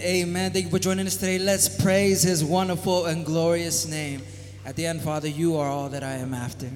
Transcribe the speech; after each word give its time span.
Amen. 0.00 0.52
Thank 0.52 0.66
you 0.66 0.70
for 0.70 0.78
joining 0.78 1.06
us 1.06 1.16
today. 1.16 1.38
Let's 1.38 1.68
praise 1.68 2.22
his 2.22 2.44
wonderful 2.44 3.06
and 3.06 3.26
glorious 3.26 3.86
name. 3.88 4.22
At 4.64 4.76
the 4.76 4.86
end, 4.86 5.02
Father, 5.02 5.28
you 5.28 5.56
are 5.56 5.68
all 5.68 5.88
that 5.88 6.04
I 6.04 6.14
am 6.14 6.34
after. 6.34 6.68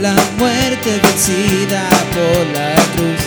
La 0.00 0.14
muerte 0.38 1.00
vencida 1.02 1.88
por 2.12 2.46
la 2.56 2.74
cruz. 2.94 3.24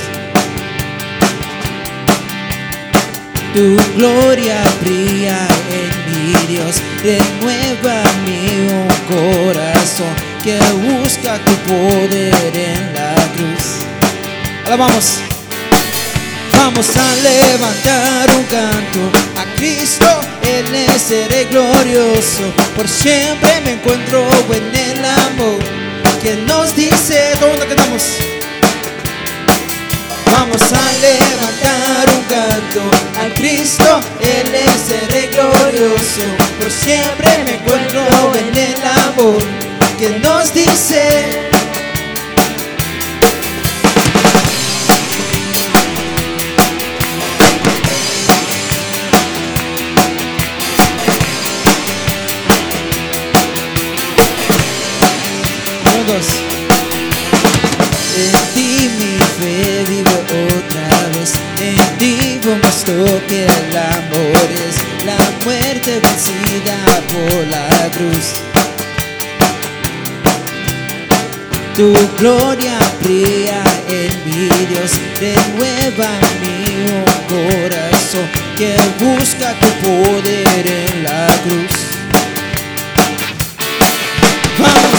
Tu 3.53 3.77
gloria 3.97 4.61
brilla 4.81 5.47
en 5.71 5.91
mi 6.11 6.33
Dios, 6.47 6.75
renueva 7.03 8.03
mi 8.25 8.67
corazón 9.07 10.13
que 10.43 10.59
busca 10.87 11.37
tu 11.39 11.53
poder 11.71 12.55
en 12.55 12.93
la 12.93 13.15
cruz. 13.35 13.85
Alabamos. 14.65 15.19
Vamos 16.51 16.89
a 16.97 17.15
levantar 17.15 18.29
un 18.35 18.43
canto 18.43 18.99
a 19.37 19.45
Cristo, 19.55 20.05
Él 20.41 20.65
es 20.75 21.11
el 21.11 21.47
glorioso. 21.49 22.43
Por 22.75 22.87
siempre 22.87 23.61
me 23.63 23.73
encuentro 23.73 24.27
en 24.51 24.75
el 24.75 25.05
amor 25.05 25.76
que 26.21 26.35
nos 26.47 26.75
dice, 26.75 27.31
¿dónde 27.39 27.65
cantamos? 27.67 28.03
Vamos 30.31 30.61
a 30.61 30.91
levantar 30.99 32.09
un 32.15 32.23
canto 32.23 32.81
a 33.19 33.33
Cristo, 33.35 33.99
Él 34.19 34.53
es 34.53 34.91
el 34.91 35.29
glorioso. 35.29 36.21
Por 36.59 36.71
siempre 36.71 37.43
me 37.45 37.55
encuentro 37.55 38.01
en 38.35 38.57
el 38.57 38.81
amor 39.09 39.43
que 39.97 40.09
nos 40.19 40.53
dice. 40.53 41.46
Que 63.27 63.43
el 63.43 63.77
amor 63.77 64.47
es 64.51 65.05
la 65.05 65.17
muerte 65.43 65.99
vencida 66.01 66.77
por 67.11 67.47
la 67.47 67.67
cruz. 67.91 68.35
Tu 71.75 71.93
gloria 72.17 72.77
brilla 73.01 73.63
en 73.87 74.11
mi 74.25 74.49
Dios, 74.67 74.91
renueva 75.19 76.09
mi 76.41 77.03
corazón 77.27 78.27
que 78.55 78.75
busca 78.99 79.53
tu 79.59 79.87
poder 79.87 80.65
en 80.65 81.03
la 81.03 81.27
cruz. 81.43 81.86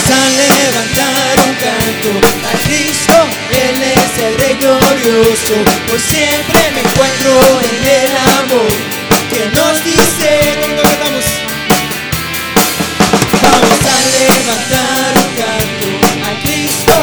Vamos 0.09 0.21
a 0.21 0.41
levantar 0.41 1.35
un 1.45 1.53
canto 1.55 2.09
a 2.49 2.57
Cristo, 2.63 3.13
Él 3.51 3.77
es 3.83 4.23
el 4.23 4.33
Rey 4.39 4.55
glorioso. 4.55 5.53
Por 5.87 5.99
siempre 5.99 6.71
me 6.73 6.81
encuentro 6.81 7.39
en 7.69 7.77
el 7.85 8.17
amor 8.41 8.71
que 9.29 9.45
nos 9.55 9.83
dice 9.83 10.57
cuando 10.61 10.81
cantamos. 10.81 11.25
Vamos 13.43 13.79
a 13.85 13.97
levantar 14.17 15.13
un 15.21 15.31
canto 15.37 15.87
a 16.25 16.31
Cristo, 16.41 16.93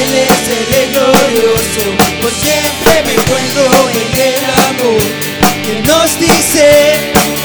Él 0.00 0.14
es 0.24 0.42
el 0.56 0.64
Rey 0.72 0.88
glorioso. 0.92 1.84
Por 2.22 2.32
siempre 2.32 3.02
me 3.04 3.12
encuentro 3.12 3.64
en 3.92 4.08
el 4.20 4.44
amor 4.70 5.02
que 5.62 5.82
nos 5.82 6.18
dice. 6.18 6.94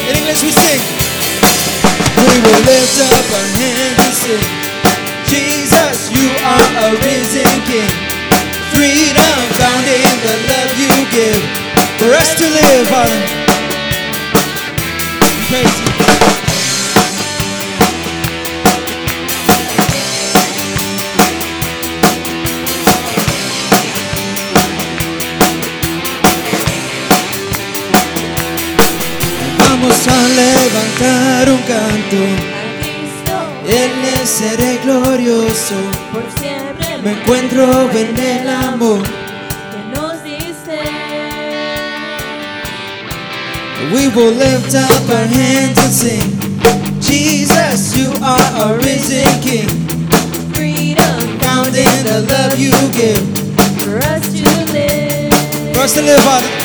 En 0.08 0.16
inglés 0.16 0.38
sing. 0.38 0.82
We 2.16 2.40
will 2.40 2.60
lift 2.64 3.00
up 3.02 3.34
our 3.36 3.46
hands 3.58 3.98
and 4.00 4.14
sing. 4.14 4.59
You 6.10 6.26
are 6.42 6.68
a 6.86 6.90
risen 7.06 7.54
King. 7.70 7.88
Freedom 8.74 9.36
found 9.58 9.86
in 9.86 10.16
the 10.26 10.34
love 10.50 10.72
you 10.76 10.90
give. 11.14 11.42
For 11.98 12.10
us 12.12 12.34
to 12.34 12.46
live, 12.50 12.88
Father. 12.88 13.20
Praise 15.48 15.80
you. 15.80 15.90
Vamos 29.58 30.08
a 30.08 30.28
levantar 30.40 31.50
un 31.50 31.62
canto. 31.62 32.49
Él 33.70 33.90
es 34.20 34.28
seré 34.28 34.78
glorioso. 34.84 35.74
por 36.12 36.24
siempre 36.40 36.98
Me 37.04 37.12
encuentro 37.12 37.90
en 37.92 38.18
el 38.18 38.48
amor. 38.48 39.02
que 39.02 40.00
nos 40.00 40.22
dice. 40.24 40.80
We 43.92 44.08
will 44.08 44.32
lift 44.34 44.74
up 44.74 45.08
our 45.10 45.26
hands 45.26 45.78
and 45.78 45.92
sing. 45.92 46.40
Jesus, 47.00 47.96
you 47.96 48.12
are 48.22 48.72
a 48.72 48.78
risen 48.78 49.26
King. 49.40 49.68
Freedom 50.52 51.38
Found 51.40 51.74
in 51.74 52.04
the 52.04 52.20
love 52.28 52.58
you 52.58 52.72
give. 52.92 53.22
for 53.84 53.98
us 53.98 54.22
to 54.32 54.72
live. 54.72 55.32
For 55.74 55.80
us 55.82 55.94
to 55.94 56.02
live, 56.02 56.20
Father. 56.22 56.59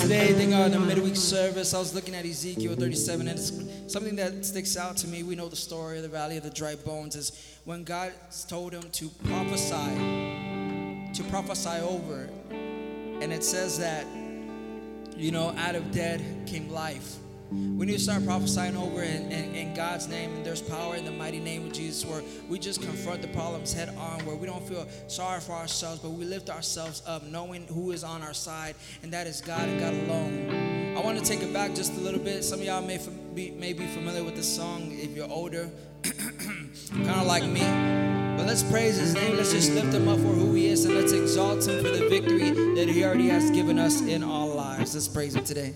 Today. 0.00 0.32
Thank 0.32 0.50
God 0.50 0.72
in 0.72 0.72
the 0.72 0.78
midweek 0.78 1.16
service. 1.16 1.74
I 1.74 1.78
was 1.78 1.94
looking 1.94 2.14
at 2.14 2.24
Ezekiel 2.24 2.76
37, 2.76 3.26
and 3.26 3.38
it's 3.38 3.52
something 3.92 4.14
that 4.16 4.44
sticks 4.44 4.76
out 4.76 4.96
to 4.98 5.08
me. 5.08 5.22
We 5.22 5.34
know 5.34 5.48
the 5.48 5.56
story 5.56 5.96
of 5.96 6.02
the 6.04 6.08
valley 6.08 6.36
of 6.36 6.44
the 6.44 6.50
dry 6.50 6.76
bones 6.76 7.16
is 7.16 7.58
when 7.64 7.84
God 7.84 8.12
told 8.48 8.72
him 8.72 8.82
to 8.82 9.08
prophesy, 9.24 9.74
to 11.14 11.24
prophesy 11.30 11.80
over. 11.80 12.28
And 12.50 13.32
it 13.32 13.42
says 13.42 13.78
that, 13.78 14.06
you 15.16 15.32
know, 15.32 15.54
out 15.56 15.74
of 15.74 15.90
dead 15.90 16.22
came 16.46 16.70
life. 16.70 17.16
We 17.50 17.86
need 17.86 17.94
to 17.94 17.98
start 17.98 18.26
prophesying 18.26 18.76
over 18.76 19.02
in, 19.02 19.32
in, 19.32 19.54
in 19.54 19.74
God's 19.74 20.06
name, 20.06 20.34
and 20.34 20.44
there's 20.44 20.60
power 20.60 20.96
in 20.96 21.04
the 21.06 21.10
mighty 21.10 21.40
name 21.40 21.66
of 21.66 21.72
Jesus 21.72 22.04
where 22.04 22.22
we 22.48 22.58
just 22.58 22.82
confront 22.82 23.22
the 23.22 23.28
problems 23.28 23.72
head 23.72 23.88
on, 23.96 24.24
where 24.26 24.36
we 24.36 24.46
don't 24.46 24.62
feel 24.68 24.86
sorry 25.06 25.40
for 25.40 25.52
ourselves, 25.52 26.00
but 26.00 26.10
we 26.10 26.26
lift 26.26 26.50
ourselves 26.50 27.02
up, 27.06 27.22
knowing 27.24 27.66
who 27.68 27.92
is 27.92 28.04
on 28.04 28.22
our 28.22 28.34
side, 28.34 28.74
and 29.02 29.12
that 29.12 29.26
is 29.26 29.40
God 29.40 29.66
and 29.66 29.80
God 29.80 29.94
alone. 29.94 30.94
I 30.94 31.00
want 31.00 31.18
to 31.18 31.24
take 31.24 31.40
it 31.40 31.52
back 31.52 31.74
just 31.74 31.94
a 31.94 32.00
little 32.00 32.20
bit. 32.20 32.44
Some 32.44 32.60
of 32.60 32.66
y'all 32.66 32.82
may, 32.82 32.98
fam- 32.98 33.18
be, 33.34 33.50
may 33.52 33.72
be 33.72 33.86
familiar 33.86 34.24
with 34.24 34.36
this 34.36 34.54
song 34.54 34.90
if 34.92 35.16
you're 35.16 35.30
older, 35.30 35.70
kind 36.02 37.08
of 37.08 37.26
like 37.26 37.44
me. 37.44 37.60
But 38.36 38.46
let's 38.46 38.62
praise 38.62 38.98
his 38.98 39.14
name. 39.14 39.36
Let's 39.36 39.52
just 39.52 39.72
lift 39.72 39.94
him 39.94 40.06
up 40.06 40.18
for 40.18 40.26
who 40.26 40.52
he 40.54 40.66
is, 40.66 40.84
and 40.84 40.94
let's 40.94 41.12
exalt 41.12 41.66
him 41.66 41.82
for 41.82 41.90
the 41.90 42.08
victory 42.08 42.50
that 42.74 42.88
he 42.88 43.04
already 43.04 43.28
has 43.28 43.50
given 43.50 43.78
us 43.78 44.02
in 44.02 44.22
our 44.22 44.46
lives. 44.46 44.94
Let's 44.94 45.08
praise 45.08 45.34
him 45.34 45.44
today. 45.44 45.74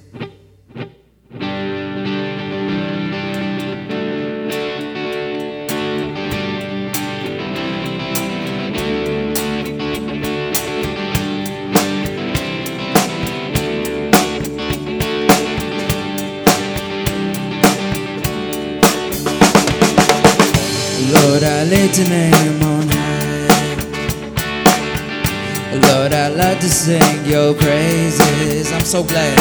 So 28.92 29.02
glad. 29.04 29.38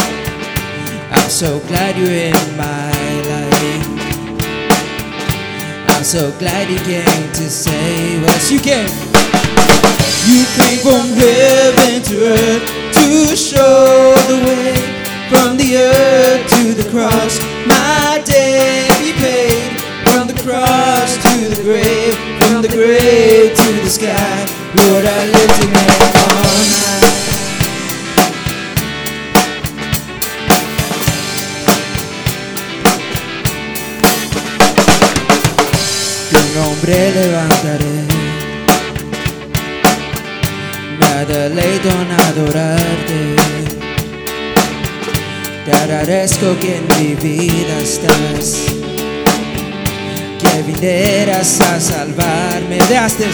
I'm 1.12 1.30
so 1.30 1.59
glad 1.68 1.98
you're 1.98 2.07
in 2.07 2.31
my 2.56 2.88
life. 3.27 3.83
I'm 5.89 6.06
so 6.06 6.31
glad 6.39 6.71
you 6.71 6.80
came 6.88 7.27
to 7.33 7.50
save 7.50 8.24
us. 8.30 8.50
You 8.50 8.62
came. 8.62 8.88
You 10.24 10.48
came 10.56 10.80
from 10.80 11.03
heaven 11.19 12.01
to 12.01 12.15
earth 12.31 12.63
to 12.95 13.36
show 13.36 14.15
the 14.31 14.39
way 14.48 14.71
from 15.27 15.57
the 15.57 15.75
earth 15.75 16.48
to 16.56 16.74
the 16.74 16.89
cross. 16.89 17.38
My 17.68 18.24
debt 18.24 18.88
be 19.03 19.12
paid 19.19 19.68
from 20.07 20.27
the 20.31 20.38
cross 20.48 21.18
to 21.27 21.50
the 21.53 21.62
grave, 21.62 22.15
from 22.39 22.62
the 22.62 22.69
grave 22.69 23.53
to 23.53 23.71
the 23.83 23.89
sky. 23.89 24.48
Lord, 24.80 25.03
I 25.03 25.25
lift 25.27 25.59
your 25.59 25.71
name 25.74 26.40
Nombre 36.81 37.12
levantaré. 37.12 38.07
Me 41.00 41.25
deleito 41.25 41.89
en 41.89 42.12
adorarte. 42.12 43.36
Te 45.63 45.72
agradezco 45.74 46.57
que 46.60 46.78
en 46.78 46.88
mi 46.98 47.13
vida 47.13 47.78
estás. 47.83 48.56
Que 50.39 50.63
vinieras 50.63 51.62
a 51.62 51.80
salvarme. 51.80 52.78
Dejaste, 52.89 53.27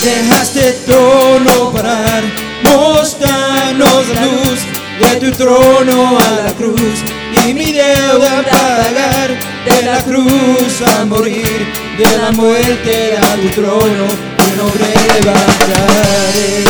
dejaste 0.00 0.76
trono 0.86 1.72
para 1.72 2.22
mostrarnos 2.62 4.08
la 4.14 4.26
luz 4.26 4.60
de 5.00 5.16
tu 5.18 5.36
trono 5.36 6.18
a 6.20 6.44
la 6.44 6.52
cruz 6.52 7.02
y 7.44 7.52
mi 7.52 7.72
deuda 7.72 8.44
pagar 8.44 9.55
de 9.66 9.82
la 9.82 10.02
cruz 10.02 10.82
a 10.86 11.04
morir 11.04 11.66
de 11.98 12.18
la 12.18 12.30
muerte 12.32 13.16
a 13.16 13.36
tu 13.36 13.48
trono 13.60 14.06
tu 14.38 14.56
nombre 14.62 14.86
levantaré 15.14 16.64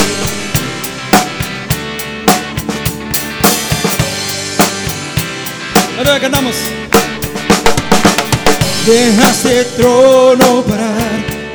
Ahora 5.99 6.21
cantamos. 6.21 6.55
Dejaste 8.87 9.65
trono 9.79 10.63
para 10.63 10.93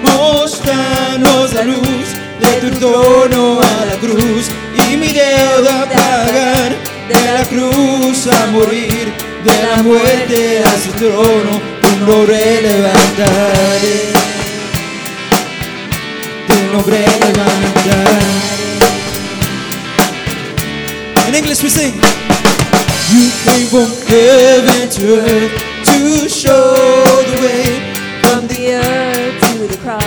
mostrarnos 0.02 1.54
la 1.54 1.64
luz 1.64 2.08
de 2.40 2.52
tu 2.62 2.80
trono 2.80 3.60
a 3.62 3.86
la 3.86 3.98
cruz 4.00 4.50
y 4.74 4.98
mi 4.98 5.14
deuda 5.14 5.88
pagar 5.94 6.76
de 7.08 7.32
la 7.32 7.46
cruz 7.46 8.28
a 8.28 8.48
morir 8.48 9.31
de 9.44 9.52
la 9.64 9.82
muerte 9.84 10.62
a 10.64 10.72
su 10.82 10.92
trono 10.92 11.62
tu 11.82 12.06
nombre 12.06 12.62
levantaré 12.62 13.98
tu 16.48 16.74
nombre 16.74 17.00
levantaré 17.00 18.22
In 21.28 21.36
English 21.36 21.64
we 21.64 21.70
sing 21.70 21.94
You 23.14 23.30
came 23.46 23.68
from 23.68 23.90
heaven 24.08 24.90
to 24.90 25.04
earth 25.20 25.72
to 25.86 26.30
show 26.30 26.76
the 27.30 27.38
way 27.42 27.92
from 28.22 28.48
the 28.48 28.76
earth 28.76 29.42
to 29.42 29.68
the 29.68 29.78
cross. 29.78 30.04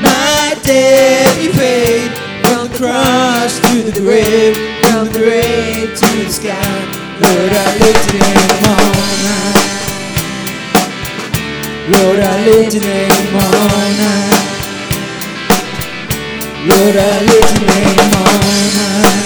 my 0.00 0.54
debt 0.62 1.42
you 1.42 1.50
paid 1.52 2.10
from 2.46 2.68
the 2.68 2.78
cross 2.78 3.58
to 3.60 3.90
the 3.90 4.00
grave, 4.00 4.56
from 4.84 5.06
the 5.06 5.18
grave 5.18 5.94
to 5.98 6.24
the 6.24 6.32
sky. 6.32 6.95
Lord, 7.18 7.52
I 7.52 7.78
lift 7.78 8.12
your 8.12 8.22
name 8.22 8.64
on 8.68 8.76
high. 9.24 9.56
Lord, 11.92 12.20
I 12.20 12.44
lift 12.44 12.74
your 12.74 12.84
name 12.84 13.36
on 13.36 13.94
high. 14.02 14.36
Lord, 16.68 16.96
I 16.96 17.20
lift 17.24 17.60
your 17.60 17.68
name 17.72 18.14
on 18.20 18.40
high. 18.76 19.16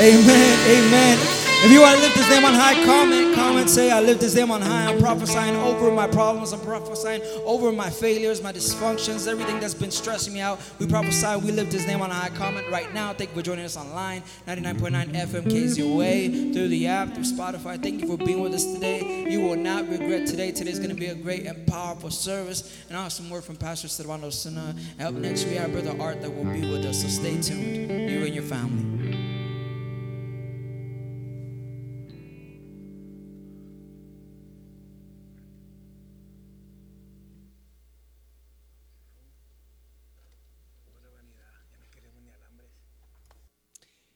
Amen. 0.00 0.58
Amen. 0.66 1.39
If 1.62 1.70
you 1.70 1.82
want 1.82 1.98
to 1.98 2.02
lift 2.02 2.16
his 2.16 2.30
name 2.30 2.42
on 2.46 2.54
high, 2.54 2.72
comment, 2.86 3.34
comment, 3.34 3.68
say, 3.68 3.90
I 3.90 4.00
lift 4.00 4.22
his 4.22 4.34
name 4.34 4.50
on 4.50 4.62
high. 4.62 4.86
I'm 4.86 4.98
prophesying 4.98 5.54
over 5.56 5.92
my 5.92 6.06
problems. 6.06 6.54
I'm 6.54 6.60
prophesying 6.60 7.20
over 7.44 7.70
my 7.70 7.90
failures, 7.90 8.42
my 8.42 8.50
dysfunctions, 8.50 9.28
everything 9.28 9.60
that's 9.60 9.74
been 9.74 9.90
stressing 9.90 10.32
me 10.32 10.40
out. 10.40 10.58
We 10.78 10.86
prophesy, 10.86 11.36
we 11.44 11.52
lift 11.52 11.70
his 11.70 11.86
name 11.86 12.00
on 12.00 12.08
high. 12.08 12.30
Comment 12.30 12.66
right 12.70 12.92
now. 12.94 13.12
Thank 13.12 13.30
you 13.30 13.36
for 13.36 13.42
joining 13.42 13.66
us 13.66 13.76
online. 13.76 14.22
99.9 14.46 15.12
FM 15.12 15.42
KZOA, 15.42 16.54
through 16.54 16.68
the 16.68 16.86
app, 16.86 17.12
through 17.12 17.24
Spotify. 17.24 17.80
Thank 17.80 18.00
you 18.00 18.08
for 18.08 18.16
being 18.16 18.40
with 18.40 18.54
us 18.54 18.64
today. 18.64 19.30
You 19.30 19.42
will 19.42 19.56
not 19.56 19.86
regret 19.86 20.26
today. 20.26 20.52
Today's 20.52 20.78
going 20.78 20.88
to 20.88 20.96
be 20.96 21.08
a 21.08 21.14
great 21.14 21.44
and 21.44 21.66
powerful 21.66 22.10
service. 22.10 22.74
And 22.88 22.96
I'll 22.96 23.02
have 23.02 23.12
some 23.12 23.28
word 23.28 23.44
from 23.44 23.56
Pastor 23.56 23.88
Servando 23.88 24.24
Osuna. 24.24 24.74
Up 24.98 25.12
next, 25.12 25.44
we 25.44 25.56
have 25.56 25.72
Brother 25.72 25.94
Art 26.00 26.22
that 26.22 26.30
will 26.30 26.50
be 26.50 26.62
with 26.62 26.86
us. 26.86 27.02
So 27.02 27.08
stay 27.08 27.38
tuned. 27.38 28.10
You 28.10 28.24
and 28.24 28.34
your 28.34 28.44
family. 28.44 29.39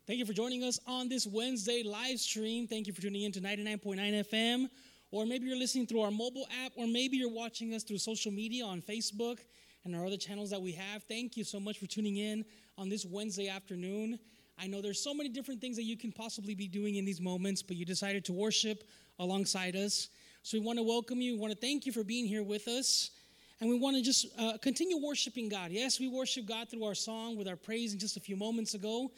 Thank 0.06 0.18
you 0.18 0.26
for 0.26 0.34
joining 0.34 0.64
us 0.64 0.78
on 0.86 1.08
this 1.08 1.26
Wednesday 1.26 1.82
live 1.82 2.20
stream. 2.20 2.66
Thank 2.66 2.86
you 2.86 2.92
for 2.92 3.00
tuning 3.00 3.22
in 3.22 3.32
to 3.32 3.40
99.9 3.40 3.96
FM. 4.28 4.68
Or 5.10 5.24
maybe 5.24 5.46
you're 5.46 5.56
listening 5.56 5.86
through 5.86 6.02
our 6.02 6.10
mobile 6.10 6.46
app, 6.62 6.72
or 6.76 6.86
maybe 6.86 7.16
you're 7.16 7.32
watching 7.32 7.72
us 7.72 7.84
through 7.84 7.96
social 7.96 8.30
media 8.30 8.66
on 8.66 8.82
Facebook 8.82 9.38
and 9.82 9.96
our 9.96 10.04
other 10.04 10.18
channels 10.18 10.50
that 10.50 10.60
we 10.60 10.72
have. 10.72 11.04
Thank 11.04 11.38
you 11.38 11.44
so 11.44 11.58
much 11.58 11.78
for 11.78 11.86
tuning 11.86 12.18
in 12.18 12.44
on 12.76 12.90
this 12.90 13.06
Wednesday 13.06 13.48
afternoon. 13.48 14.18
I 14.58 14.66
know 14.66 14.82
there's 14.82 15.02
so 15.02 15.14
many 15.14 15.30
different 15.30 15.62
things 15.62 15.74
that 15.76 15.84
you 15.84 15.96
can 15.96 16.12
possibly 16.12 16.54
be 16.54 16.68
doing 16.68 16.96
in 16.96 17.06
these 17.06 17.22
moments, 17.22 17.62
but 17.62 17.78
you 17.78 17.86
decided 17.86 18.26
to 18.26 18.34
worship 18.34 18.84
alongside 19.18 19.74
us. 19.74 20.10
So 20.42 20.58
we 20.58 20.66
want 20.66 20.78
to 20.78 20.82
welcome 20.82 21.22
you. 21.22 21.32
We 21.32 21.38
want 21.38 21.54
to 21.54 21.58
thank 21.58 21.86
you 21.86 21.92
for 21.92 22.04
being 22.04 22.26
here 22.26 22.42
with 22.42 22.68
us. 22.68 23.10
And 23.62 23.70
we 23.70 23.78
want 23.78 23.96
to 23.96 24.02
just 24.02 24.26
uh, 24.38 24.58
continue 24.60 24.98
worshiping 25.02 25.48
God. 25.48 25.70
Yes, 25.70 25.98
we 25.98 26.08
worship 26.08 26.44
God 26.44 26.68
through 26.68 26.84
our 26.84 26.94
song 26.94 27.38
with 27.38 27.48
our 27.48 27.56
praise 27.56 27.94
in 27.94 27.98
just 27.98 28.18
a 28.18 28.20
few 28.20 28.36
moments 28.36 28.74
ago. 28.74 29.10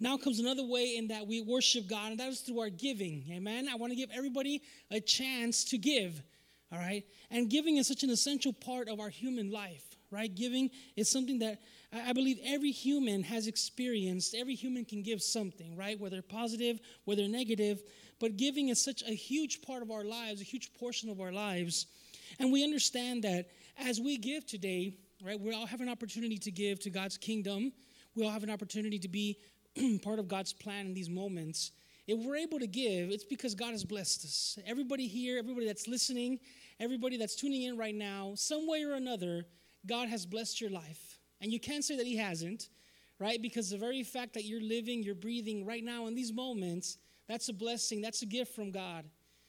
Now 0.00 0.16
comes 0.16 0.40
another 0.40 0.64
way 0.64 0.96
in 0.96 1.08
that 1.08 1.26
we 1.26 1.40
worship 1.40 1.88
God, 1.88 2.10
and 2.10 2.20
that 2.20 2.28
is 2.28 2.40
through 2.40 2.60
our 2.60 2.70
giving. 2.70 3.24
Amen. 3.30 3.68
I 3.70 3.76
want 3.76 3.92
to 3.92 3.96
give 3.96 4.10
everybody 4.12 4.62
a 4.90 5.00
chance 5.00 5.64
to 5.64 5.78
give. 5.78 6.22
All 6.72 6.78
right. 6.78 7.04
And 7.30 7.48
giving 7.48 7.76
is 7.76 7.86
such 7.86 8.02
an 8.02 8.10
essential 8.10 8.52
part 8.52 8.88
of 8.88 8.98
our 8.98 9.08
human 9.08 9.50
life, 9.50 9.84
right? 10.10 10.34
Giving 10.34 10.70
is 10.96 11.10
something 11.10 11.38
that 11.38 11.60
I 11.92 12.12
believe 12.12 12.38
every 12.44 12.72
human 12.72 13.22
has 13.22 13.46
experienced. 13.46 14.34
Every 14.34 14.56
human 14.56 14.84
can 14.84 15.02
give 15.02 15.22
something, 15.22 15.76
right? 15.76 15.98
Whether 15.98 16.20
positive, 16.22 16.80
whether 17.04 17.28
negative. 17.28 17.82
But 18.18 18.36
giving 18.36 18.70
is 18.70 18.82
such 18.82 19.02
a 19.02 19.14
huge 19.14 19.62
part 19.62 19.82
of 19.82 19.92
our 19.92 20.02
lives, 20.02 20.40
a 20.40 20.44
huge 20.44 20.72
portion 20.74 21.08
of 21.08 21.20
our 21.20 21.30
lives. 21.30 21.86
And 22.40 22.52
we 22.52 22.64
understand 22.64 23.22
that 23.22 23.46
as 23.78 24.00
we 24.00 24.18
give 24.18 24.44
today, 24.46 24.94
right, 25.24 25.38
we 25.38 25.54
all 25.54 25.66
have 25.66 25.80
an 25.80 25.88
opportunity 25.88 26.38
to 26.38 26.50
give 26.50 26.80
to 26.80 26.90
God's 26.90 27.16
kingdom. 27.16 27.72
We 28.16 28.24
all 28.24 28.30
have 28.30 28.42
an 28.42 28.50
opportunity 28.50 28.98
to 28.98 29.08
be 29.08 29.38
part 30.02 30.18
of 30.18 30.28
God's 30.28 30.52
plan 30.52 30.86
in 30.86 30.94
these 30.94 31.10
moments. 31.10 31.72
If 32.06 32.18
we're 32.18 32.36
able 32.36 32.58
to 32.58 32.66
give, 32.66 33.10
it's 33.10 33.24
because 33.24 33.54
God 33.54 33.72
has 33.72 33.84
blessed 33.84 34.24
us. 34.24 34.58
Everybody 34.66 35.06
here, 35.06 35.38
everybody 35.38 35.66
that's 35.66 35.88
listening, 35.88 36.38
everybody 36.78 37.16
that's 37.16 37.34
tuning 37.34 37.62
in 37.62 37.76
right 37.76 37.94
now, 37.94 38.32
some 38.36 38.68
way 38.68 38.84
or 38.84 38.92
another, 38.92 39.46
God 39.86 40.08
has 40.08 40.26
blessed 40.26 40.60
your 40.60 40.70
life. 40.70 41.18
And 41.40 41.52
you 41.52 41.58
can't 41.58 41.84
say 41.84 41.96
that 41.96 42.06
He 42.06 42.16
hasn't, 42.16 42.68
right? 43.18 43.40
Because 43.40 43.70
the 43.70 43.78
very 43.78 44.02
fact 44.02 44.34
that 44.34 44.44
you're 44.44 44.60
living, 44.60 45.02
you're 45.02 45.14
breathing 45.14 45.64
right 45.64 45.82
now 45.82 46.06
in 46.06 46.14
these 46.14 46.32
moments, 46.32 46.98
that's 47.26 47.48
a 47.48 47.54
blessing, 47.54 48.02
that's 48.02 48.22
a 48.22 48.26
gift 48.26 48.54
from 48.54 48.70
God. 48.70 49.04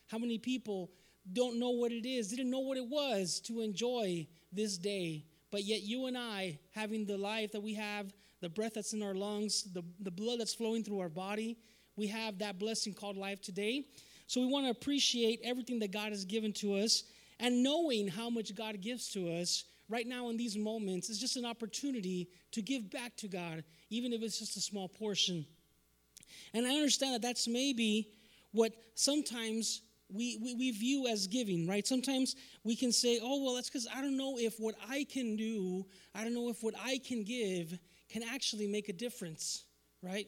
How 0.07 0.17
many 0.17 0.37
people 0.37 0.91
don't 1.33 1.59
know 1.59 1.71
what 1.71 1.91
it 1.91 2.07
is, 2.07 2.29
didn't 2.29 2.51
know 2.51 2.59
what 2.59 2.77
it 2.77 2.87
was 2.87 3.41
to 3.41 3.61
enjoy 3.61 4.27
this 4.53 4.77
day? 4.77 5.25
But 5.51 5.63
yet, 5.63 5.83
you 5.83 6.05
and 6.05 6.17
I, 6.17 6.59
having 6.71 7.05
the 7.05 7.17
life 7.17 7.51
that 7.51 7.61
we 7.61 7.73
have, 7.75 8.13
the 8.45 8.49
breath 8.49 8.75
that's 8.75 8.93
in 8.93 9.01
our 9.01 9.15
lungs, 9.15 9.63
the, 9.73 9.83
the 10.01 10.11
blood 10.11 10.39
that's 10.39 10.53
flowing 10.53 10.83
through 10.83 10.99
our 10.99 11.09
body, 11.09 11.57
we 11.95 12.05
have 12.05 12.37
that 12.37 12.59
blessing 12.59 12.93
called 12.93 13.17
life 13.17 13.41
today. 13.41 13.85
So 14.27 14.39
we 14.39 14.45
want 14.45 14.67
to 14.67 14.69
appreciate 14.69 15.39
everything 15.43 15.79
that 15.79 15.91
God 15.91 16.11
has 16.11 16.25
given 16.25 16.53
to 16.53 16.75
us 16.75 17.05
and 17.39 17.63
knowing 17.63 18.07
how 18.07 18.29
much 18.29 18.53
God 18.53 18.81
gives 18.81 19.09
to 19.13 19.31
us 19.31 19.63
right 19.89 20.05
now 20.05 20.29
in 20.29 20.37
these 20.37 20.55
moments 20.55 21.09
is 21.09 21.17
just 21.17 21.37
an 21.37 21.45
opportunity 21.45 22.27
to 22.51 22.61
give 22.61 22.91
back 22.91 23.17
to 23.17 23.27
God, 23.27 23.63
even 23.89 24.13
if 24.13 24.21
it's 24.21 24.37
just 24.37 24.55
a 24.57 24.61
small 24.61 24.87
portion. 24.87 25.43
And 26.53 26.67
I 26.67 26.75
understand 26.75 27.15
that 27.15 27.23
that's 27.23 27.47
maybe 27.47 28.09
what 28.51 28.73
sometimes 28.93 29.81
we, 30.13 30.37
we, 30.39 30.53
we 30.53 30.69
view 30.69 31.07
as 31.07 31.25
giving, 31.25 31.67
right? 31.67 31.87
Sometimes 31.87 32.35
we 32.63 32.75
can 32.75 32.91
say, 32.91 33.19
oh, 33.23 33.43
well, 33.43 33.55
that's 33.55 33.71
because 33.71 33.87
I 33.91 34.01
don't 34.01 34.17
know 34.17 34.37
if 34.37 34.59
what 34.59 34.75
I 34.87 35.03
can 35.03 35.35
do, 35.35 35.87
I 36.13 36.23
don't 36.23 36.35
know 36.35 36.49
if 36.49 36.61
what 36.61 36.75
I 36.79 36.99
can 36.99 37.23
give 37.23 37.79
can 38.09 38.23
actually 38.23 38.67
make 38.67 38.89
a 38.89 38.93
difference, 38.93 39.65
right? 40.01 40.27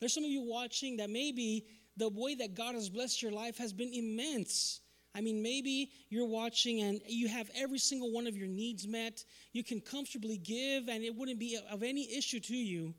There's 0.00 0.12
some 0.12 0.24
of 0.24 0.30
you 0.30 0.42
watching 0.42 0.96
that 0.98 1.10
maybe 1.10 1.66
the 1.96 2.08
way 2.08 2.34
that 2.36 2.54
God 2.54 2.74
has 2.74 2.88
blessed 2.90 3.22
your 3.22 3.32
life 3.32 3.56
has 3.58 3.72
been 3.72 3.92
immense. 3.92 4.80
I 5.14 5.20
mean, 5.20 5.42
maybe 5.42 5.92
you're 6.08 6.26
watching 6.26 6.82
and 6.82 7.00
you 7.06 7.28
have 7.28 7.48
every 7.54 7.78
single 7.78 8.10
one 8.10 8.26
of 8.26 8.36
your 8.36 8.48
needs 8.48 8.88
met. 8.88 9.24
You 9.52 9.62
can 9.62 9.80
comfortably 9.80 10.38
give 10.38 10.88
and 10.88 11.04
it 11.04 11.14
wouldn't 11.14 11.38
be 11.38 11.58
of 11.70 11.82
any 11.82 12.12
issue 12.16 12.40
to 12.40 12.56
you. 12.56 12.94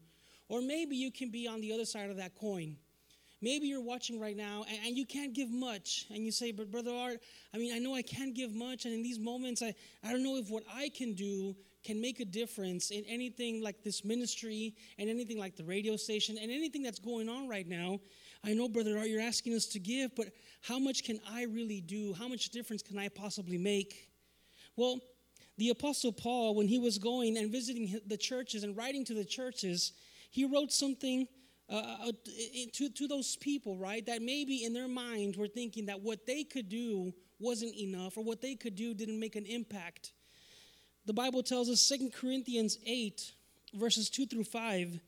Or 0.48 0.62
maybe 0.62 0.96
you 0.96 1.12
can 1.12 1.30
be 1.30 1.48
on 1.48 1.60
the 1.60 1.74
other 1.74 1.86
side 1.86 2.10
of 2.10 2.18
that 2.18 2.36
coin. 2.36 2.78
Maybe 3.42 3.68
you're 3.68 3.82
watching 3.82 4.20
right 4.20 4.38
now 4.38 4.64
and, 4.86 4.96
you 4.96 5.06
can't 5.06 5.34
give 5.34 5.52
much. 5.52 6.06
And 6.10 6.26
you 6.26 6.32
say, 6.32 6.52
But 6.52 6.72
Brother 6.72 6.92
Art, 6.92 7.20
I 7.54 7.58
mean, 7.58 7.76
I 7.76 7.80
know 7.80 7.94
I 7.94 8.02
can't 8.02 8.34
give 8.34 8.54
much. 8.54 8.86
And 8.86 8.94
in 8.94 9.04
these 9.04 9.20
moments, 9.20 9.62
I, 9.62 9.76
I 10.04 10.12
don't 10.12 10.24
know 10.24 10.38
if 10.38 10.50
what 10.50 10.64
I 10.74 10.90
can 10.90 11.14
do 11.14 11.56
can 11.86 12.02
make 12.02 12.20
a 12.20 12.26
difference 12.26 12.90
in 12.90 13.06
anything 13.06 13.62
like 13.62 13.84
this 13.84 14.04
ministry 14.04 14.76
and 14.98 15.08
anything 15.08 15.38
like 15.38 15.56
the 15.56 15.64
radio 15.64 15.96
station 15.96 16.36
and 16.42 16.52
anything 16.52 16.82
that's 16.82 17.00
going 17.00 17.30
on 17.30 17.48
right 17.48 17.68
now. 17.68 18.00
I 18.44 18.54
know, 18.54 18.68
Brother 18.68 18.98
Art, 18.98 19.08
you're 19.08 19.22
asking 19.22 19.54
us 19.54 19.68
to 19.68 19.80
give, 19.80 20.16
but 20.16 20.28
how 20.62 20.80
much 20.80 21.04
can 21.04 21.20
I 21.32 21.44
really 21.44 21.82
do? 21.82 22.14
How 22.14 22.28
much 22.28 22.50
difference 22.50 22.82
can 22.82 22.98
I 22.98 23.08
possibly 23.10 23.60
make? 23.60 24.10
Well, 24.76 25.00
the 25.58 25.70
Apostle 25.70 26.12
Paul, 26.12 26.56
when 26.56 26.68
he 26.68 26.80
was 26.80 26.98
going 26.98 27.38
and 27.38 27.52
visiting 27.52 28.00
the 28.08 28.18
churches 28.18 28.64
and 28.64 28.76
writing 28.76 29.06
to 29.06 29.14
the 29.14 29.24
churches, 29.24 29.94
he 30.32 30.44
wrote 30.46 30.72
something 30.72 31.28
uh, 31.70 31.98
uh 32.08 32.12
to, 32.74 32.90
to 32.90 33.08
those 33.08 33.36
people, 33.38 33.78
right, 33.78 34.06
that 34.06 34.22
maybe 34.22 34.66
in 34.66 34.74
their 34.74 34.88
mind 34.88 35.36
were 35.36 35.48
thinking 35.48 35.86
that 35.86 36.02
what 36.02 36.26
they 36.26 36.44
could 36.44 36.68
do 36.68 37.14
wasn't 37.40 37.76
enough 37.76 38.18
or 38.18 38.24
what 38.24 38.42
they 38.42 38.56
could 38.56 38.76
do 38.76 38.94
didn't 38.94 39.20
make 39.20 39.36
an 39.36 39.46
impact. 39.46 40.14
The 41.06 41.14
Bible 41.14 41.44
tells 41.44 41.70
us, 41.70 41.82
Second 41.82 42.14
Corinthians 42.14 42.80
8, 42.86 43.32
verses 43.76 44.10
2 44.10 44.26
through 44.26 44.46
5, 44.46 45.00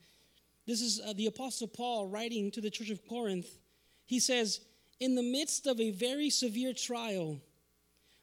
this 0.68 0.82
is 0.82 1.02
uh, 1.04 1.14
the 1.14 1.26
Apostle 1.26 1.68
Paul 1.68 2.06
writing 2.06 2.52
to 2.52 2.62
the 2.62 2.70
church 2.70 2.92
of 2.92 3.08
Corinth. 3.08 3.48
He 4.06 4.20
says, 4.20 4.60
In 5.00 5.16
the 5.16 5.24
midst 5.24 5.66
of 5.66 5.80
a 5.80 5.92
very 5.92 6.30
severe 6.30 6.74
trial, 6.74 7.40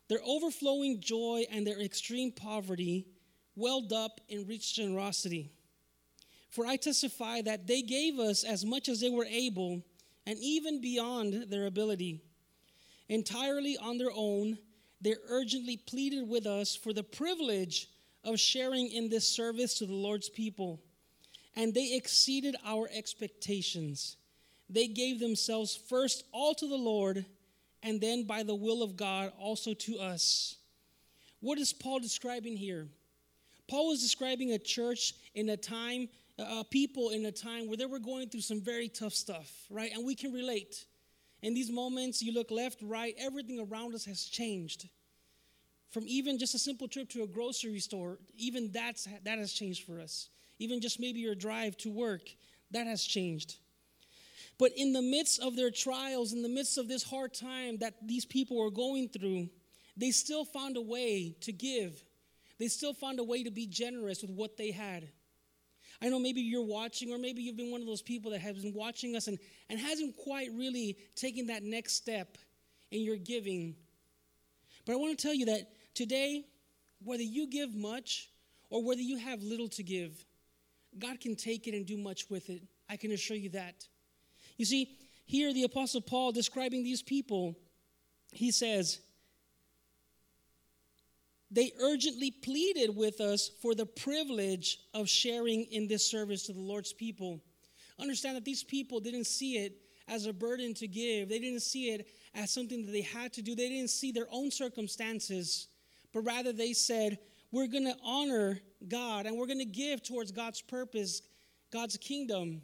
their 0.08 0.20
overflowing 0.24 1.00
joy 1.00 1.46
and 1.50 1.66
their 1.66 1.80
extreme 1.80 2.30
poverty 2.30 3.06
welled 3.56 3.92
up 3.92 4.20
in 4.28 4.46
rich 4.46 4.74
generosity. 4.74 5.50
For 6.50 6.66
I 6.66 6.76
testify 6.76 7.42
that 7.42 7.66
they 7.66 7.82
gave 7.82 8.20
us 8.20 8.44
as 8.44 8.64
much 8.64 8.88
as 8.88 9.00
they 9.00 9.10
were 9.10 9.24
able, 9.24 9.82
and 10.26 10.38
even 10.40 10.80
beyond 10.80 11.50
their 11.50 11.66
ability. 11.66 12.20
Entirely 13.08 13.76
on 13.76 13.98
their 13.98 14.12
own, 14.14 14.58
they 15.00 15.14
urgently 15.28 15.76
pleaded 15.76 16.28
with 16.28 16.46
us 16.46 16.74
for 16.74 16.92
the 16.92 17.02
privilege 17.02 17.88
of 18.24 18.40
sharing 18.40 18.90
in 18.90 19.08
this 19.08 19.28
service 19.28 19.74
to 19.78 19.86
the 19.86 19.92
Lord's 19.92 20.28
people 20.28 20.80
and 21.56 21.72
they 21.72 21.94
exceeded 21.94 22.56
our 22.64 22.88
expectations. 22.92 24.16
They 24.68 24.86
gave 24.86 25.20
themselves 25.20 25.76
first 25.76 26.24
all 26.32 26.54
to 26.54 26.66
the 26.66 26.76
Lord, 26.76 27.24
and 27.82 28.00
then 28.00 28.24
by 28.24 28.42
the 28.42 28.54
will 28.54 28.82
of 28.82 28.96
God 28.96 29.32
also 29.38 29.74
to 29.74 29.98
us. 29.98 30.56
What 31.40 31.58
is 31.58 31.72
Paul 31.72 32.00
describing 32.00 32.56
here? 32.56 32.88
Paul 33.68 33.88
was 33.88 34.02
describing 34.02 34.52
a 34.52 34.58
church 34.58 35.14
in 35.34 35.48
a 35.50 35.56
time, 35.56 36.08
people 36.70 37.10
in 37.10 37.24
a 37.26 37.32
time 37.32 37.68
where 37.68 37.76
they 37.76 37.86
were 37.86 37.98
going 37.98 38.28
through 38.28 38.40
some 38.40 38.60
very 38.60 38.88
tough 38.88 39.12
stuff, 39.12 39.50
right? 39.70 39.92
And 39.94 40.04
we 40.04 40.14
can 40.14 40.32
relate. 40.32 40.84
In 41.44 41.54
these 41.54 41.70
moments, 41.70 42.22
you 42.22 42.32
look 42.32 42.50
left, 42.50 42.80
right, 42.82 43.14
everything 43.18 43.60
around 43.60 43.94
us 43.94 44.04
has 44.06 44.24
changed. 44.24 44.88
From 45.90 46.04
even 46.08 46.38
just 46.38 46.56
a 46.56 46.58
simple 46.58 46.88
trip 46.88 47.08
to 47.10 47.22
a 47.22 47.26
grocery 47.28 47.78
store, 47.78 48.18
even 48.36 48.72
that's, 48.72 49.06
that 49.22 49.38
has 49.38 49.52
changed 49.52 49.84
for 49.84 50.00
us 50.00 50.30
even 50.58 50.80
just 50.80 51.00
maybe 51.00 51.20
your 51.20 51.34
drive 51.34 51.76
to 51.78 51.90
work, 51.90 52.22
that 52.70 52.86
has 52.86 53.02
changed. 53.02 53.56
But 54.58 54.72
in 54.76 54.92
the 54.92 55.02
midst 55.02 55.42
of 55.42 55.56
their 55.56 55.70
trials, 55.70 56.32
in 56.32 56.42
the 56.42 56.48
midst 56.48 56.78
of 56.78 56.88
this 56.88 57.02
hard 57.02 57.34
time 57.34 57.78
that 57.78 57.94
these 58.06 58.24
people 58.24 58.56
were 58.56 58.70
going 58.70 59.08
through, 59.08 59.48
they 59.96 60.10
still 60.10 60.44
found 60.44 60.76
a 60.76 60.80
way 60.80 61.36
to 61.40 61.52
give. 61.52 62.04
They 62.58 62.68
still 62.68 62.94
found 62.94 63.18
a 63.18 63.24
way 63.24 63.42
to 63.42 63.50
be 63.50 63.66
generous 63.66 64.22
with 64.22 64.30
what 64.30 64.56
they 64.56 64.70
had. 64.70 65.08
I 66.04 66.10
know 66.10 66.18
maybe 66.18 66.42
you're 66.42 66.62
watching, 66.62 67.12
or 67.12 67.18
maybe 67.18 67.42
you've 67.42 67.56
been 67.56 67.70
one 67.70 67.80
of 67.80 67.86
those 67.86 68.02
people 68.02 68.32
that 68.32 68.40
has 68.42 68.58
been 68.58 68.74
watching 68.74 69.16
us 69.16 69.26
and, 69.26 69.38
and 69.70 69.80
hasn't 69.80 70.16
quite 70.16 70.50
really 70.52 70.98
taken 71.16 71.46
that 71.46 71.62
next 71.62 71.94
step 71.94 72.36
in 72.90 73.00
your 73.00 73.16
giving. 73.16 73.74
But 74.84 74.92
I 74.92 74.96
want 74.96 75.18
to 75.18 75.22
tell 75.22 75.34
you 75.34 75.46
that 75.46 75.72
today, 75.94 76.44
whether 77.02 77.22
you 77.22 77.46
give 77.46 77.74
much 77.74 78.28
or 78.68 78.84
whether 78.84 79.00
you 79.00 79.16
have 79.16 79.42
little 79.42 79.68
to 79.68 79.82
give, 79.82 80.26
God 80.98 81.20
can 81.20 81.36
take 81.36 81.66
it 81.68 81.74
and 81.74 81.86
do 81.86 81.96
much 81.96 82.28
with 82.28 82.50
it. 82.50 82.62
I 82.86 82.98
can 82.98 83.10
assure 83.10 83.38
you 83.38 83.48
that. 83.50 83.86
You 84.58 84.66
see, 84.66 84.90
here 85.24 85.54
the 85.54 85.64
Apostle 85.64 86.02
Paul 86.02 86.32
describing 86.32 86.84
these 86.84 87.02
people, 87.02 87.56
he 88.30 88.50
says, 88.50 89.00
they 91.54 91.72
urgently 91.80 92.32
pleaded 92.32 92.94
with 92.94 93.20
us 93.20 93.50
for 93.62 93.74
the 93.74 93.86
privilege 93.86 94.78
of 94.92 95.08
sharing 95.08 95.64
in 95.64 95.86
this 95.86 96.04
service 96.04 96.42
to 96.46 96.52
the 96.52 96.60
Lord's 96.60 96.92
people. 96.92 97.40
Understand 98.00 98.36
that 98.36 98.44
these 98.44 98.64
people 98.64 98.98
didn't 98.98 99.26
see 99.26 99.58
it 99.58 99.76
as 100.08 100.26
a 100.26 100.32
burden 100.32 100.74
to 100.74 100.88
give, 100.88 101.28
they 101.28 101.38
didn't 101.38 101.62
see 101.62 101.90
it 101.90 102.08
as 102.34 102.50
something 102.50 102.84
that 102.84 102.90
they 102.90 103.02
had 103.02 103.32
to 103.34 103.42
do, 103.42 103.54
they 103.54 103.68
didn't 103.68 103.90
see 103.90 104.10
their 104.10 104.26
own 104.32 104.50
circumstances, 104.50 105.68
but 106.12 106.20
rather 106.22 106.52
they 106.52 106.72
said, 106.72 107.18
We're 107.52 107.68
going 107.68 107.86
to 107.86 107.96
honor 108.04 108.58
God 108.88 109.26
and 109.26 109.38
we're 109.38 109.46
going 109.46 109.60
to 109.60 109.64
give 109.64 110.02
towards 110.02 110.32
God's 110.32 110.60
purpose, 110.60 111.22
God's 111.72 111.96
kingdom. 111.96 112.62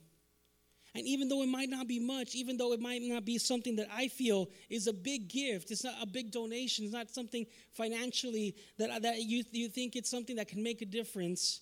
And 0.95 1.07
even 1.07 1.29
though 1.29 1.43
it 1.43 1.49
might 1.49 1.69
not 1.69 1.87
be 1.87 2.01
much, 2.01 2.35
even 2.35 2.57
though 2.57 2.73
it 2.73 2.81
might 2.81 3.03
not 3.03 3.25
be 3.25 3.39
something 3.39 3.77
that 3.77 3.89
I 3.93 4.09
feel 4.09 4.51
is 4.69 4.89
a 4.89 4.93
big 4.93 5.29
gift, 5.29 5.71
it's 5.71 5.85
not 5.85 5.95
a 6.03 6.07
big 6.07 6.33
donation, 6.33 6.85
it's 6.85 6.95
not 6.95 7.11
something 7.11 7.47
financially 7.73 8.57
that, 8.79 9.03
that 9.03 9.23
you, 9.23 9.45
you 9.53 9.69
think 9.69 9.95
it's 9.95 10.11
something 10.11 10.37
that 10.37 10.49
can 10.49 10.63
make 10.63 10.83
a 10.83 10.87
difference, 10.87 11.61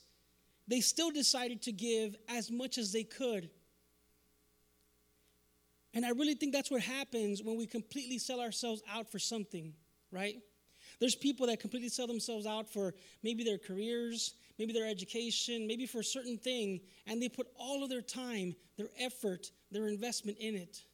they 0.66 0.80
still 0.80 1.10
decided 1.10 1.62
to 1.62 1.72
give 1.72 2.16
as 2.28 2.50
much 2.50 2.78
as 2.78 2.92
they 2.92 3.04
could. 3.04 3.50
And 5.94 6.06
I 6.06 6.10
really 6.10 6.34
think 6.34 6.52
that's 6.52 6.70
what 6.70 6.82
happens 6.82 7.42
when 7.42 7.56
we 7.58 7.66
completely 7.66 8.18
sell 8.18 8.40
ourselves 8.40 8.82
out 8.90 9.10
for 9.10 9.18
something, 9.18 9.74
right? 10.10 10.36
There's 11.00 11.14
people 11.14 11.46
that 11.46 11.60
completely 11.60 11.88
sell 11.88 12.06
themselves 12.06 12.46
out 12.46 12.70
for 12.70 12.94
maybe 13.22 13.44
their 13.44 13.58
careers, 13.58 14.34
maybe 14.58 14.72
their 14.72 14.86
education, 14.86 15.66
maybe 15.66 15.86
for 15.86 16.00
a 16.00 16.04
certain 16.04 16.36
thing, 16.36 16.80
and 17.06 17.22
they 17.22 17.28
put 17.28 17.46
all 17.58 17.82
of 17.82 17.90
their 17.90 18.02
time, 18.02 18.54
their 18.76 18.88
effort, 18.98 19.50
their 19.70 19.88
investment 19.88 20.38
in 20.38 20.56
it. 20.56 20.84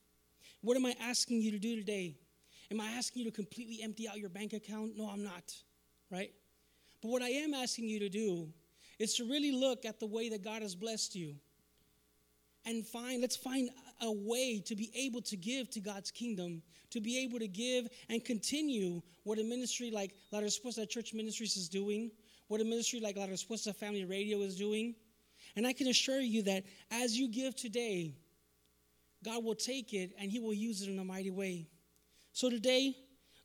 What 0.61 0.77
am 0.77 0.87
I 0.87 0.95
asking 1.01 1.41
you 1.41 1.51
to 1.51 1.59
do 1.59 1.77
today? 1.77 2.17
Am 2.71 2.81
I 2.81 2.87
asking 2.93 3.25
you 3.25 3.31
to 3.31 3.35
completely 3.37 3.81
empty 3.83 4.09
out 4.09 4.19
your 4.19 4.31
bank 4.31 4.53
account? 4.53 4.97
No, 4.97 5.09
I'm 5.09 5.23
not, 5.23 5.55
right? 6.11 6.33
But 7.03 7.11
what 7.11 7.23
I 7.23 7.29
am 7.29 7.55
asking 7.55 7.89
you 7.89 7.99
to 8.01 8.09
do 8.09 8.49
is 8.99 9.15
to 9.15 9.25
really 9.25 9.53
look 9.53 9.85
at 9.85 10.01
the 10.01 10.07
way 10.07 10.29
that 10.31 10.43
God 10.43 10.63
has 10.63 10.75
blessed 10.75 11.15
you 11.15 11.35
and 12.65 12.87
find, 12.87 13.21
let's 13.21 13.37
find 13.37 13.69
a 14.01 14.11
way 14.11 14.61
to 14.65 14.75
be 14.75 14.91
able 14.95 15.21
to 15.23 15.37
give 15.37 15.71
to 15.71 15.81
God's 15.81 16.11
kingdom, 16.11 16.63
to 16.91 17.01
be 17.01 17.23
able 17.23 17.39
to 17.39 17.49
give 17.49 17.89
and 18.09 18.25
continue 18.25 19.03
what 19.25 19.39
a 19.39 19.45
ministry 19.45 19.91
like 19.91 20.15
La 20.33 20.41
Respuesta 20.41 20.89
Church 20.89 21.13
Ministries 21.13 21.57
is 21.57 21.69
doing, 21.69 22.11
what 22.55 22.61
a 22.61 22.65
ministry 22.65 23.01
like 23.01 23.17
La 23.17 23.27
Respuesta 23.27 23.75
Family 23.75 24.05
Radio 24.05 24.39
is 24.43 24.55
doing. 24.55 24.95
And 25.57 25.67
I 25.67 25.73
can 25.73 25.89
assure 25.89 26.21
you 26.21 26.41
that 26.43 26.63
as 26.93 27.19
you 27.19 27.27
give 27.27 27.57
today, 27.57 28.15
God 29.25 29.43
will 29.43 29.57
take 29.57 29.93
it 29.93 30.13
and 30.21 30.31
He 30.31 30.39
will 30.39 30.55
use 30.55 30.81
it 30.81 30.89
in 30.89 30.97
a 31.01 31.05
mighty 31.05 31.33
way. 31.33 31.67
So 32.33 32.49
today, 32.49 32.95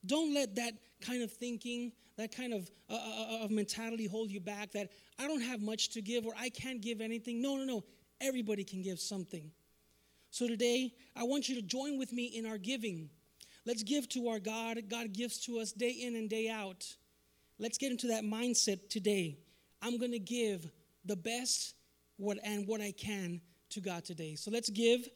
don't 0.05 0.31
let 0.31 0.53
that 0.57 0.73
kind 1.01 1.23
of 1.23 1.31
thinking, 1.31 1.91
that 2.17 2.31
kind 2.31 2.53
of, 2.53 2.69
uh, 2.87 2.93
uh, 2.93 3.33
uh 3.33 3.45
of 3.45 3.49
mentality 3.49 4.05
hold 4.05 4.29
you 4.29 4.41
back 4.41 4.73
that 4.73 4.89
I 5.17 5.25
don't 5.25 5.41
have 5.41 5.59
much 5.59 5.89
to 5.93 6.03
give 6.03 6.27
or 6.27 6.33
I 6.39 6.49
can't 6.49 6.79
give 6.79 7.01
anything. 7.01 7.41
No, 7.41 7.57
no, 7.57 7.63
no. 7.63 7.83
Everybody 8.21 8.63
can 8.63 8.83
give 8.83 8.99
something. 8.99 9.49
So 10.29 10.47
today, 10.47 10.93
I 11.15 11.23
want 11.23 11.49
you 11.49 11.55
to 11.55 11.63
join 11.63 11.97
with 11.97 12.13
me 12.13 12.25
in 12.25 12.45
our 12.45 12.59
giving. 12.59 13.09
Let's 13.65 13.81
give 13.81 14.07
to 14.09 14.27
our 14.27 14.39
God. 14.39 14.77
God 14.87 15.13
gives 15.13 15.39
to 15.45 15.57
us 15.57 15.71
day 15.71 15.89
in 15.89 16.15
and 16.15 16.29
day 16.29 16.47
out. 16.47 16.85
Let's 17.59 17.77
get 17.77 17.91
into 17.91 18.07
that 18.07 18.23
mindset 18.23 18.89
today. 18.89 19.37
I'm 19.81 19.97
going 19.97 20.13
to 20.13 20.19
give 20.19 20.69
the 21.05 21.17
best 21.17 21.75
what 22.17 22.37
and 22.43 22.65
what 22.67 22.81
I 22.81 22.91
can 22.91 23.41
to 23.71 23.81
God 23.81 24.05
today. 24.05 24.35
So 24.35 24.49
let's 24.49 24.69
give. 24.69 25.07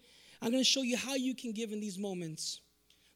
I'm 0.42 0.52
going 0.52 0.64
to 0.64 0.70
show 0.70 0.82
you 0.82 0.98
how 0.98 1.16
you 1.16 1.36
can 1.36 1.54
give 1.54 1.72
in 1.72 1.80
these 1.80 1.98
moments. 1.98 2.60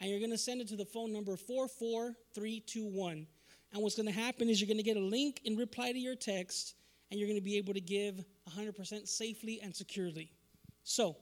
and 0.00 0.10
you're 0.10 0.18
going 0.18 0.32
to 0.32 0.36
send 0.36 0.60
it 0.60 0.66
to 0.70 0.76
the 0.76 0.84
phone 0.84 1.12
number 1.12 1.36
44321. 1.36 3.28
And 3.72 3.80
what's 3.80 3.94
going 3.94 4.08
to 4.08 4.12
happen 4.12 4.48
is 4.48 4.60
you're 4.60 4.66
going 4.66 4.78
to 4.78 4.82
get 4.82 4.96
a 4.96 5.00
link 5.00 5.40
in 5.44 5.56
reply 5.56 5.92
to 5.92 5.98
your 6.00 6.16
text, 6.16 6.74
and 7.12 7.20
you're 7.20 7.28
going 7.28 7.38
to 7.38 7.44
be 7.44 7.58
able 7.58 7.74
to 7.74 7.80
give 7.80 8.24
100% 8.50 9.06
safely 9.06 9.60
and 9.62 9.72
securely. 9.76 10.32
So, 10.82 11.16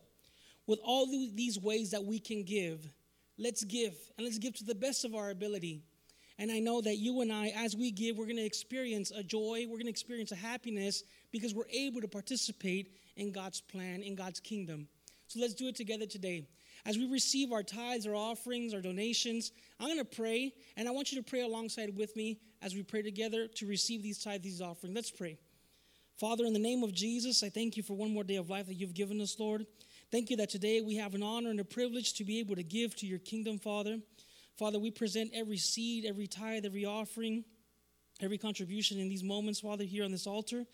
with 0.66 0.78
all 0.82 1.04
these 1.04 1.60
ways 1.60 1.90
that 1.90 2.02
we 2.02 2.18
can 2.18 2.44
give, 2.44 2.88
let's 3.36 3.62
give, 3.62 3.92
and 4.16 4.24
let's 4.24 4.38
give 4.38 4.54
to 4.54 4.64
the 4.64 4.74
best 4.74 5.04
of 5.04 5.14
our 5.14 5.28
ability. 5.28 5.82
And 6.38 6.50
I 6.52 6.58
know 6.58 6.80
that 6.82 6.96
you 6.96 7.22
and 7.22 7.32
I, 7.32 7.52
as 7.56 7.74
we 7.74 7.90
give, 7.90 8.16
we're 8.16 8.26
going 8.26 8.36
to 8.36 8.44
experience 8.44 9.10
a 9.10 9.22
joy, 9.22 9.64
we're 9.66 9.76
going 9.76 9.84
to 9.84 9.90
experience 9.90 10.32
a 10.32 10.36
happiness 10.36 11.02
because 11.32 11.54
we're 11.54 11.68
able 11.70 12.00
to 12.02 12.08
participate 12.08 12.94
in 13.16 13.32
God's 13.32 13.60
plan, 13.60 14.02
in 14.02 14.14
God's 14.14 14.40
kingdom. 14.40 14.88
So 15.28 15.40
let's 15.40 15.54
do 15.54 15.68
it 15.68 15.76
together 15.76 16.06
today. 16.06 16.46
As 16.84 16.98
we 16.98 17.06
receive 17.10 17.52
our 17.52 17.62
tithes, 17.62 18.06
our 18.06 18.14
offerings, 18.14 18.72
our 18.72 18.80
donations, 18.80 19.50
I'm 19.80 19.88
going 19.88 19.98
to 19.98 20.04
pray, 20.04 20.52
and 20.76 20.86
I 20.86 20.92
want 20.92 21.10
you 21.10 21.20
to 21.20 21.28
pray 21.28 21.40
alongside 21.40 21.96
with 21.96 22.14
me 22.14 22.38
as 22.62 22.74
we 22.74 22.82
pray 22.82 23.02
together 23.02 23.48
to 23.56 23.66
receive 23.66 24.02
these 24.02 24.22
tithes, 24.22 24.44
these 24.44 24.60
offerings. 24.60 24.94
Let's 24.94 25.10
pray. 25.10 25.38
Father, 26.16 26.46
in 26.46 26.52
the 26.52 26.58
name 26.58 26.82
of 26.82 26.92
Jesus, 26.92 27.42
I 27.42 27.48
thank 27.48 27.76
you 27.76 27.82
for 27.82 27.94
one 27.94 28.12
more 28.12 28.24
day 28.24 28.36
of 28.36 28.48
life 28.48 28.68
that 28.68 28.74
you've 28.74 28.94
given 28.94 29.20
us, 29.20 29.36
Lord. 29.38 29.66
Thank 30.12 30.30
you 30.30 30.36
that 30.36 30.48
today 30.48 30.80
we 30.80 30.96
have 30.96 31.14
an 31.14 31.22
honor 31.22 31.50
and 31.50 31.60
a 31.60 31.64
privilege 31.64 32.14
to 32.14 32.24
be 32.24 32.38
able 32.38 32.54
to 32.54 32.62
give 32.62 32.94
to 32.96 33.06
your 33.06 33.18
kingdom, 33.18 33.58
Father. 33.58 33.98
Father, 34.56 34.78
we 34.78 34.90
present 34.90 35.30
every 35.34 35.58
seed, 35.58 36.06
every 36.06 36.26
tithe, 36.26 36.64
every 36.64 36.84
offering, 36.84 37.44
every 38.20 38.38
contribution 38.38 38.98
in 38.98 39.08
these 39.08 39.22
moments, 39.22 39.60
Father, 39.60 39.84
here 39.84 40.04
on 40.04 40.10
this 40.10 40.26
altar. 40.26 40.64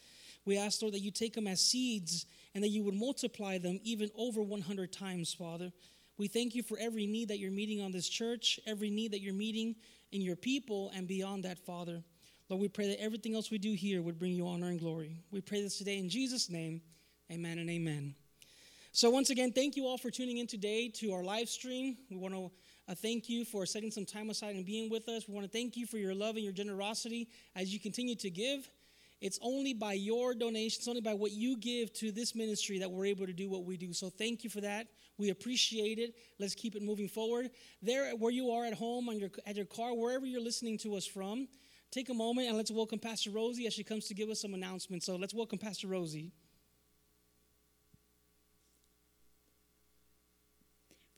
We 0.44 0.56
ask, 0.56 0.82
Lord, 0.82 0.94
that 0.94 1.00
you 1.00 1.10
take 1.10 1.34
them 1.34 1.46
as 1.46 1.60
seeds 1.60 2.26
and 2.54 2.62
that 2.62 2.68
you 2.68 2.82
would 2.84 2.94
multiply 2.94 3.58
them 3.58 3.80
even 3.82 4.10
over 4.16 4.42
100 4.42 4.92
times, 4.92 5.34
Father. 5.34 5.72
We 6.16 6.28
thank 6.28 6.54
you 6.54 6.62
for 6.62 6.78
every 6.78 7.06
need 7.06 7.28
that 7.28 7.38
you're 7.38 7.50
meeting 7.50 7.80
on 7.80 7.90
this 7.90 8.08
church, 8.08 8.60
every 8.66 8.90
need 8.90 9.12
that 9.12 9.20
you're 9.20 9.34
meeting 9.34 9.74
in 10.12 10.20
your 10.20 10.36
people, 10.36 10.92
and 10.94 11.08
beyond 11.08 11.44
that, 11.44 11.58
Father. 11.58 12.02
Lord, 12.48 12.60
we 12.60 12.68
pray 12.68 12.88
that 12.88 13.00
everything 13.00 13.34
else 13.34 13.50
we 13.50 13.58
do 13.58 13.72
here 13.72 14.02
would 14.02 14.18
bring 14.18 14.32
you 14.32 14.46
honor 14.46 14.68
and 14.68 14.78
glory. 14.78 15.16
We 15.30 15.40
pray 15.40 15.62
this 15.62 15.78
today 15.78 15.98
in 15.98 16.08
Jesus' 16.08 16.50
name. 16.50 16.82
Amen 17.30 17.58
and 17.58 17.70
amen. 17.70 18.14
So, 18.92 19.08
once 19.08 19.30
again, 19.30 19.52
thank 19.52 19.74
you 19.74 19.86
all 19.86 19.96
for 19.96 20.10
tuning 20.10 20.36
in 20.36 20.46
today 20.46 20.88
to 20.96 21.14
our 21.14 21.24
live 21.24 21.48
stream. 21.48 21.96
We 22.10 22.16
want 22.16 22.34
to 22.34 22.50
uh, 22.88 22.94
thank 22.94 23.28
you 23.28 23.44
for 23.44 23.64
setting 23.66 23.90
some 23.90 24.04
time 24.04 24.30
aside 24.30 24.56
and 24.56 24.66
being 24.66 24.90
with 24.90 25.08
us. 25.08 25.28
We 25.28 25.34
want 25.34 25.46
to 25.46 25.52
thank 25.52 25.76
you 25.76 25.86
for 25.86 25.98
your 25.98 26.14
love 26.14 26.34
and 26.36 26.44
your 26.44 26.52
generosity 26.52 27.28
as 27.54 27.72
you 27.72 27.78
continue 27.78 28.16
to 28.16 28.30
give. 28.30 28.68
It's 29.20 29.38
only 29.40 29.72
by 29.72 29.92
your 29.92 30.34
donations, 30.34 30.88
only 30.88 31.00
by 31.00 31.14
what 31.14 31.30
you 31.30 31.56
give 31.56 31.92
to 31.94 32.10
this 32.10 32.34
ministry 32.34 32.80
that 32.80 32.90
we're 32.90 33.06
able 33.06 33.24
to 33.26 33.32
do 33.32 33.48
what 33.48 33.64
we 33.64 33.76
do. 33.76 33.92
So 33.92 34.10
thank 34.10 34.42
you 34.42 34.50
for 34.50 34.60
that. 34.62 34.88
We 35.16 35.30
appreciate 35.30 36.00
it. 36.00 36.16
Let's 36.40 36.56
keep 36.56 36.74
it 36.74 36.82
moving 36.82 37.08
forward. 37.08 37.50
There, 37.80 38.16
where 38.16 38.32
you 38.32 38.50
are 38.50 38.64
at 38.64 38.74
home, 38.74 39.08
on 39.08 39.20
your 39.20 39.30
at 39.46 39.54
your 39.54 39.64
car, 39.64 39.94
wherever 39.94 40.26
you're 40.26 40.42
listening 40.42 40.76
to 40.78 40.96
us 40.96 41.06
from, 41.06 41.46
take 41.92 42.08
a 42.08 42.14
moment 42.14 42.48
and 42.48 42.56
let's 42.56 42.72
welcome 42.72 42.98
Pastor 42.98 43.30
Rosie 43.30 43.68
as 43.68 43.74
she 43.74 43.84
comes 43.84 44.06
to 44.08 44.14
give 44.14 44.28
us 44.28 44.40
some 44.40 44.54
announcements. 44.54 45.06
So 45.06 45.14
let's 45.14 45.34
welcome 45.34 45.58
Pastor 45.58 45.86
Rosie. 45.86 46.32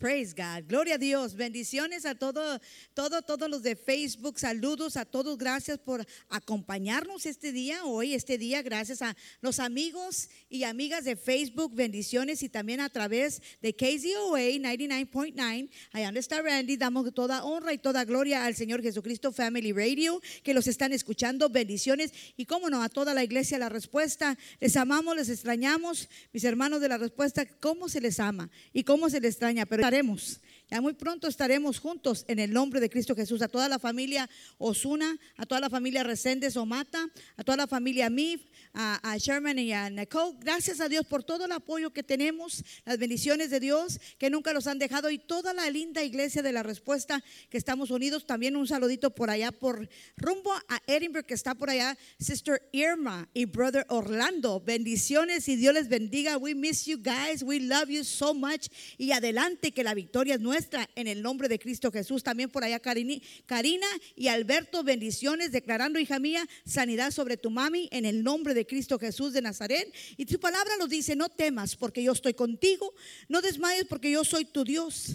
Praise 0.05 0.35
God. 0.35 0.69
Gloria 0.69 0.97
a 0.97 0.99
Dios. 0.99 1.35
Bendiciones 1.35 2.05
a 2.05 2.15
todo, 2.15 2.61
todo, 2.93 3.23
todos 3.23 3.49
los 3.49 3.63
de 3.63 3.75
Facebook. 3.75 4.39
Saludos 4.39 4.99
a 4.99 5.07
todos. 5.07 5.39
Gracias 5.39 5.79
por 5.79 6.05
acompañarnos 6.29 7.25
este 7.25 7.53
día, 7.53 7.87
hoy, 7.87 8.13
este 8.13 8.37
día. 8.37 8.61
Gracias 8.61 9.01
a 9.01 9.17
los 9.41 9.61
amigos 9.61 10.29
y 10.51 10.65
amigas 10.65 11.05
de 11.05 11.17
Facebook. 11.17 11.75
Bendiciones 11.75 12.43
y 12.43 12.51
también 12.51 12.83
a 12.83 12.91
través 12.91 13.41
de 13.63 13.75
KZOA 13.75 14.41
99.9. 14.41 15.71
Allá 15.93 16.05
donde 16.05 16.21
está 16.21 16.43
Randy, 16.43 16.77
damos 16.77 17.15
toda 17.15 17.43
honra 17.43 17.73
y 17.73 17.79
toda 17.79 18.05
gloria 18.05 18.45
al 18.45 18.55
Señor 18.55 18.83
Jesucristo 18.83 19.33
Family 19.33 19.73
Radio, 19.73 20.21
que 20.43 20.53
los 20.53 20.67
están 20.67 20.93
escuchando. 20.93 21.49
Bendiciones. 21.49 22.13
Y 22.37 22.45
cómo 22.45 22.69
no, 22.69 22.83
a 22.83 22.91
toda 22.91 23.15
la 23.15 23.25
iglesia 23.25 23.57
la 23.57 23.71
respuesta. 23.71 24.37
Les 24.61 24.77
amamos, 24.77 25.17
les 25.17 25.31
extrañamos. 25.31 26.11
Mis 26.35 26.45
hermanos 26.45 26.83
de 26.83 26.91
la 26.91 26.99
respuesta, 26.99 27.47
¿cómo 27.47 27.89
se 27.89 28.03
les 28.03 28.21
ama 28.21 28.51
y 28.75 28.85
cómo 28.85 29.09
se 29.09 29.19
les 29.19 29.31
extraña? 29.31 29.65
Pero 29.65 29.94
haremos 29.95 30.41
ya 30.71 30.81
muy 30.81 30.95
pronto 30.95 31.29
estaremos 31.29 31.79
juntos 31.79 32.25
en 32.27 32.39
el 32.39 32.53
nombre 32.53 32.81
de 32.81 32.89
Cristo 32.89 33.15
Jesús. 33.15 33.43
A 33.43 33.49
toda 33.49 33.69
la 33.69 33.79
familia 33.79 34.29
Osuna, 34.57 35.19
a 35.37 35.45
toda 35.45 35.61
la 35.61 35.69
familia 35.69 36.03
Reséndez 36.03 36.57
Omata, 36.57 37.07
a 37.37 37.45
toda 37.45 37.57
la 37.57 37.67
familia 37.67 38.09
Mif, 38.09 38.41
a, 38.73 39.17
Sherman 39.19 39.59
y 39.59 39.73
a 39.73 39.91
Nicole. 39.91 40.37
Gracias 40.41 40.81
a 40.81 40.89
Dios 40.89 41.07
por 41.07 41.23
todo 41.23 41.45
el 41.45 41.53
apoyo 41.53 41.93
que 41.93 42.03
tenemos, 42.03 42.65
las 42.87 42.99
bendiciones 42.99 43.51
de 43.51 43.61
Dios 43.61 44.01
que 44.19 44.31
nunca 44.31 44.53
los 44.53 44.67
han 44.67 44.79
dejado 44.79 45.11
y 45.11 45.19
toda 45.19 45.53
la 45.53 45.71
linda 45.71 46.03
iglesia 46.03 46.43
de 46.43 46.53
la 46.53 46.63
respuesta 46.63 47.23
que 47.51 47.59
estamos 47.59 47.91
unidos. 47.91 48.27
También 48.27 48.57
un 48.57 48.67
saludito 48.67 49.11
por 49.15 49.31
allá, 49.31 49.53
por 49.53 49.89
rumbo 50.17 50.53
a 50.69 50.81
Edinburgh 50.87 51.27
que 51.27 51.35
está 51.35 51.55
por 51.55 51.71
allá, 51.71 51.97
Sister 52.19 52.69
Irma 52.73 53.29
y 53.35 53.45
Brother 53.45 53.85
Orlando. 53.91 54.61
Bendiciones 54.61 55.47
y 55.49 55.57
Dios 55.57 55.75
les 55.75 55.89
bendiga. 55.89 56.39
We 56.39 56.55
miss 56.55 56.87
you 56.87 56.97
guys. 56.97 57.43
We 57.43 57.61
love 57.61 57.91
you 57.91 58.03
so 58.03 58.33
much. 58.33 58.69
Y 58.97 59.13
adelante 59.13 59.71
que 59.71 59.85
la 59.85 59.95
victoria 59.95 60.35
es 60.35 60.41
nuestra 60.41 60.54
en 60.95 61.07
el 61.07 61.23
nombre 61.23 61.49
de 61.49 61.59
Cristo 61.59 61.91
Jesús. 61.91 62.23
También 62.23 62.51
por 62.51 62.65
allá 62.65 62.81
Karina 62.81 63.87
y 64.15 64.29
Alberto, 64.29 64.83
bendiciones, 64.83 65.53
declarando, 65.53 65.99
hija 65.99 66.19
mía, 66.19 66.47
sanidad 66.65 67.11
sobre 67.11 67.37
tu 67.37 67.51
mami 67.51 67.89
en 67.93 68.05
el 68.05 68.23
nombre 68.23 68.55
de 68.55 68.67
Cristo 68.67 68.99
Jesús 68.99 69.33
de 69.33 69.43
Nazaret. 69.43 69.93
Y 70.17 70.27
tu 70.27 70.39
palabra 70.39 70.77
nos 70.79 70.89
dice, 70.89 71.17
no 71.17 71.29
temas 71.29 71.77
porque 71.77 72.03
yo 72.03 72.13
estoy 72.13 72.35
contigo, 72.35 72.95
no 73.29 73.43
desmayes 73.43 73.87
porque 73.87 74.11
yo 74.11 74.25
soy 74.25 74.45
tu 74.45 74.65
Dios, 74.65 75.15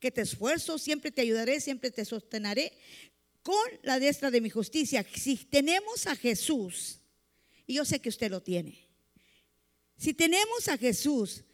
que 0.00 0.10
te 0.10 0.22
esfuerzo, 0.22 0.78
siempre 0.78 1.10
te 1.10 1.22
ayudaré, 1.22 1.60
siempre 1.60 1.90
te 1.90 2.04
sostenaré 2.04 2.72
con 3.42 3.56
la 3.82 3.98
diestra 3.98 4.30
de 4.30 4.40
mi 4.40 4.50
justicia. 4.50 5.06
Si 5.14 5.36
tenemos 5.36 6.06
a 6.06 6.16
Jesús, 6.16 6.98
y 7.66 7.74
yo 7.74 7.84
sé 7.84 8.00
que 8.00 8.08
usted 8.08 8.30
lo 8.30 8.42
tiene, 8.42 8.86
si 9.96 10.12
tenemos 10.12 10.68
a 10.68 10.76
Jesús, 10.76 11.44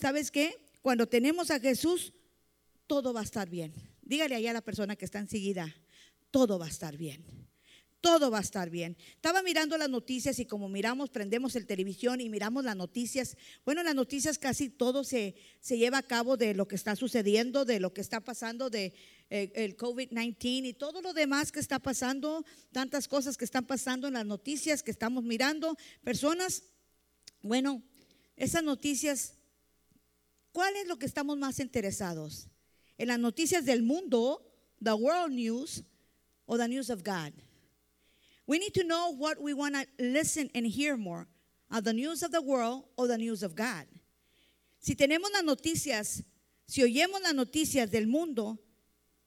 ¿sabes 0.00 0.30
qué? 0.30 0.56
Cuando 0.82 1.08
tenemos 1.08 1.50
a 1.50 1.60
Jesús, 1.60 2.12
todo 2.88 3.12
va 3.12 3.20
a 3.20 3.24
estar 3.24 3.48
bien. 3.48 3.72
Dígale 4.02 4.34
allá 4.34 4.50
a 4.50 4.54
la 4.54 4.62
persona 4.62 4.96
que 4.96 5.04
está 5.04 5.20
enseguida, 5.20 5.72
todo 6.32 6.58
va 6.58 6.66
a 6.66 6.70
estar 6.70 6.96
bien. 6.96 7.24
Todo 8.00 8.30
va 8.30 8.38
a 8.38 8.42
estar 8.42 8.70
bien. 8.70 8.96
Estaba 9.16 9.42
mirando 9.42 9.76
las 9.76 9.90
noticias 9.90 10.38
y 10.38 10.46
como 10.46 10.68
miramos, 10.68 11.10
prendemos 11.10 11.56
el 11.56 11.66
televisión 11.66 12.20
y 12.20 12.28
miramos 12.28 12.64
las 12.64 12.76
noticias. 12.76 13.36
Bueno, 13.64 13.82
las 13.82 13.96
noticias 13.96 14.38
casi 14.38 14.68
todo 14.70 15.02
se, 15.02 15.34
se 15.60 15.78
lleva 15.78 15.98
a 15.98 16.02
cabo 16.04 16.36
de 16.36 16.54
lo 16.54 16.68
que 16.68 16.76
está 16.76 16.94
sucediendo, 16.94 17.64
de 17.64 17.80
lo 17.80 17.92
que 17.92 18.00
está 18.00 18.20
pasando, 18.20 18.70
de 18.70 18.94
eh, 19.30 19.50
el 19.56 19.76
COVID-19 19.76 20.68
y 20.68 20.74
todo 20.74 21.02
lo 21.02 21.12
demás 21.12 21.50
que 21.50 21.58
está 21.58 21.80
pasando, 21.80 22.44
tantas 22.70 23.08
cosas 23.08 23.36
que 23.36 23.44
están 23.44 23.66
pasando 23.66 24.06
en 24.06 24.14
las 24.14 24.26
noticias 24.26 24.84
que 24.84 24.92
estamos 24.92 25.24
mirando. 25.24 25.76
Personas, 26.04 26.62
bueno, 27.42 27.82
esas 28.36 28.62
noticias 28.62 29.38
¿Cuál 30.58 30.74
es 30.76 30.88
lo 30.88 30.98
que 30.98 31.06
estamos 31.06 31.38
más 31.38 31.60
interesados? 31.60 32.48
¿En 32.98 33.08
las 33.08 33.18
noticias 33.18 33.64
del 33.64 33.82
mundo, 33.82 34.44
the 34.82 34.94
world 34.94 35.32
news, 35.32 35.84
o 36.46 36.56
the 36.56 36.66
news 36.66 36.90
of 36.90 37.02
God? 37.04 37.32
We 38.46 38.58
need 38.58 38.74
to 38.74 38.82
know 38.82 39.10
what 39.10 39.40
we 39.40 39.54
want 39.54 39.74
to 39.74 39.86
listen 39.98 40.50
and 40.54 40.66
hear 40.66 40.96
more, 40.96 41.28
of 41.70 41.84
the 41.84 41.92
news 41.92 42.22
of 42.22 42.32
the 42.32 42.40
world 42.40 42.84
or 42.96 43.06
the 43.06 43.18
news 43.18 43.42
of 43.42 43.54
God. 43.54 43.86
Si 44.80 44.94
tenemos 44.94 45.30
las 45.32 45.44
noticias, 45.44 46.24
si 46.66 46.82
oyemos 46.82 47.20
las 47.22 47.34
noticias 47.34 47.90
del 47.90 48.06
mundo, 48.06 48.58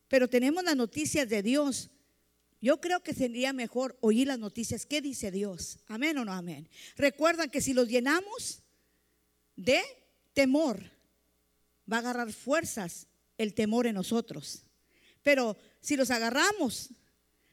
pero 0.09 0.27
tenemos 0.27 0.63
las 0.63 0.75
noticias 0.75 1.29
de 1.29 1.41
Dios, 1.41 1.89
yo 2.59 2.81
creo 2.81 3.01
que 3.01 3.13
sería 3.13 3.53
mejor 3.53 3.97
oír 4.01 4.27
las 4.27 4.39
noticias. 4.39 4.85
¿Qué 4.85 5.01
dice 5.01 5.31
Dios? 5.31 5.79
Amén 5.87 6.17
o 6.17 6.25
no 6.25 6.33
amén. 6.33 6.69
Recuerdan 6.95 7.49
que 7.49 7.61
si 7.61 7.73
los 7.73 7.87
llenamos 7.87 8.61
de 9.55 9.81
temor, 10.33 10.81
va 11.91 11.97
a 11.97 11.99
agarrar 11.99 12.31
fuerzas 12.31 13.07
el 13.41 13.53
temor 13.53 13.87
en 13.87 13.95
nosotros. 13.95 14.63
Pero 15.23 15.57
si 15.81 15.95
los 15.95 16.11
agarramos, 16.11 16.89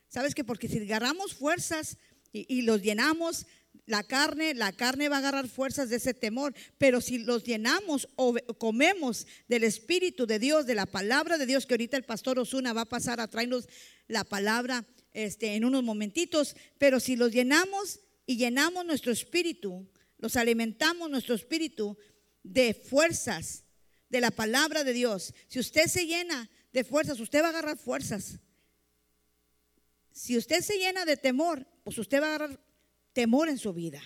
¿sabes 0.09 0.35
qué? 0.35 0.45
Porque 0.45 0.69
si 0.69 0.79
agarramos 0.79 1.35
fuerzas 1.35 1.97
y, 2.33 2.63
los 2.63 2.83
llenamos 2.83 3.47
la 3.87 4.03
carne, 4.03 4.55
la 4.55 4.73
carne 4.73 5.09
va 5.09 5.17
a 5.17 5.19
agarrar 5.21 5.49
fuerzas 5.49 5.89
de 5.89 5.97
ese 5.97 6.13
temor, 6.13 6.55
pero 6.77 7.01
si 7.01 7.19
los 7.19 7.45
llenamos 7.45 8.09
o 8.17 8.35
comemos 8.59 9.27
del 9.49 9.65
Espíritu 9.65 10.27
de 10.27 10.39
Dios, 10.39 10.67
de 10.67 10.75
la 10.75 10.85
palabra 10.85 11.39
de 11.39 11.47
Dios, 11.47 11.65
que 11.65 11.75
ahorita 11.75 11.97
el 11.97 12.05
pastor 12.05 12.39
Osuna 12.39 12.75
va 12.75 12.83
a 12.83 12.89
pasar 12.89 13.21
a 13.21 13.29
traernos 13.29 13.67
la 14.07 14.25
palabra 14.25 14.85
este, 15.13 15.55
en 15.55 15.65
unos 15.65 15.83
momentitos, 15.83 16.55
pero 16.77 17.01
si 17.01 17.17
los 17.17 17.33
llenamos 17.33 18.01
y 18.27 18.37
llenamos 18.37 18.85
nuestro 18.85 19.11
espíritu, 19.11 19.89
los 20.19 20.37
alimentamos 20.37 21.11
nuestro 21.11 21.35
espíritu 21.35 21.97
de 22.43 22.75
fuerzas 22.75 23.65
de 24.09 24.21
la 24.21 24.31
palabra 24.31 24.85
de 24.85 24.93
Dios, 24.93 25.35
si 25.49 25.59
usted 25.59 25.87
se 25.87 26.07
llena 26.07 26.51
de 26.73 26.85
fuerzas, 26.85 27.21
usted 27.21 27.43
va 27.43 27.47
a 27.47 27.51
agarrar 27.51 27.77
fuerzas. 27.77 28.39
Si 30.13 30.37
usted 30.37 30.61
se 30.61 30.79
llena 30.79 31.05
de 31.05 31.17
temor, 31.17 31.67
pues 31.85 31.99
usted 31.99 32.21
va 32.21 32.27
a 32.27 32.35
agarrar 32.35 32.61
temor 33.13 33.49
en 33.49 33.59
su 33.59 33.73
vida. 33.73 34.03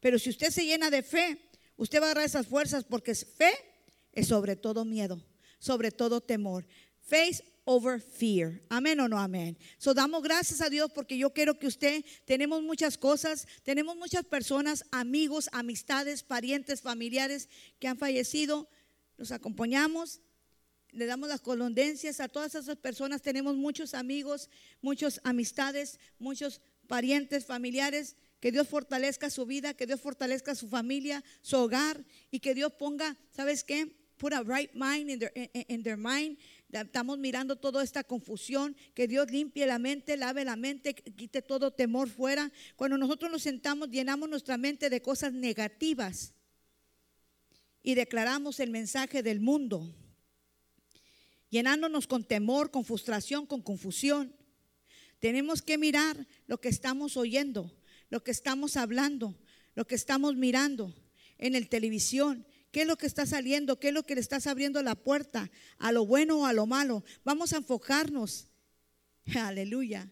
Pero 0.00 0.18
si 0.18 0.30
usted 0.30 0.50
se 0.50 0.64
llena 0.64 0.90
de 0.90 1.02
fe, 1.02 1.38
usted 1.76 2.00
va 2.00 2.04
a 2.04 2.06
agarrar 2.08 2.24
esas 2.24 2.46
fuerzas 2.46 2.84
porque 2.84 3.14
fe 3.14 3.52
es 4.12 4.28
sobre 4.28 4.56
todo 4.56 4.84
miedo, 4.84 5.24
sobre 5.58 5.90
todo 5.90 6.20
temor. 6.20 6.66
Face 7.00 7.42
over 7.64 8.00
fear. 8.00 8.60
Amén 8.68 9.00
o 9.00 9.08
no 9.08 9.18
amén. 9.18 9.56
So 9.78 9.94
damos 9.94 10.22
gracias 10.22 10.60
a 10.60 10.68
Dios 10.68 10.90
porque 10.92 11.16
yo 11.16 11.32
quiero 11.32 11.58
que 11.58 11.66
usted, 11.66 12.04
tenemos 12.24 12.62
muchas 12.62 12.98
cosas, 12.98 13.46
tenemos 13.62 13.96
muchas 13.96 14.24
personas, 14.24 14.84
amigos, 14.90 15.48
amistades, 15.52 16.22
parientes, 16.22 16.80
familiares 16.80 17.48
que 17.78 17.88
han 17.88 17.98
fallecido. 17.98 18.68
Los 19.16 19.32
acompañamos 19.32 20.20
le 20.92 21.06
damos 21.06 21.28
las 21.28 21.40
condolencias 21.40 22.20
a 22.20 22.28
todas 22.28 22.54
esas 22.54 22.76
personas. 22.76 23.22
Tenemos 23.22 23.56
muchos 23.56 23.94
amigos, 23.94 24.50
muchas 24.82 25.20
amistades, 25.24 25.98
muchos 26.18 26.60
parientes, 26.86 27.46
familiares. 27.46 28.16
Que 28.40 28.52
Dios 28.52 28.68
fortalezca 28.68 29.30
su 29.30 29.46
vida, 29.46 29.72
que 29.72 29.86
Dios 29.86 30.00
fortalezca 30.00 30.54
su 30.54 30.68
familia, 30.68 31.24
su 31.40 31.56
hogar 31.56 32.04
y 32.30 32.40
que 32.40 32.54
Dios 32.54 32.72
ponga, 32.74 33.16
¿sabes 33.30 33.64
qué? 33.64 33.96
Put 34.18 34.34
a 34.34 34.42
right 34.42 34.70
mind 34.74 35.10
in 35.10 35.18
their, 35.18 35.32
in- 35.68 35.82
their 35.82 35.96
mind. 35.96 36.38
Estamos 36.70 37.18
mirando 37.18 37.56
toda 37.56 37.82
esta 37.82 38.04
confusión, 38.04 38.76
que 38.94 39.08
Dios 39.08 39.30
limpie 39.30 39.64
la 39.64 39.78
mente, 39.78 40.16
lave 40.16 40.44
la 40.44 40.56
mente, 40.56 40.94
quite 40.94 41.40
todo 41.40 41.70
temor 41.70 42.08
fuera. 42.08 42.52
Cuando 42.76 42.98
nosotros 42.98 43.30
nos 43.30 43.42
sentamos, 43.42 43.88
llenamos 43.90 44.28
nuestra 44.28 44.58
mente 44.58 44.90
de 44.90 45.00
cosas 45.00 45.32
negativas 45.32 46.34
y 47.82 47.94
declaramos 47.94 48.60
el 48.60 48.70
mensaje 48.70 49.22
del 49.22 49.40
mundo 49.40 49.94
llenándonos 51.52 52.06
con 52.06 52.24
temor, 52.24 52.70
con 52.70 52.82
frustración, 52.82 53.44
con 53.44 53.60
confusión. 53.60 54.34
Tenemos 55.18 55.60
que 55.60 55.76
mirar 55.76 56.26
lo 56.46 56.58
que 56.58 56.70
estamos 56.70 57.18
oyendo, 57.18 57.70
lo 58.08 58.24
que 58.24 58.30
estamos 58.30 58.78
hablando, 58.78 59.38
lo 59.74 59.86
que 59.86 59.94
estamos 59.94 60.34
mirando 60.34 60.94
en 61.36 61.54
el 61.54 61.68
televisión. 61.68 62.46
¿Qué 62.70 62.80
es 62.80 62.86
lo 62.86 62.96
que 62.96 63.06
está 63.06 63.26
saliendo? 63.26 63.78
¿Qué 63.78 63.88
es 63.88 63.94
lo 63.94 64.02
que 64.02 64.14
le 64.14 64.22
estás 64.22 64.46
abriendo 64.46 64.82
la 64.82 64.94
puerta? 64.94 65.50
¿A 65.76 65.92
lo 65.92 66.06
bueno 66.06 66.40
o 66.40 66.46
a 66.46 66.54
lo 66.54 66.64
malo? 66.64 67.04
Vamos 67.22 67.52
a 67.52 67.58
enfocarnos. 67.58 68.48
Aleluya. 69.34 70.10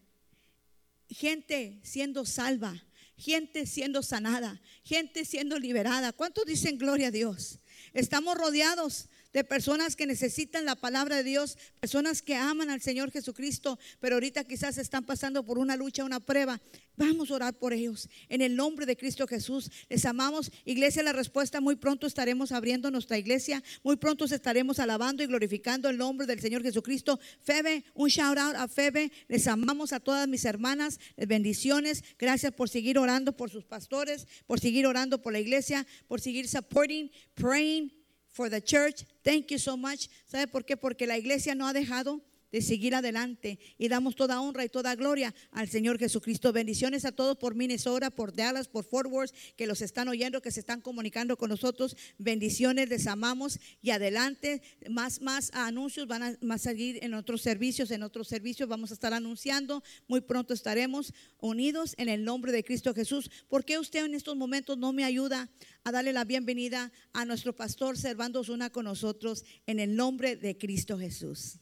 Gente 1.08 1.80
siendo 1.82 2.26
salva, 2.26 2.84
gente 3.20 3.66
siendo 3.66 4.02
sanada, 4.02 4.60
gente 4.82 5.26
siendo 5.26 5.58
liberada. 5.58 6.12
¿Cuántos 6.12 6.46
dicen 6.46 6.78
gloria 6.78 7.08
a 7.08 7.10
Dios? 7.10 7.60
Estamos 7.92 8.36
rodeados 8.36 9.09
de 9.32 9.44
personas 9.44 9.96
que 9.96 10.06
necesitan 10.06 10.64
la 10.64 10.76
palabra 10.76 11.16
de 11.16 11.24
Dios, 11.24 11.56
personas 11.80 12.22
que 12.22 12.34
aman 12.34 12.70
al 12.70 12.80
Señor 12.80 13.10
Jesucristo, 13.10 13.78
pero 14.00 14.16
ahorita 14.16 14.44
quizás 14.44 14.78
están 14.78 15.04
pasando 15.04 15.44
por 15.44 15.58
una 15.58 15.76
lucha, 15.76 16.04
una 16.04 16.20
prueba. 16.20 16.60
Vamos 16.96 17.30
a 17.30 17.34
orar 17.34 17.54
por 17.54 17.72
ellos. 17.72 18.10
En 18.28 18.42
el 18.42 18.56
nombre 18.56 18.84
de 18.84 18.96
Cristo 18.96 19.26
Jesús, 19.26 19.70
les 19.88 20.04
amamos. 20.04 20.50
Iglesia, 20.66 21.02
la 21.02 21.14
respuesta 21.14 21.60
muy 21.60 21.76
pronto 21.76 22.06
estaremos 22.06 22.52
abriendo 22.52 22.90
nuestra 22.90 23.16
iglesia, 23.16 23.62
muy 23.82 23.96
pronto 23.96 24.26
estaremos 24.26 24.78
alabando 24.80 25.22
y 25.22 25.26
glorificando 25.26 25.88
el 25.88 25.96
nombre 25.96 26.26
del 26.26 26.40
Señor 26.40 26.62
Jesucristo. 26.62 27.18
Febe, 27.40 27.84
un 27.94 28.08
shout 28.08 28.36
out 28.36 28.56
a 28.56 28.68
Febe. 28.68 29.10
Les 29.28 29.46
amamos 29.46 29.94
a 29.94 30.00
todas 30.00 30.28
mis 30.28 30.44
hermanas. 30.44 31.00
Les 31.16 31.26
bendiciones. 31.26 32.04
Gracias 32.18 32.52
por 32.52 32.68
seguir 32.68 32.98
orando 32.98 33.34
por 33.34 33.50
sus 33.50 33.64
pastores, 33.64 34.26
por 34.46 34.60
seguir 34.60 34.86
orando 34.86 35.22
por 35.22 35.32
la 35.32 35.40
iglesia, 35.40 35.86
por 36.06 36.20
seguir 36.20 36.48
supporting, 36.48 37.10
praying 37.34 37.99
for 38.30 38.48
the 38.48 38.60
church. 38.60 39.04
Thank 39.22 39.50
you 39.50 39.58
so 39.58 39.76
much. 39.76 40.08
¿Sabe 40.26 40.46
por 40.46 40.64
qué? 40.64 40.76
Porque 40.76 41.06
la 41.06 41.18
iglesia 41.18 41.54
no 41.54 41.66
ha 41.66 41.72
dejado 41.72 42.20
de 42.52 42.62
seguir 42.62 42.94
adelante 42.94 43.58
y 43.78 43.88
damos 43.88 44.16
toda 44.16 44.40
honra 44.40 44.64
y 44.64 44.68
toda 44.68 44.94
gloria 44.94 45.34
al 45.52 45.68
Señor 45.68 45.98
Jesucristo. 45.98 46.52
Bendiciones 46.52 47.04
a 47.04 47.12
todos 47.12 47.36
por 47.36 47.54
Minnesota, 47.54 48.10
por 48.10 48.34
Dallas, 48.34 48.68
por 48.68 48.84
Fort 48.84 49.10
Worth, 49.10 49.32
que 49.56 49.66
los 49.66 49.80
están 49.80 50.08
oyendo, 50.08 50.42
que 50.42 50.50
se 50.50 50.60
están 50.60 50.80
comunicando 50.80 51.36
con 51.36 51.50
nosotros. 51.50 51.96
Bendiciones, 52.18 52.88
les 52.88 53.06
amamos 53.06 53.58
y 53.82 53.90
adelante. 53.90 54.62
Más, 54.88 55.20
más 55.20 55.50
anuncios 55.54 56.06
van 56.06 56.22
a 56.22 56.58
seguir 56.58 56.98
en 57.02 57.14
otros 57.14 57.42
servicios, 57.42 57.90
en 57.90 58.02
otros 58.02 58.28
servicios 58.28 58.68
vamos 58.68 58.90
a 58.90 58.94
estar 58.94 59.14
anunciando. 59.14 59.82
Muy 60.08 60.20
pronto 60.20 60.54
estaremos 60.54 61.12
unidos 61.38 61.94
en 61.98 62.08
el 62.08 62.24
nombre 62.24 62.52
de 62.52 62.64
Cristo 62.64 62.94
Jesús. 62.94 63.30
¿Por 63.48 63.64
qué 63.64 63.78
usted 63.78 64.04
en 64.04 64.14
estos 64.14 64.36
momentos 64.36 64.76
no 64.76 64.92
me 64.92 65.04
ayuda 65.04 65.48
a 65.84 65.92
darle 65.92 66.12
la 66.12 66.24
bienvenida 66.24 66.92
a 67.12 67.24
nuestro 67.24 67.54
pastor 67.54 67.96
Servando 67.96 68.40
una 68.48 68.70
con 68.70 68.84
nosotros 68.84 69.44
en 69.66 69.78
el 69.78 69.94
nombre 69.94 70.36
de 70.36 70.56
Cristo 70.56 70.98
Jesús? 70.98 71.58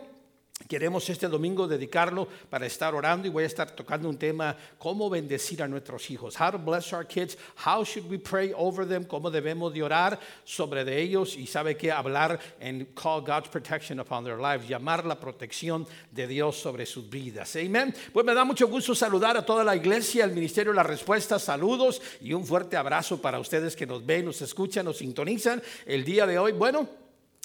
Queremos 0.68 1.09
este 1.11 1.27
domingo 1.27 1.66
dedicarlo 1.66 2.29
para 2.49 2.66
estar 2.66 2.94
orando 2.94 3.27
y 3.27 3.31
voy 3.31 3.44
a 3.44 3.46
estar 3.46 3.70
tocando 3.73 4.09
un 4.09 4.18
tema, 4.18 4.57
cómo 4.79 5.11
bendecir 5.11 5.62
a 5.62 5.68
nuestros 5.68 6.11
hijos. 6.11 6.37
How 6.38 6.51
to 6.53 6.59
bless 6.59 6.92
our 6.92 7.05
kids, 7.05 7.37
how 7.66 7.85
should 7.85 8.09
we 8.09 8.18
pray 8.18 8.53
over 8.57 8.87
them, 8.87 9.05
cómo 9.05 9.31
debemos 9.31 9.73
de 9.73 9.83
orar 9.83 10.18
sobre 10.44 10.85
de 10.85 11.01
ellos 11.01 11.37
y 11.37 11.46
sabe 11.46 11.77
qué 11.77 11.90
hablar 11.90 12.38
and 12.61 12.87
call 12.94 13.20
God's 13.20 13.49
protection 13.49 14.01
upon 14.01 14.25
their 14.25 14.38
lives, 14.38 14.68
llamar 14.68 15.05
la 15.05 15.18
protección 15.18 15.87
de 16.12 16.27
Dios 16.27 16.57
sobre 16.57 16.87
sus 16.87 17.09
vidas. 17.09 17.57
Amén. 17.57 17.94
Pues 18.12 18.25
me 18.25 18.35
da 18.35 18.44
mucho 18.44 18.68
gusto 18.68 18.94
saludar 18.94 19.37
a 19.37 19.44
toda 19.44 19.64
la 19.64 19.75
iglesia, 19.75 20.25
el 20.25 20.33
Ministerio 20.33 20.73
la 20.73 20.83
Respuesta, 20.83 21.38
saludos 21.38 22.01
y 22.20 22.33
un 22.33 22.44
fuerte 22.44 22.77
abrazo 22.77 23.20
para 23.20 23.40
ustedes 23.40 23.75
que 23.75 23.87
nos 23.87 24.05
ven, 24.05 24.27
nos 24.27 24.42
escuchan, 24.42 24.85
nos 24.85 24.99
sintonizan 24.99 25.62
el 25.87 26.05
día 26.05 26.27
de 26.27 26.38
hoy. 26.38 26.53
Bueno, 26.53 26.88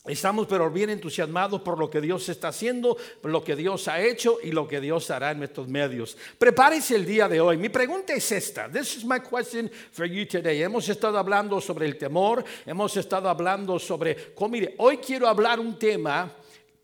Estamos 0.07 0.45
pero 0.47 0.69
bien 0.69 0.91
entusiasmados 0.91 1.61
por 1.61 1.79
lo 1.79 1.89
que 1.89 1.99
Dios 1.99 2.29
está 2.29 2.49
haciendo, 2.49 2.95
por 3.21 3.31
lo 3.31 3.43
que 3.43 3.55
Dios 3.55 3.87
ha 3.87 3.99
hecho 3.99 4.37
y 4.43 4.51
lo 4.51 4.67
que 4.67 4.79
Dios 4.79 5.09
hará 5.09 5.31
en 5.31 5.39
nuestros 5.39 5.67
medios. 5.67 6.15
Prepárese 6.37 6.95
el 6.95 7.05
día 7.05 7.27
de 7.27 7.41
hoy. 7.41 7.57
Mi 7.57 7.69
pregunta 7.69 8.13
es 8.13 8.31
esta. 8.31 8.69
This 8.69 8.97
is 8.97 9.05
my 9.05 9.19
question 9.19 9.71
for 9.91 10.05
you 10.05 10.27
today. 10.27 10.61
Hemos 10.61 10.87
estado 10.89 11.17
hablando 11.17 11.59
sobre 11.59 11.87
el 11.87 11.97
temor, 11.97 12.43
hemos 12.65 12.95
estado 12.97 13.29
hablando 13.29 13.79
sobre 13.79 14.33
hoy 14.77 14.97
quiero 14.97 15.27
hablar 15.27 15.59
un 15.59 15.77
tema, 15.79 16.31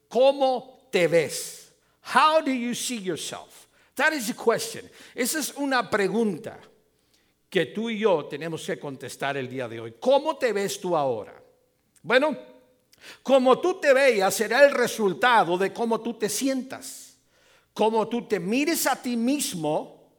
¿cómo 0.07 0.87
te 0.91 1.07
ves? 1.07 1.71
How 2.15 2.41
do 2.41 2.51
you 2.51 2.73
see 2.73 2.99
yourself? 2.99 3.67
That 3.95 4.13
is 4.13 4.27
the 4.27 4.33
question. 4.33 4.89
Esa 5.13 5.39
es 5.39 5.53
una 5.57 5.89
pregunta 5.89 6.57
que 7.49 7.67
tú 7.67 7.89
y 7.89 7.99
yo 7.99 8.25
tenemos 8.25 8.65
que 8.65 8.79
contestar 8.79 9.37
el 9.37 9.47
día 9.47 9.67
de 9.67 9.79
hoy. 9.79 9.95
¿Cómo 9.99 10.37
te 10.37 10.53
ves 10.53 10.79
tú 10.79 10.95
ahora? 10.95 11.39
Bueno, 12.01 12.35
como 13.23 13.59
tú 13.59 13.79
te 13.79 13.93
veas 13.93 14.33
será 14.33 14.63
el 14.63 14.71
resultado 14.71 15.57
de 15.57 15.71
cómo 15.73 16.01
tú 16.01 16.13
te 16.13 16.29
sientas. 16.29 17.17
Como 17.73 18.07
tú 18.07 18.27
te 18.27 18.39
mires 18.39 18.85
a 18.85 19.01
ti 19.01 19.15
mismo, 19.15 20.11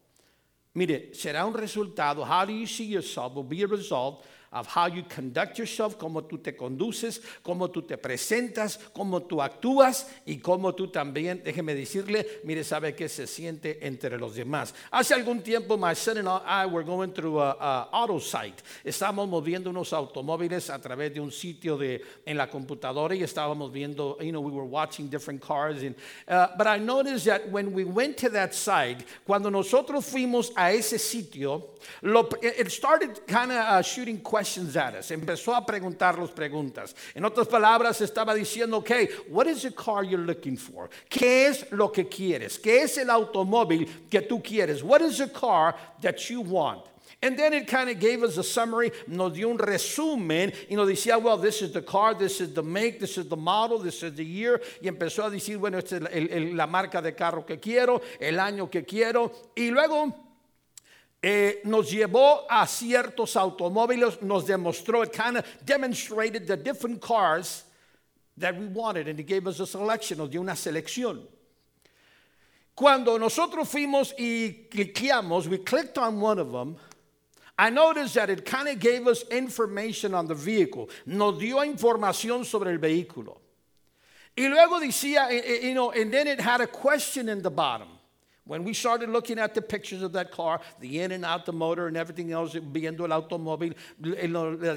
mire, 0.75 1.15
será 1.15 1.45
un 1.45 1.55
resultado. 1.55 2.25
How 2.25 2.47
do 2.47 2.53
you 2.53 2.67
see 2.67 2.87
yourself 2.87 3.35
will 3.35 3.45
be 3.45 3.63
a 3.63 3.67
result 3.67 4.25
of 4.53 4.67
how 4.67 4.87
you 4.87 5.03
conduct 5.03 5.59
yourself, 5.59 5.97
cómo 5.97 6.25
tú 6.25 6.39
te 6.39 6.55
conduces, 6.55 7.23
cómo 7.43 7.71
tú 7.71 7.83
te 7.83 7.97
presentas, 7.97 8.79
cómo 8.93 9.23
tú 9.23 9.41
actúas 9.41 10.07
y 10.27 10.37
cómo 10.37 10.75
tú 10.75 10.89
también, 10.89 11.43
déjeme 11.43 11.75
decirle, 11.75 12.27
mire, 12.45 12.63
sabe 12.63 12.95
que 12.95 13.09
se 13.09 13.27
siente 13.27 13.87
entre 13.87 14.19
los 14.19 14.35
demás. 14.35 14.75
Hace 14.91 15.15
algún 15.15 15.43
tiempo, 15.43 15.79
my 15.79 15.95
son 15.95 16.19
and 16.19 16.29
I 16.29 16.67
were 16.67 16.85
going 16.85 17.13
through 17.13 17.41
a, 17.41 17.57
a 17.59 17.89
auto 17.93 18.19
site. 18.19 18.63
Estábamos 18.85 19.29
moviendo 19.29 19.71
unos 19.71 19.93
automóviles 19.93 20.69
a 20.69 20.79
través 20.79 21.15
de 21.15 21.21
un 21.21 21.33
sitio 21.33 21.79
de, 21.79 22.03
en 22.27 22.37
la 22.37 22.49
computadora 22.49 23.15
y 23.15 23.23
estábamos 23.23 23.73
viendo, 23.73 24.19
you 24.21 24.33
know, 24.33 24.41
we 24.41 24.53
were 24.53 24.67
watching 24.67 25.09
different 25.09 25.41
cars. 25.41 25.83
And, 25.83 25.95
uh, 26.29 26.49
but 26.59 26.67
I 26.67 26.79
noticed 26.79 27.25
that 27.25 27.49
when 27.51 27.73
we 27.73 27.85
went 27.85 28.19
to 28.19 28.29
that 28.31 28.55
site, 28.55 29.05
cuando 29.27 29.49
nosotros 29.49 30.05
fuimos 30.05 30.53
a 30.57 30.73
ese 30.73 30.99
sitio, 30.99 31.71
lo, 32.03 32.29
it 32.43 32.71
started 32.71 33.27
kind 33.27 33.51
of 33.51 33.57
uh, 33.57 33.83
shooting 33.83 34.19
questions 34.19 34.42
at 34.77 34.95
us. 34.95 35.11
Empezó 35.11 35.55
a 35.55 35.65
preguntarnos 35.65 36.31
preguntas. 36.33 36.95
En 37.15 37.25
otras 37.25 37.47
palabras, 37.49 38.01
estaba 38.01 38.35
diciendo, 38.35 38.79
okay, 38.79 39.09
what 39.29 39.47
is 39.47 39.63
the 39.63 39.71
car 39.73 40.03
you're 40.05 40.25
looking 40.25 40.57
for? 40.57 40.89
¿Qué 41.09 41.47
es 41.47 41.67
lo 41.73 41.89
que 41.91 42.05
quieres? 42.09 42.59
¿Qué 42.59 42.83
es 42.83 42.99
el 42.99 43.09
automóvil 43.11 43.87
que 44.11 44.21
tú 44.23 44.43
quieres? 44.43 44.83
What 44.83 45.01
is 45.03 45.19
the 45.19 45.29
car 45.31 45.75
that 46.03 46.29
you 46.31 46.41
want? 46.41 46.83
And 47.25 47.37
then 47.39 47.53
it 47.53 47.69
kind 47.69 47.89
of 47.89 48.01
gave 48.01 48.25
us 48.25 48.37
a 48.37 48.43
summary, 48.43 48.91
nos 49.07 49.33
dio 49.35 49.49
un 49.49 49.57
resumen 49.59 50.53
y 50.69 50.75
nos 50.75 50.89
decía, 50.89 51.23
well, 51.23 51.37
this 51.39 51.63
is 51.63 51.71
the 51.73 51.81
car, 51.83 52.15
this 52.15 52.41
is 52.41 52.53
the 52.53 52.65
make, 52.65 52.99
this 52.99 53.17
is 53.17 53.29
the 53.29 53.37
model, 53.37 53.79
this 53.79 54.03
is 54.03 54.13
the 54.17 54.25
year. 54.25 54.61
Y 54.83 54.89
empezó 54.89 55.25
a 55.25 55.31
decir, 55.31 55.57
bueno, 55.59 55.79
esta 55.79 55.99
es 55.99 56.03
el- 56.13 56.29
el- 56.31 56.57
la 56.57 56.67
marca 56.67 57.01
de 57.01 57.15
carro 57.15 57.47
que 57.47 57.61
quiero, 57.61 58.01
el 58.19 58.41
año 58.41 58.69
que 58.69 58.85
quiero. 58.85 59.31
Y 59.55 59.71
luego 59.71 60.32
eh, 61.23 61.61
nos 61.65 61.91
llevó 61.91 62.45
a 62.51 62.67
ciertos 62.67 63.37
automóviles, 63.37 64.21
nos 64.23 64.45
demostró, 64.45 65.05
it 65.05 65.13
kind 65.13 65.37
of 65.37 65.45
demonstrated 65.65 66.47
the 66.47 66.57
different 66.57 67.01
cars 67.01 67.65
that 68.37 68.59
we 68.59 68.67
wanted, 68.67 69.07
and 69.07 69.21
it 69.21 69.27
gave 69.27 69.47
us 69.47 69.61
a 69.61 69.67
selection, 69.67 70.19
nos 70.19 70.31
dio 70.31 70.41
una 70.41 70.53
selección. 70.53 71.21
Cuando 72.75 73.19
nosotros 73.19 73.69
fuimos 73.69 74.13
y 74.19 74.67
cliqueamos, 74.71 75.47
we 75.47 75.59
clicked 75.59 75.99
on 75.99 76.21
one 76.21 76.39
of 76.39 76.51
them. 76.51 76.77
I 77.59 77.71
noticed 77.71 78.15
that 78.15 78.31
it 78.31 78.45
kind 78.45 78.67
of 78.67 78.81
gave 78.81 79.07
us 79.07 79.23
information 79.31 80.15
on 80.15 80.27
the 80.27 80.35
vehicle. 80.35 80.89
Nos 81.07 81.39
dio 81.39 81.59
información 81.59 82.45
sobre 82.45 82.73
el 82.73 82.79
vehículo. 82.79 83.37
Y 84.37 84.49
luego 84.49 84.81
decía, 84.81 85.31
eh, 85.31 85.43
eh, 85.45 85.69
you 85.69 85.75
know, 85.75 85.91
and 85.91 86.13
then 86.13 86.27
it 86.27 86.41
had 86.41 86.63
a 86.63 86.67
question 86.67 87.29
in 87.29 87.43
the 87.43 87.51
bottom. 87.51 87.89
When 88.45 88.65
we 88.65 88.75
started 88.75 89.09
looking 89.09 89.39
at 89.39 89.55
the 89.55 89.63
pictures 89.63 90.03
of 90.03 90.13
that 90.15 90.33
car, 90.33 90.61
the 90.81 91.01
in 91.01 91.13
and 91.13 91.25
out, 91.25 91.47
the 91.47 91.53
motor 91.53 91.87
and 91.87 91.97
everything 91.97 92.33
else, 92.33 92.55
viendo 92.55 93.05
el 93.05 93.11
automóvil, 93.11 93.75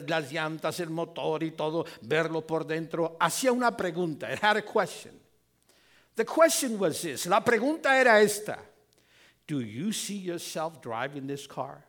las 0.08 0.32
llantas, 0.32 0.80
el 0.80 0.90
motor 0.90 1.44
y 1.44 1.50
todo, 1.50 1.86
verlo 2.04 2.46
por 2.46 2.64
dentro, 2.64 3.18
hacía 3.20 3.52
una 3.52 3.72
pregunta. 3.72 4.32
It 4.32 4.40
had 4.40 4.58
a 4.58 4.62
question. 4.62 5.20
The 6.16 6.26
question 6.26 6.78
was 6.78 7.02
this. 7.02 7.26
La 7.26 7.42
pregunta 7.42 8.00
era 8.00 8.22
esta. 8.22 8.60
Do 9.48 9.62
you 9.62 9.92
see 9.92 10.18
yourself 10.18 10.80
driving 10.82 11.26
this 11.26 11.48
car? 11.48 11.84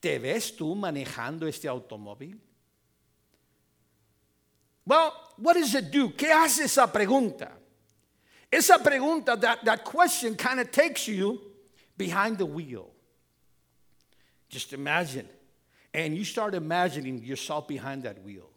¿Te 0.00 0.18
ves 0.18 0.54
tú 0.54 0.74
manejando 0.74 1.46
este 1.46 1.66
automóvil? 1.66 2.38
Well, 4.84 5.12
what 5.38 5.54
does 5.54 5.74
it 5.74 5.90
do? 5.90 6.10
¿Qué 6.10 6.30
hace 6.30 6.64
esa 6.64 6.86
pregunta? 6.92 7.59
Esa 8.52 8.78
pregunta, 8.78 9.40
that, 9.40 9.64
that 9.64 9.84
question 9.84 10.34
kind 10.34 10.58
of 10.60 10.70
takes 10.72 11.06
you 11.06 11.40
behind 11.96 12.38
the 12.38 12.46
wheel. 12.46 12.90
Just 14.48 14.72
imagine. 14.72 15.28
And 15.94 16.16
you 16.16 16.24
start 16.24 16.54
imagining 16.54 17.22
yourself 17.22 17.68
behind 17.68 18.02
that 18.02 18.22
wheel. 18.24 18.50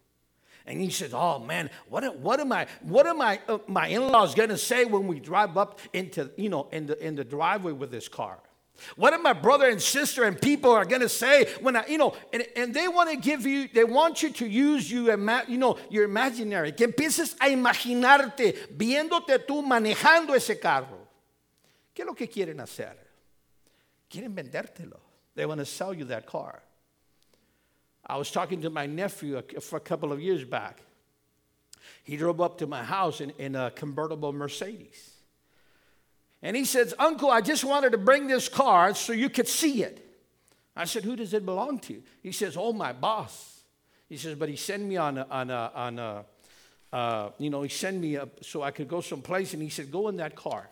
And 0.65 0.79
he 0.79 0.89
says, 0.89 1.13
"Oh 1.13 1.39
man, 1.39 1.69
what, 1.89 2.17
what 2.19 2.39
am 2.39 2.53
I? 2.53 2.67
What 2.81 3.05
am 3.05 3.21
I? 3.21 3.39
Uh, 3.49 3.57
my 3.67 3.87
in-laws 3.87 4.33
to 4.33 4.57
say 4.57 4.85
when 4.85 5.07
we 5.07 5.19
drive 5.19 5.57
up 5.57 5.79
into 5.91 6.31
you 6.37 6.47
know 6.47 6.69
in 6.71 6.85
the 6.85 7.05
in 7.05 7.15
the 7.15 7.25
driveway 7.25 7.73
with 7.73 7.91
this 7.91 8.07
car? 8.07 8.39
What 8.95 9.13
am 9.13 9.23
my 9.23 9.33
brother 9.33 9.69
and 9.69 9.81
sister 9.81 10.23
and 10.23 10.39
people 10.39 10.71
are 10.71 10.85
going 10.85 11.01
to 11.01 11.09
say 11.09 11.45
when 11.61 11.75
I 11.75 11.85
you 11.87 11.97
know? 11.97 12.15
And, 12.31 12.45
and 12.55 12.73
they 12.73 12.87
want 12.87 13.09
to 13.09 13.17
give 13.17 13.45
you, 13.45 13.67
they 13.73 13.83
want 13.83 14.23
you 14.23 14.29
to 14.31 14.47
use 14.47 14.89
you, 14.89 15.11
you 15.47 15.57
know, 15.57 15.77
your 15.89 16.03
imaginary. 16.03 16.71
Que 16.71 16.87
empieces 16.87 17.35
a 17.39 17.49
imaginarte 17.49 18.75
viéndote 18.75 19.45
tú 19.45 19.63
manejando 19.63 20.35
ese 20.35 20.59
carro. 20.59 21.07
¿Qué 21.93 22.01
es 22.01 22.07
lo 22.07 22.13
que 22.13 22.27
quieren 22.27 22.59
hacer? 22.59 22.93
Quieren 24.09 24.33
vendértelo. 24.33 24.99
They 25.35 25.45
want 25.45 25.59
to 25.59 25.65
sell 25.65 25.93
you 25.93 26.05
that 26.05 26.25
car. 26.25 26.61
I 28.05 28.17
was 28.17 28.31
talking 28.31 28.61
to 28.61 28.69
my 28.69 28.85
nephew 28.85 29.41
for 29.61 29.77
a 29.77 29.79
couple 29.79 30.11
of 30.11 30.21
years 30.21 30.43
back. 30.43 30.81
He 32.03 32.17
drove 32.17 32.41
up 32.41 32.57
to 32.57 32.67
my 32.67 32.83
house 32.83 33.21
in, 33.21 33.31
in 33.31 33.55
a 33.55 33.71
convertible 33.71 34.33
Mercedes. 34.33 35.12
And 36.43 36.57
he 36.57 36.65
says, 36.65 36.93
Uncle, 36.99 37.31
I 37.31 37.39
just 37.39 37.63
wanted 37.63 37.93
to 37.93 37.97
bring 37.97 38.27
this 38.27 38.49
car 38.49 38.93
so 38.93 39.13
you 39.13 39.29
could 39.29 39.47
see 39.47 39.81
it. 39.81 40.05
I 40.75 40.83
said, 40.83 41.05
Who 41.05 41.15
does 41.15 41.33
it 41.33 41.45
belong 41.45 41.79
to? 41.79 42.03
He 42.21 42.33
says, 42.33 42.57
Oh, 42.57 42.73
my 42.73 42.91
boss. 42.91 43.61
He 44.09 44.17
says, 44.17 44.35
But 44.35 44.49
he 44.49 44.57
sent 44.57 44.83
me 44.83 44.97
on 44.97 45.17
a, 45.17 45.25
on 45.31 45.49
a, 45.49 45.71
on 45.73 45.99
a 45.99 46.25
uh, 46.91 47.31
you 47.39 47.49
know, 47.49 47.63
he 47.63 47.69
sent 47.69 47.99
me 47.99 48.17
up 48.17 48.43
so 48.43 48.61
I 48.61 48.69
could 48.69 48.87
go 48.87 49.01
someplace, 49.01 49.53
and 49.53 49.63
he 49.63 49.69
said, 49.69 49.89
Go 49.89 50.09
in 50.09 50.17
that 50.17 50.35
car. 50.35 50.69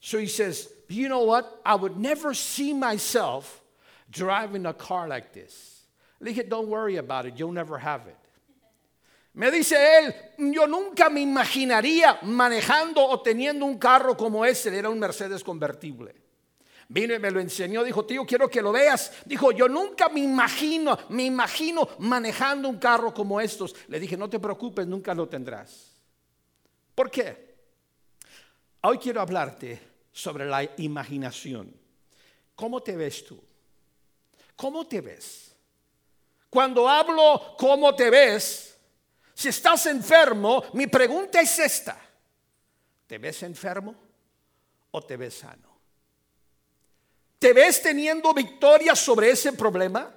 So 0.00 0.18
he 0.18 0.26
says, 0.26 0.68
You 0.88 1.08
know 1.08 1.22
what? 1.22 1.60
I 1.64 1.76
would 1.76 1.96
never 1.96 2.34
see 2.34 2.74
myself 2.74 3.62
driving 4.10 4.66
a 4.66 4.74
car 4.74 5.06
like 5.06 5.32
this. 5.32 5.84
Le 6.20 6.32
dije, 6.32 6.48
Don't 6.48 6.66
worry 6.66 6.96
about 6.96 7.24
it, 7.24 7.34
you'll 7.38 7.52
never 7.52 7.78
have 7.78 8.08
it. 8.08 8.16
Me 9.34 9.50
dice 9.50 9.98
él, 9.98 10.14
yo 10.52 10.66
nunca 10.66 11.08
me 11.08 11.20
imaginaría 11.20 12.18
manejando 12.22 13.02
o 13.04 13.22
teniendo 13.22 13.64
un 13.64 13.78
carro 13.78 14.16
como 14.16 14.44
ese, 14.44 14.76
era 14.76 14.90
un 14.90 14.98
Mercedes 14.98 15.42
convertible. 15.42 16.14
Vino 16.88 17.14
y 17.14 17.18
me 17.18 17.30
lo 17.30 17.40
enseñó, 17.40 17.82
dijo, 17.82 18.04
tío, 18.04 18.26
quiero 18.26 18.50
que 18.50 18.60
lo 18.60 18.70
veas. 18.70 19.12
Dijo, 19.24 19.50
yo 19.50 19.66
nunca 19.66 20.10
me 20.10 20.20
imagino, 20.20 20.98
me 21.08 21.24
imagino 21.24 21.88
manejando 22.00 22.68
un 22.68 22.78
carro 22.78 23.14
como 23.14 23.40
estos. 23.40 23.74
Le 23.88 23.98
dije, 23.98 24.14
no 24.18 24.28
te 24.28 24.38
preocupes, 24.38 24.86
nunca 24.86 25.14
lo 25.14 25.26
tendrás. 25.26 25.92
¿Por 26.94 27.10
qué? 27.10 27.54
Hoy 28.82 28.98
quiero 28.98 29.22
hablarte 29.22 29.80
sobre 30.12 30.44
la 30.44 30.68
imaginación. 30.76 31.74
¿Cómo 32.54 32.82
te 32.82 32.94
ves 32.94 33.24
tú? 33.24 33.42
¿Cómo 34.54 34.86
te 34.86 35.00
ves? 35.00 35.56
Cuando 36.50 36.86
hablo 36.86 37.56
cómo 37.56 37.94
te 37.94 38.10
ves, 38.10 38.71
si 39.42 39.48
estás 39.48 39.86
enfermo, 39.86 40.62
mi 40.74 40.86
pregunta 40.86 41.40
es 41.40 41.58
esta. 41.58 41.98
¿Te 43.08 43.18
ves 43.18 43.42
enfermo 43.42 43.92
o 44.92 45.02
te 45.02 45.16
ves 45.16 45.34
sano? 45.34 45.68
¿Te 47.40 47.52
ves 47.52 47.82
teniendo 47.82 48.32
victoria 48.32 48.94
sobre 48.94 49.30
ese 49.30 49.52
problema? 49.52 50.14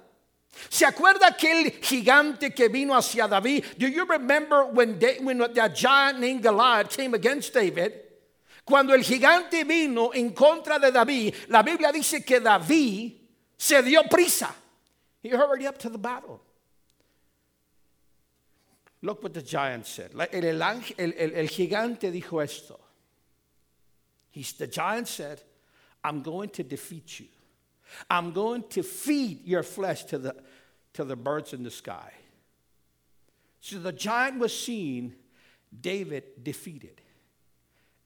¿Se 0.68 0.86
acuerda 0.86 1.26
aquel 1.26 1.72
gigante 1.82 2.54
que 2.54 2.68
vino 2.68 2.94
hacia 2.94 3.26
David? 3.26 3.64
Do 3.76 3.88
you 3.88 4.04
remember 4.04 4.62
when, 4.72 4.96
that 5.00 5.74
giant 5.74 6.20
named 6.20 6.44
Goliath 6.44 6.96
came 6.96 7.14
against 7.14 7.52
David? 7.52 7.92
Cuando 8.64 8.94
el 8.94 9.02
gigante 9.02 9.64
vino 9.64 10.12
en 10.14 10.30
contra 10.30 10.78
de 10.78 10.92
David, 10.92 11.34
la 11.48 11.64
Biblia 11.64 11.90
dice 11.90 12.24
que 12.24 12.38
David 12.38 13.12
se 13.58 13.82
dio 13.82 14.04
prisa. 14.04 14.54
He 15.20 15.30
hurried 15.30 15.66
up 15.66 15.78
to 15.78 15.90
the 15.90 15.98
battle. 15.98 16.40
Look 19.06 19.22
what 19.22 19.34
the 19.34 19.42
giant 19.42 19.86
said. 19.86 20.10
El, 20.14 20.44
el 20.44 20.60
el- 20.60 21.12
el- 21.32 21.46
gigante 21.46 22.10
dijo 22.10 22.42
esto. 22.42 22.76
He's, 24.32 24.52
the 24.54 24.66
giant 24.66 25.06
said, 25.06 25.40
I'm 26.02 26.22
going 26.22 26.48
to 26.48 26.64
defeat 26.64 27.20
you. 27.20 27.28
I'm 28.10 28.32
going 28.32 28.64
to 28.70 28.82
feed 28.82 29.44
your 29.44 29.62
flesh 29.62 30.06
to 30.06 30.18
the, 30.18 30.34
to 30.94 31.04
the 31.04 31.14
birds 31.14 31.52
in 31.52 31.62
the 31.62 31.70
sky. 31.70 32.10
So 33.60 33.78
the 33.78 33.92
giant 33.92 34.40
was 34.40 34.58
seeing 34.58 35.14
David 35.80 36.42
defeated. 36.42 37.00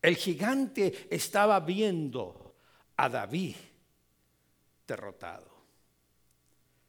El 0.05 0.17
gigante 0.17 1.09
estaba 1.09 1.67
viendo 1.67 2.35
a 2.99 3.09
David 3.09 3.57
derrotado. 4.87 5.49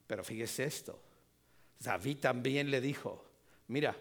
Pero 0.06 0.22
fíjese 0.24 0.66
esto. 0.66 1.00
David 1.82 2.18
también 2.18 2.70
le 2.70 2.82
dijo, 2.82 3.31
mira, 3.68 3.96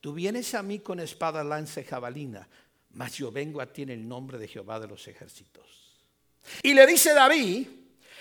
tú 0.00 0.12
vienes 0.12 0.54
a 0.54 0.62
mí 0.62 0.80
con 0.80 1.00
espada, 1.00 1.44
lanza 1.44 1.80
y 1.80 1.84
jabalina, 1.84 2.48
mas 2.92 3.16
yo 3.16 3.30
vengo 3.30 3.60
a 3.60 3.66
ti 3.66 3.82
en 3.82 3.90
el 3.90 4.06
nombre 4.06 4.38
de 4.38 4.48
Jehová 4.48 4.80
de 4.80 4.88
los 4.88 5.06
ejércitos. 5.06 5.64
Y 6.62 6.74
le 6.74 6.86
dice 6.86 7.14
David, 7.14 7.68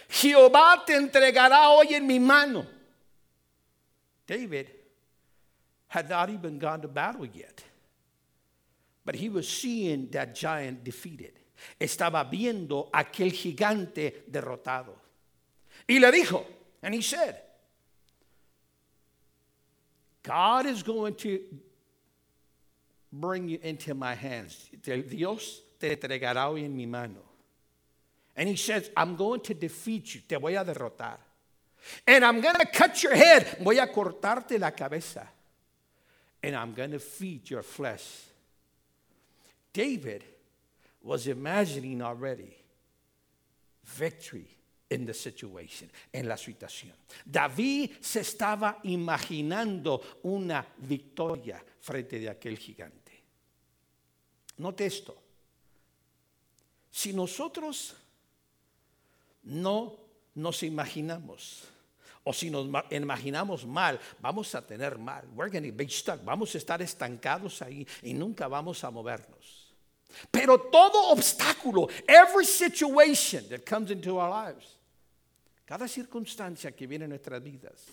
Jehová 0.09 0.83
te 0.85 0.95
entregará 0.95 1.69
hoy 1.69 1.93
en 1.93 2.05
mi 2.05 2.19
mano. 2.19 2.65
David 4.27 4.67
had 5.87 6.09
not 6.09 6.29
even 6.29 6.59
gone 6.59 6.81
to 6.81 6.87
battle 6.87 7.25
yet. 7.25 7.63
But 9.05 9.15
he 9.15 9.29
was 9.29 9.47
seeing 9.47 10.09
that 10.11 10.35
giant 10.35 10.83
defeated. 10.83 11.33
Estaba 11.79 12.23
viendo 12.29 12.89
aquel 12.93 13.31
gigante 13.31 14.23
derrotado. 14.29 14.95
Y 15.87 15.99
le 15.99 16.11
dijo, 16.11 16.45
and 16.83 16.93
he 16.93 17.01
said, 17.01 17.35
God 20.23 20.65
is 20.65 20.83
going 20.83 21.15
to 21.15 21.39
bring 23.11 23.49
you 23.49 23.59
into 23.61 23.93
my 23.93 24.15
hands. 24.15 24.69
Dios 24.81 25.61
te 25.79 25.95
entregará 25.95 26.49
hoy 26.49 26.63
en 26.63 26.75
mi 26.75 26.85
mano. 26.85 27.21
And 28.35 28.47
he 28.47 28.55
says, 28.55 28.89
I'm 28.95 29.15
going 29.15 29.41
to 29.41 29.53
defeat 29.53 30.15
you. 30.15 30.21
Te 30.27 30.35
voy 30.35 30.59
a 30.59 30.63
derrotar. 30.63 31.17
And 32.05 32.23
I'm 32.23 32.41
going 32.41 32.55
to 32.55 32.65
cut 32.65 33.01
your 33.03 33.15
head. 33.15 33.57
Voy 33.61 33.77
a 33.77 33.87
cortarte 33.87 34.59
la 34.59 34.71
cabeza. 34.71 35.27
And 36.41 36.55
I'm 36.55 36.73
going 36.73 36.91
to 36.91 36.99
feed 36.99 37.49
your 37.49 37.63
flesh. 37.63 38.05
David 39.73 40.23
was 41.01 41.27
imagining 41.27 42.01
already 42.01 42.55
victory 43.83 44.47
in 44.89 45.05
the 45.05 45.13
situation, 45.13 45.89
en 46.11 46.27
la 46.27 46.35
situación. 46.35 46.93
David 47.25 47.91
se 48.01 48.21
estaba 48.21 48.79
imaginando 48.83 50.01
una 50.23 50.65
victoria 50.77 51.63
frente 51.79 52.19
de 52.19 52.29
aquel 52.29 52.57
gigante. 52.57 53.11
Note 54.57 54.85
esto. 54.85 55.15
Si 56.91 57.13
nosotros 57.13 57.95
no 59.43 59.95
nos 60.35 60.63
imaginamos 60.63 61.63
o 62.23 62.33
si 62.33 62.49
nos 62.49 62.67
ma- 62.67 62.85
imaginamos 62.91 63.65
mal, 63.65 63.99
vamos 64.19 64.53
a 64.55 64.61
tener 64.65 64.97
mal. 64.97 65.23
We're 65.35 65.49
gonna 65.49 65.71
be 65.71 65.87
stuck. 65.87 66.23
Vamos 66.25 66.53
a 66.55 66.57
estar 66.57 66.81
estancados 66.81 67.61
ahí 67.61 67.87
y 68.03 68.13
nunca 68.13 68.47
vamos 68.47 68.83
a 68.83 68.91
movernos. 68.91 69.73
Pero 70.31 70.59
todo 70.59 71.11
obstáculo, 71.11 71.87
every 72.07 72.45
situation 72.45 73.47
that 73.49 73.63
comes 73.65 73.91
into 73.91 74.17
our 74.19 74.29
lives, 74.29 74.78
cada 75.69 75.87
circunstancia 75.87 76.71
que 76.71 76.87
viene 76.87 77.05
en 77.05 77.11
nuestras 77.11 77.43
vidas, 77.43 77.85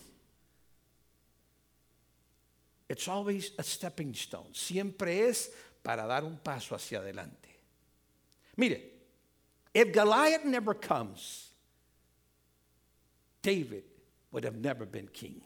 it's 2.89 3.07
always 3.07 3.53
a 3.59 3.63
stepping 3.63 4.15
stone. 4.15 4.49
Siempre 4.55 5.29
es 5.29 5.53
para 5.83 6.07
dar 6.07 6.25
un 6.25 6.39
paso 6.39 6.75
hacia 6.75 7.01
adelante. 7.01 7.51
Mire, 8.57 8.81
if 9.75 9.93
Goliath 9.93 10.47
never 10.47 10.73
comes, 10.73 11.51
David 13.43 13.85
would 14.33 14.45
have 14.45 14.57
never 14.57 14.87
been 14.87 15.09
king. 15.09 15.43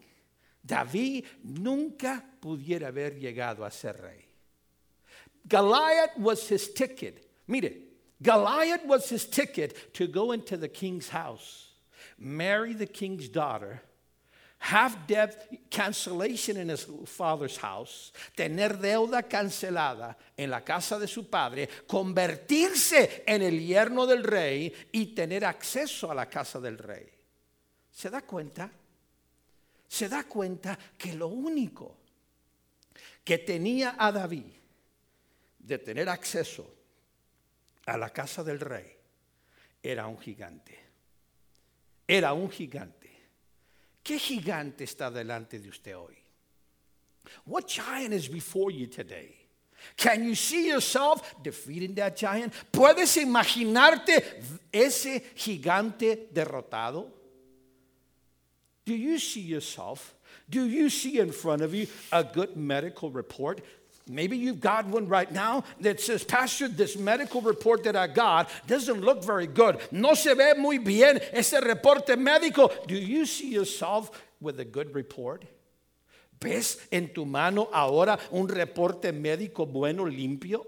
David 0.65 1.25
nunca 1.43 2.23
pudiera 2.41 2.93
haber 2.93 3.19
llegado 3.19 3.65
a 3.65 3.71
ser 3.71 3.91
rey. 4.01 4.25
Goliath 5.49 6.17
was 6.17 6.47
his 6.47 6.73
ticket. 6.73 7.29
Mire, 7.45 7.73
Goliath 8.23 8.85
was 8.85 9.09
his 9.09 9.25
ticket 9.25 9.93
to 9.95 10.07
go 10.07 10.31
into 10.31 10.55
the 10.55 10.69
king's 10.69 11.09
house, 11.09 11.70
marry 12.21 12.73
the 12.73 12.85
king's 12.85 13.27
daughter, 13.27 13.81
have 14.59 15.07
debt 15.07 15.49
cancellation 15.71 16.55
in 16.55 16.69
his 16.69 16.85
father's 17.05 17.57
house, 17.57 18.11
tener 18.35 18.69
deuda 18.69 19.23
cancelada 19.23 20.15
en 20.37 20.51
la 20.51 20.61
casa 20.61 20.99
de 20.99 21.07
su 21.07 21.23
padre, 21.23 21.67
convertirse 21.87 23.23
en 23.27 23.41
el 23.41 23.59
yerno 23.59 24.05
del 24.05 24.23
rey 24.23 24.71
y 24.93 25.07
tener 25.15 25.43
acceso 25.43 26.11
a 26.11 26.15
la 26.15 26.27
casa 26.27 26.59
del 26.59 26.77
rey. 26.77 27.09
¿Se 27.91 28.09
da 28.09 28.21
cuenta? 28.21 28.69
Se 29.87 30.07
da 30.07 30.23
cuenta 30.25 30.77
que 30.97 31.13
lo 31.13 31.27
único 31.27 31.97
que 33.23 33.39
tenía 33.39 33.95
a 33.97 34.11
David 34.11 34.45
de 35.57 35.77
tener 35.79 36.07
acceso 36.07 36.71
a 37.87 37.97
la 37.97 38.11
casa 38.11 38.43
del 38.43 38.59
rey 38.59 38.95
era 39.81 40.05
un 40.05 40.19
gigante. 40.19 40.80
Era 42.11 42.33
un 42.33 42.49
gigante. 42.49 43.09
¿Qué 44.03 44.19
gigante 44.19 44.83
está 44.83 45.09
delante 45.09 45.59
de 45.59 45.69
usted 45.69 45.95
hoy? 45.95 46.17
What 47.45 47.67
giant 47.67 48.13
is 48.13 48.27
before 48.27 48.69
you 48.69 48.87
today? 48.87 49.33
Can 49.95 50.25
you 50.25 50.35
see 50.35 50.67
yourself 50.67 51.35
defeating 51.41 51.95
that 51.95 52.17
giant? 52.17 52.53
¿Puedes 52.69 53.15
imaginarte 53.15 54.41
ese 54.73 55.23
gigante 55.37 56.27
derrotado? 56.33 57.07
Do 58.83 58.93
you 58.93 59.17
see 59.17 59.43
yourself? 59.47 60.13
Do 60.49 60.65
you 60.65 60.89
see 60.89 61.17
in 61.17 61.31
front 61.31 61.61
of 61.61 61.73
you 61.73 61.87
a 62.11 62.25
good 62.25 62.57
medical 62.57 63.09
report? 63.09 63.61
Maybe 64.07 64.37
you've 64.37 64.59
got 64.59 64.87
one 64.87 65.07
right 65.07 65.31
now 65.31 65.63
that 65.79 65.99
says, 66.01 66.23
Pastor, 66.23 66.67
this 66.67 66.97
medical 66.97 67.41
report 67.41 67.83
that 67.83 67.95
I 67.95 68.07
got 68.07 68.49
doesn't 68.67 69.01
look 69.01 69.23
very 69.23 69.47
good. 69.47 69.79
No 69.91 70.15
se 70.15 70.33
ve 70.33 70.53
muy 70.57 70.79
bien 70.79 71.19
ese 71.31 71.61
reporte 71.61 72.17
médico. 72.17 72.69
Do 72.87 72.95
you 72.95 73.25
see 73.25 73.49
yourself 73.49 74.11
with 74.39 74.59
a 74.59 74.65
good 74.65 74.93
report? 74.93 75.45
¿Ves 76.39 76.87
en 76.91 77.13
tu 77.13 77.25
mano 77.25 77.69
ahora 77.71 78.17
un 78.31 78.47
reporte 78.47 79.11
médico 79.11 79.65
bueno, 79.67 80.05
limpio? 80.05 80.65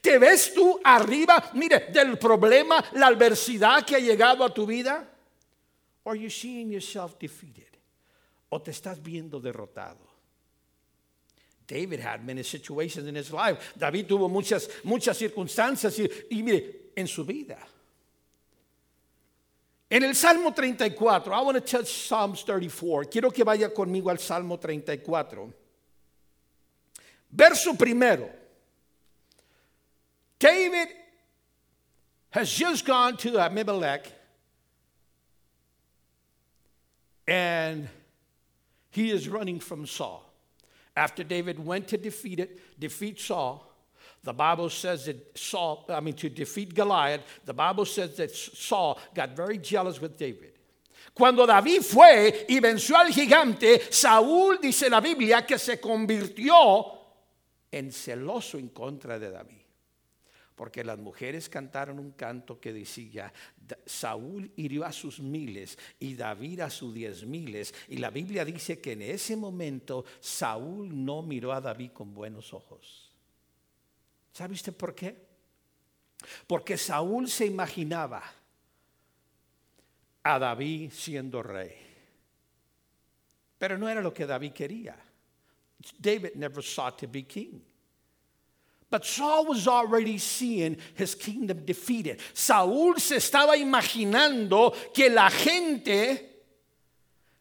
¿Te 0.00 0.18
ves 0.18 0.52
tú 0.54 0.80
arriba, 0.82 1.50
mire, 1.54 1.90
del 1.92 2.16
problema, 2.18 2.82
la 2.94 3.08
adversidad 3.08 3.84
que 3.84 3.96
ha 3.96 4.00
llegado 4.00 4.42
a 4.42 4.52
tu 4.52 4.66
vida? 4.66 5.06
Are 6.04 6.16
you 6.16 6.30
seeing 6.30 6.70
yourself 6.70 7.18
defeated? 7.18 7.76
¿O 8.48 8.60
te 8.60 8.70
estás 8.70 9.00
viendo 9.02 9.38
derrotado? 9.40 10.07
David 11.68 12.00
had 12.00 12.26
many 12.26 12.42
situations 12.42 13.06
in 13.06 13.14
his 13.14 13.30
life. 13.30 13.74
David 13.78 14.08
tuvo 14.08 14.28
muchas, 14.28 14.68
muchas 14.82 15.18
circunstancias 15.18 15.98
y, 15.98 16.08
y 16.34 16.42
mire, 16.42 16.90
en 16.96 17.06
su 17.06 17.24
vida. 17.24 17.58
En 19.90 20.02
el 20.02 20.14
Salmo 20.14 20.52
34, 20.52 21.32
I 21.32 21.40
want 21.42 21.54
to 21.56 21.60
touch 21.60 21.86
Psalms 21.86 22.42
34. 22.42 23.04
Quiero 23.04 23.30
que 23.30 23.44
vaya 23.44 23.68
conmigo 23.68 24.10
al 24.10 24.18
Salmo 24.18 24.56
34. 24.56 25.52
Verso 27.30 27.74
primero. 27.74 28.30
David 30.38 30.88
has 32.30 32.50
just 32.50 32.86
gone 32.86 33.16
to 33.18 33.38
Abimelech 33.38 34.10
and 37.26 37.88
he 38.90 39.10
is 39.10 39.28
running 39.28 39.60
from 39.60 39.86
Saul. 39.86 40.27
After 40.98 41.22
David 41.22 41.64
went 41.64 41.86
to 41.88 41.96
defeat 41.96 42.40
it, 42.40 42.80
defeat 42.80 43.20
Saul, 43.20 43.64
the 44.24 44.32
Bible 44.32 44.68
says 44.68 45.06
that 45.06 45.38
Saul, 45.38 45.84
I 45.88 46.00
mean, 46.00 46.14
to 46.14 46.28
defeat 46.28 46.74
Goliath, 46.74 47.20
the 47.44 47.54
Bible 47.54 47.84
says 47.84 48.16
that 48.16 48.34
Saul 48.34 48.98
got 49.14 49.36
very 49.36 49.58
jealous 49.58 50.00
with 50.00 50.18
David. 50.18 50.54
Cuando 51.14 51.46
David 51.46 51.82
fue 51.82 52.46
y 52.48 52.58
venció 52.58 52.96
al 52.96 53.12
gigante, 53.12 53.92
Saúl 53.92 54.58
dice 54.60 54.90
la 54.90 55.00
Biblia 55.00 55.46
que 55.46 55.56
se 55.56 55.78
convirtió 55.78 56.98
en 57.70 57.92
celoso 57.92 58.58
en 58.58 58.70
contra 58.70 59.20
de 59.20 59.30
David. 59.30 59.67
Porque 60.58 60.82
las 60.82 60.98
mujeres 60.98 61.48
cantaron 61.48 62.00
un 62.00 62.10
canto 62.10 62.58
que 62.58 62.72
decía, 62.72 63.32
Saúl 63.86 64.50
hirió 64.56 64.84
a 64.84 64.90
sus 64.90 65.20
miles 65.20 65.78
y 66.00 66.16
David 66.16 66.58
a 66.58 66.68
sus 66.68 66.92
diez 66.92 67.24
miles. 67.24 67.72
Y 67.86 67.98
la 67.98 68.10
Biblia 68.10 68.44
dice 68.44 68.80
que 68.80 68.92
en 68.92 69.02
ese 69.02 69.36
momento 69.36 70.04
Saúl 70.18 71.04
no 71.04 71.22
miró 71.22 71.52
a 71.52 71.60
David 71.60 71.92
con 71.92 72.12
buenos 72.12 72.52
ojos. 72.52 73.08
¿Sabe 74.32 74.54
usted 74.54 74.74
por 74.74 74.96
qué? 74.96 75.16
Porque 76.48 76.76
Saúl 76.76 77.28
se 77.28 77.46
imaginaba 77.46 78.24
a 80.24 80.38
David 80.40 80.90
siendo 80.90 81.40
rey. 81.40 81.76
Pero 83.58 83.78
no 83.78 83.88
era 83.88 84.00
lo 84.00 84.12
que 84.12 84.26
David 84.26 84.52
quería. 84.54 84.96
David 85.96 86.34
never 86.34 86.64
sought 86.64 86.98
to 86.98 87.06
be 87.06 87.22
king. 87.22 87.62
But 88.90 89.04
Saul 89.04 89.46
was 89.46 89.68
already 89.68 90.16
seeing 90.18 90.78
his 90.94 91.14
kingdom 91.14 91.64
defeated. 91.64 92.20
Saúl 92.32 92.98
se 92.98 93.16
estaba 93.16 93.56
imaginando 93.56 94.74
que 94.94 95.10
la 95.10 95.28
gente 95.28 96.28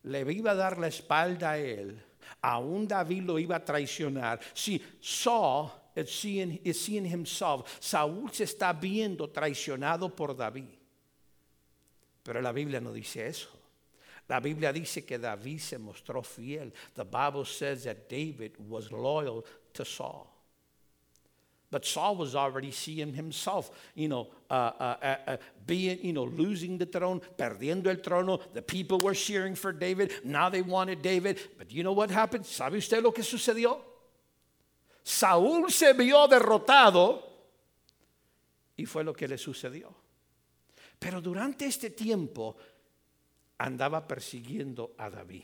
le 0.03 0.21
iba 0.33 0.51
a 0.51 0.55
dar 0.55 0.77
la 0.77 0.87
espalda 0.87 1.51
a 1.51 1.57
él. 1.57 1.97
Aún 2.43 2.87
David 2.87 3.23
lo 3.23 3.39
iba 3.39 3.55
a 3.55 3.65
traicionar. 3.65 4.39
Si 4.53 4.81
Saul 5.01 5.71
is 5.95 6.11
seeing, 6.11 7.05
himself, 7.05 7.79
Saúl 7.79 8.31
se 8.33 8.43
está 8.43 8.73
viendo 8.73 9.29
traicionado 9.29 10.13
por 10.13 10.35
David. 10.35 10.77
Pero 12.23 12.41
la 12.41 12.51
Biblia 12.51 12.81
no 12.81 12.91
dice 12.91 13.27
eso. 13.27 13.49
La 14.27 14.41
Biblia 14.41 14.73
dice 14.73 15.05
que 15.05 15.17
David 15.17 15.59
se 15.59 15.77
mostró 15.77 16.21
fiel. 16.21 16.73
The 16.95 17.05
Bible 17.05 17.45
says 17.45 17.85
that 17.85 18.09
David 18.09 18.57
was 18.67 18.91
loyal 18.91 19.45
to 19.73 19.85
Saul. 19.85 20.36
But 21.70 21.86
Saul 21.86 22.15
was 22.15 22.34
already 22.34 22.72
seeing 22.72 23.13
himself, 23.13 23.72
you 23.93 24.07
know, 24.07 24.28
uh, 24.49 24.72
uh, 24.80 24.95
uh, 25.01 25.15
uh, 25.28 25.38
being, 25.65 25.99
you 26.01 26.13
know, 26.13 26.24
losing 26.24 26.78
the 26.78 26.86
throne, 26.86 27.22
perdiendo 27.38 27.88
el 27.88 27.97
trono. 27.97 28.39
The 28.53 28.61
people 28.61 28.99
were 28.99 29.13
cheering 29.13 29.53
for 29.55 29.74
David. 29.74 30.13
Now 30.24 30.47
they 30.47 30.61
wanted 30.61 31.01
David. 31.01 31.39
But 31.57 31.74
you 31.74 31.84
know 31.84 31.91
what 31.91 32.09
happened? 32.09 32.45
¿Sabe 32.45 32.78
usted 32.78 33.03
lo 33.03 33.11
que 33.11 33.24
sucedió? 33.24 33.80
Saúl 35.03 35.70
se 35.72 35.93
vio 35.93 36.28
derrotado 36.28 37.24
y 38.78 38.86
fue 38.86 39.03
lo 39.03 39.13
que 39.13 39.28
le 39.28 39.38
sucedió. 39.38 39.93
Pero 40.99 41.22
durante 41.22 41.65
este 41.65 41.89
tiempo 41.89 42.55
andaba 43.57 44.07
persiguiendo 44.07 44.93
a 44.97 45.09
David. 45.09 45.43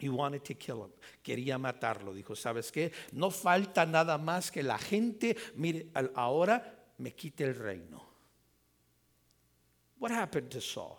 He 0.00 0.08
wanted 0.08 0.42
to 0.44 0.54
kill 0.54 0.84
him. 0.84 0.92
Quería 1.22 1.58
matarlo. 1.58 2.14
Dijo, 2.14 2.36
¿sabes 2.36 2.70
qué? 2.70 2.92
No 3.12 3.30
falta 3.30 3.84
nada 3.84 4.18
más 4.18 4.50
que 4.50 4.62
la 4.62 4.78
gente, 4.78 5.36
mire, 5.56 5.88
ahora 6.14 6.86
me 6.98 7.12
quite 7.12 7.44
el 7.44 7.54
reino. 7.54 8.06
What 9.98 10.12
happened 10.12 10.50
to 10.50 10.60
Saul? 10.60 10.96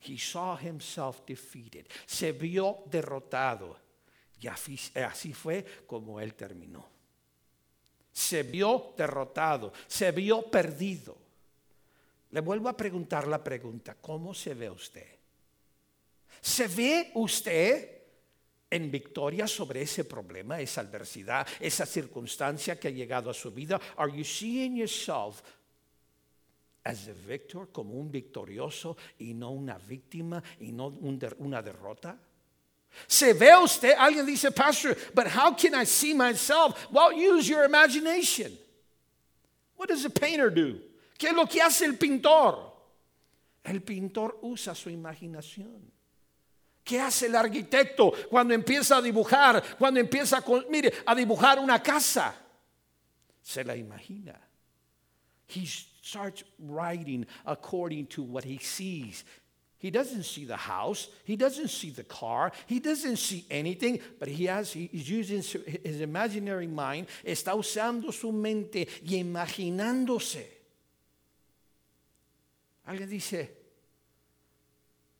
He 0.00 0.18
saw 0.18 0.56
himself 0.56 1.24
defeated. 1.26 1.86
Se 2.06 2.32
vio 2.32 2.84
derrotado. 2.90 3.76
Y 4.40 4.46
así 4.46 5.32
fue 5.32 5.64
como 5.86 6.20
él 6.20 6.34
terminó. 6.34 6.86
Se 8.12 8.42
vio 8.42 8.94
derrotado. 8.96 9.72
Se 9.86 10.12
vio 10.12 10.42
perdido. 10.50 11.16
Le 12.30 12.40
vuelvo 12.40 12.68
a 12.68 12.76
preguntar 12.76 13.26
la 13.26 13.42
pregunta, 13.42 13.96
¿cómo 14.00 14.34
se 14.34 14.54
ve 14.54 14.68
usted? 14.68 15.17
¿Se 16.40 16.66
ve 16.68 17.10
usted 17.14 17.96
en 18.70 18.90
victoria 18.90 19.46
sobre 19.46 19.82
ese 19.82 20.04
problema, 20.04 20.60
esa 20.60 20.82
adversidad, 20.82 21.46
esa 21.60 21.86
circunstancia 21.86 22.78
que 22.78 22.88
ha 22.88 22.90
llegado 22.90 23.30
a 23.30 23.34
su 23.34 23.50
vida? 23.50 23.80
Are 23.96 24.12
you 24.12 24.24
seeing 24.24 24.76
yourself 24.76 25.42
as 26.84 27.08
a 27.08 27.12
victor, 27.12 27.68
como 27.72 27.94
un 27.94 28.10
victorioso 28.10 28.96
y 29.18 29.34
no 29.34 29.50
una 29.50 29.78
víctima 29.78 30.42
y 30.60 30.72
no 30.72 30.88
un 30.88 31.18
der- 31.18 31.36
una 31.38 31.62
derrota? 31.62 32.18
¿Se 33.06 33.34
ve 33.34 33.54
usted? 33.56 33.94
Alguien 33.98 34.24
dice, 34.24 34.50
Pastor, 34.50 34.96
but 35.14 35.26
how 35.26 35.52
can 35.54 35.74
I 35.74 35.84
see 35.84 36.14
myself? 36.14 36.88
Well, 36.90 37.12
use 37.12 37.46
your 37.48 37.64
imagination. 37.64 38.56
What 39.76 39.88
does 39.88 40.04
a 40.04 40.10
painter 40.10 40.50
do? 40.50 40.78
¿Qué 41.18 41.28
es 41.28 41.34
lo 41.34 41.46
que 41.46 41.60
hace 41.60 41.84
el 41.84 41.96
pintor? 41.96 42.72
El 43.64 43.80
pintor 43.82 44.38
usa 44.42 44.74
su 44.74 44.88
imaginación. 44.88 45.82
¿Qué 46.88 46.98
hace 46.98 47.26
el 47.26 47.36
arquitecto 47.36 48.14
cuando 48.30 48.54
empieza 48.54 48.96
a 48.96 49.02
dibujar? 49.02 49.62
Cuando 49.78 50.00
empieza, 50.00 50.40
con, 50.40 50.64
mire, 50.70 50.90
a 51.04 51.14
dibujar 51.14 51.58
una 51.58 51.82
casa. 51.82 52.34
Se 53.42 53.62
la 53.62 53.76
imagina. 53.76 54.34
He 55.48 55.66
starts 55.66 56.44
writing 56.58 57.26
according 57.44 58.06
to 58.06 58.22
what 58.22 58.42
he 58.42 58.56
sees. 58.56 59.26
He 59.76 59.90
doesn't 59.90 60.24
see 60.24 60.46
the 60.46 60.56
house. 60.56 61.10
He 61.24 61.36
doesn't 61.36 61.68
see 61.68 61.90
the 61.90 62.04
car. 62.04 62.52
He 62.66 62.80
doesn't 62.80 63.18
see 63.18 63.44
anything, 63.50 64.00
but 64.18 64.28
he 64.28 64.46
has, 64.46 64.72
he's 64.72 65.10
using 65.10 65.42
his 65.42 66.00
imaginary 66.00 66.66
mind. 66.66 67.06
Está 67.22 67.54
usando 67.54 68.10
su 68.14 68.32
mente 68.32 68.88
y 69.04 69.22
imaginándose. 69.22 70.46
Alguien 72.88 73.10
dice, 73.10 73.50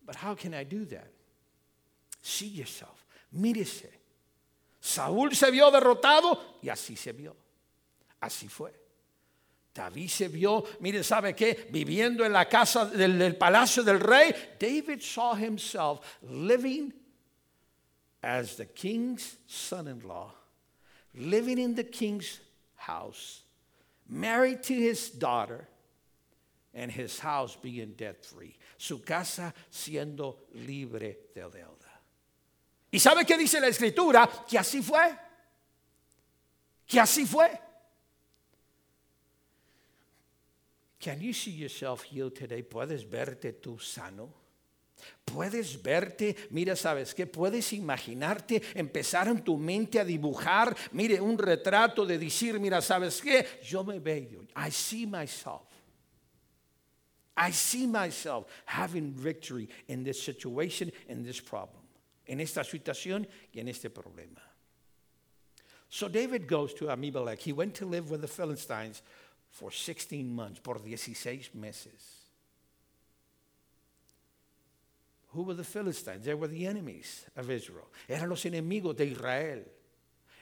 but 0.06 0.16
how 0.16 0.34
can 0.34 0.54
I 0.54 0.64
do 0.64 0.86
that? 0.86 1.17
See 2.28 2.48
yourself. 2.48 3.06
Mírese. 3.32 3.90
Saúl 4.78 5.34
se 5.34 5.50
vio 5.50 5.70
derrotado 5.70 6.58
y 6.62 6.68
así 6.68 6.94
se 6.94 7.12
vio. 7.12 7.34
Así 8.20 8.48
fue. 8.48 8.70
David 9.72 10.08
se 10.08 10.28
vio, 10.28 10.62
mire, 10.80 11.02
¿sabe 11.02 11.34
qué? 11.34 11.68
Viviendo 11.70 12.26
en 12.26 12.32
la 12.34 12.46
casa 12.46 12.84
del, 12.84 13.18
del 13.18 13.36
palacio 13.36 13.82
del 13.82 13.98
rey. 13.98 14.34
David 14.58 15.00
saw 15.00 15.34
himself 15.34 16.00
living 16.22 16.92
as 18.22 18.56
the 18.56 18.66
king's 18.66 19.38
son 19.46 19.88
in 19.88 20.00
law, 20.00 20.30
living 21.14 21.58
in 21.58 21.74
the 21.76 21.84
king's 21.84 22.40
house, 22.74 23.42
married 24.06 24.62
to 24.62 24.74
his 24.74 25.08
daughter, 25.10 25.66
and 26.74 26.92
his 26.92 27.18
house 27.20 27.56
being 27.56 27.94
debt 27.96 28.22
free. 28.22 28.54
Su 28.76 28.98
casa 28.98 29.54
siendo 29.70 30.36
libre 30.54 31.16
de 31.34 31.40
deuda. 31.40 31.77
¿Y 32.90 32.98
sabe 32.98 33.24
qué 33.24 33.36
dice 33.36 33.60
la 33.60 33.68
escritura? 33.68 34.28
Que 34.48 34.58
así 34.58 34.82
fue. 34.82 35.16
Que 36.86 37.00
así 37.00 37.26
fue. 37.26 37.60
Can 41.00 41.20
you 41.20 41.32
see 41.32 41.52
yourself 41.52 42.04
healed 42.04 42.34
today? 42.34 42.62
¿Puedes 42.62 43.08
verte 43.08 43.52
tú 43.52 43.78
sano? 43.78 44.34
Puedes 45.24 45.80
verte, 45.80 46.34
mira, 46.50 46.74
sabes 46.74 47.14
qué, 47.14 47.26
puedes 47.26 47.72
imaginarte, 47.72 48.62
empezar 48.74 49.28
en 49.28 49.44
tu 49.44 49.56
mente 49.56 50.00
a 50.00 50.04
dibujar, 50.04 50.74
mire, 50.92 51.20
un 51.20 51.38
retrato 51.38 52.04
de 52.04 52.18
decir, 52.18 52.58
mira, 52.58 52.80
sabes 52.80 53.20
qué, 53.20 53.46
yo 53.62 53.84
me 53.84 54.00
veo, 54.00 54.42
I 54.56 54.70
see 54.70 55.06
myself. 55.06 55.62
I 57.36 57.52
see 57.52 57.86
myself 57.86 58.46
having 58.64 59.14
victory 59.14 59.68
in 59.86 60.02
this 60.02 60.20
situation, 60.20 60.90
in 61.08 61.22
this 61.22 61.40
problem, 61.40 61.77
en 62.28 62.40
esta 62.40 62.62
situación 62.62 63.26
y 63.52 63.60
en 63.60 63.68
este 63.68 63.90
problema. 63.90 64.42
So 65.88 66.08
David 66.08 66.46
goes 66.46 66.74
to 66.74 66.90
Abimelech. 66.90 67.40
He 67.40 67.52
went 67.52 67.74
to 67.76 67.86
live 67.86 68.10
with 68.10 68.20
the 68.20 68.28
Philistines 68.28 69.02
for 69.50 69.72
16 69.72 70.30
months, 70.30 70.60
por 70.60 70.78
16 70.78 71.50
meses. 71.54 72.18
Who 75.32 75.42
were 75.42 75.54
the 75.54 75.64
Philistines? 75.64 76.24
They 76.24 76.34
were 76.34 76.48
the 76.48 76.66
enemies 76.66 77.24
of 77.36 77.50
Israel. 77.50 77.88
Eran 78.08 78.28
los 78.28 78.44
enemigos 78.44 78.96
de 78.96 79.06
Israel. 79.06 79.64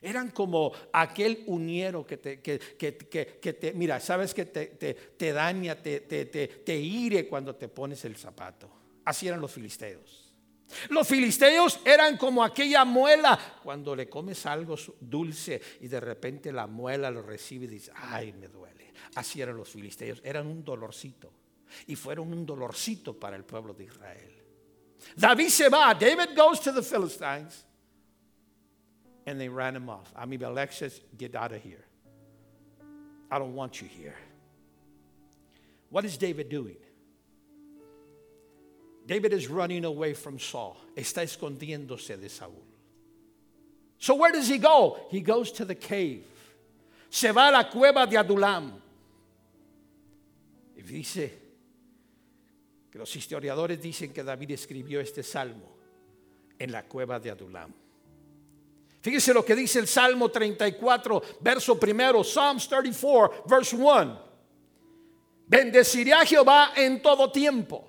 Eran 0.03 0.31
como 0.31 0.73
aquel 0.93 1.45
uniero 1.47 2.07
que 2.07 2.19
te, 2.19 2.41
que, 2.41 2.59
que, 2.59 2.97
que, 3.41 3.53
te 3.55 3.73
mira, 3.73 3.99
sabes 3.99 4.35
que 4.35 4.45
te, 4.45 4.67
te, 4.67 4.95
te 4.95 5.33
daña, 5.33 5.75
te, 5.77 6.01
te, 6.01 6.27
te, 6.27 6.47
te 6.49 6.77
hire 6.79 7.27
cuando 7.27 7.55
te 7.57 7.69
pones 7.69 8.05
el 8.05 8.17
zapato. 8.17 8.71
Así 9.05 9.27
eran 9.27 9.41
los 9.41 9.51
filisteos. 9.51 10.26
Los 10.91 11.07
filisteos 11.07 11.81
eran 11.85 12.17
como 12.17 12.43
aquella 12.43 12.85
muela 12.85 13.39
cuando 13.63 13.95
le 13.95 14.09
comes 14.09 14.45
algo 14.47 14.77
dulce 15.01 15.61
y 15.81 15.89
de 15.89 16.01
repente 16.01 16.53
la 16.53 16.67
muela 16.67 17.11
lo 17.11 17.23
recibe 17.23 17.67
y 17.67 17.69
dice, 17.69 17.93
ay, 17.95 18.33
me 18.33 18.49
duele. 18.49 18.93
Así 19.15 19.41
eran 19.41 19.57
los 19.57 19.69
filisteos, 19.69 20.21
eran 20.25 20.47
un 20.47 20.65
dolorcito 20.65 21.33
y 21.87 21.97
fueron 21.97 22.33
un 22.33 22.45
dolorcito 22.45 23.19
para 23.19 23.37
el 23.37 23.45
pueblo 23.45 23.75
de 23.75 23.85
Israel. 23.85 24.33
David 25.17 25.49
se 25.49 25.69
va, 25.69 25.95
David 25.95 26.37
goes 26.37 26.61
to 26.61 26.73
the 26.73 26.83
Philistines 26.83 27.65
and 29.27 29.41
they 29.41 29.49
ran 29.49 29.77
him 29.77 29.89
off. 29.89 30.13
Abimelech 30.17 30.73
says, 30.73 31.01
get 31.17 31.35
out 31.35 31.53
of 31.53 31.63
here. 31.63 31.85
I 33.31 33.39
don't 33.39 33.55
want 33.55 33.81
you 33.81 33.89
here. 33.89 34.17
What 35.91 36.05
is 36.05 36.17
David 36.17 36.49
doing? 36.49 36.77
David 39.07 39.33
is 39.33 39.49
running 39.49 39.85
away 39.85 40.15
from 40.15 40.39
Saul. 40.39 40.77
Está 40.97 41.23
escondiéndose 41.23 42.17
de 42.17 42.29
Saúl. 42.29 42.65
So 43.99 44.15
where 44.17 44.33
does 44.33 44.49
he 44.49 44.59
go? 44.59 44.99
He 45.11 45.21
goes 45.21 45.53
to 45.53 45.65
the 45.65 45.77
cave. 45.77 46.25
Se 47.09 47.31
va 47.31 47.49
a 47.49 47.53
la 47.53 47.65
cueva 47.71 48.07
de 48.07 48.17
Adulam. 48.17 48.73
Y 50.77 50.83
dice 50.83 51.33
que 52.91 52.99
los 52.99 53.15
historiadores 53.15 53.81
dicen 53.81 54.13
que 54.13 54.25
David 54.25 54.51
escribió 54.51 55.01
este 55.01 55.23
salmo 55.23 55.77
en 56.59 56.73
la 56.73 56.83
cueva 56.83 57.21
de 57.21 57.31
Adulam. 57.31 57.73
Fíjese 59.01 59.33
lo 59.33 59.45
que 59.45 59.55
dice 59.55 59.79
el 59.79 59.87
Salmo 59.87 60.31
34, 60.31 61.23
verso 61.41 61.79
primero, 61.79 62.25
Psalms 62.25 62.69
34, 62.69 63.45
verse 63.47 63.77
1. 63.77 64.27
Bendeciré 65.47 66.13
a 66.13 66.27
Jehová 66.27 66.73
en 66.75 67.01
todo 67.01 67.31
tiempo. 67.31 67.89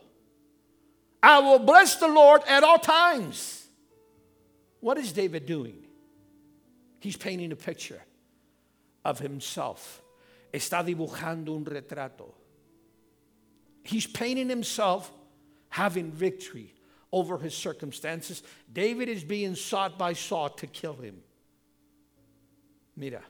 I 1.27 1.39
will 1.39 1.59
bless 1.59 1.97
the 1.97 2.07
Lord 2.07 2.41
at 2.47 2.63
all 2.63 2.79
times. 2.79 3.67
What 4.79 4.97
is 4.97 5.11
David 5.11 5.45
doing? 5.45 5.85
He's 7.01 7.17
painting 7.17 7.51
a 7.51 7.55
picture 7.57 8.01
of 9.03 9.19
himself. 9.19 10.01
Está 10.53 10.85
dibujando 10.85 11.49
un 11.49 11.65
retrato. 11.65 12.33
He's 13.83 14.07
painting 14.07 14.47
himself 14.47 15.11
having 15.67 16.11
victory 16.11 16.73
over 17.11 17.37
his 17.37 17.53
circumstances. 17.53 18.41
David 18.71 19.09
is 19.09 19.25
being 19.25 19.53
sought 19.55 19.97
by 19.97 20.13
Saul 20.13 20.47
to 20.51 20.65
kill 20.67 20.93
him. 20.93 21.21
Mira, 22.95 23.21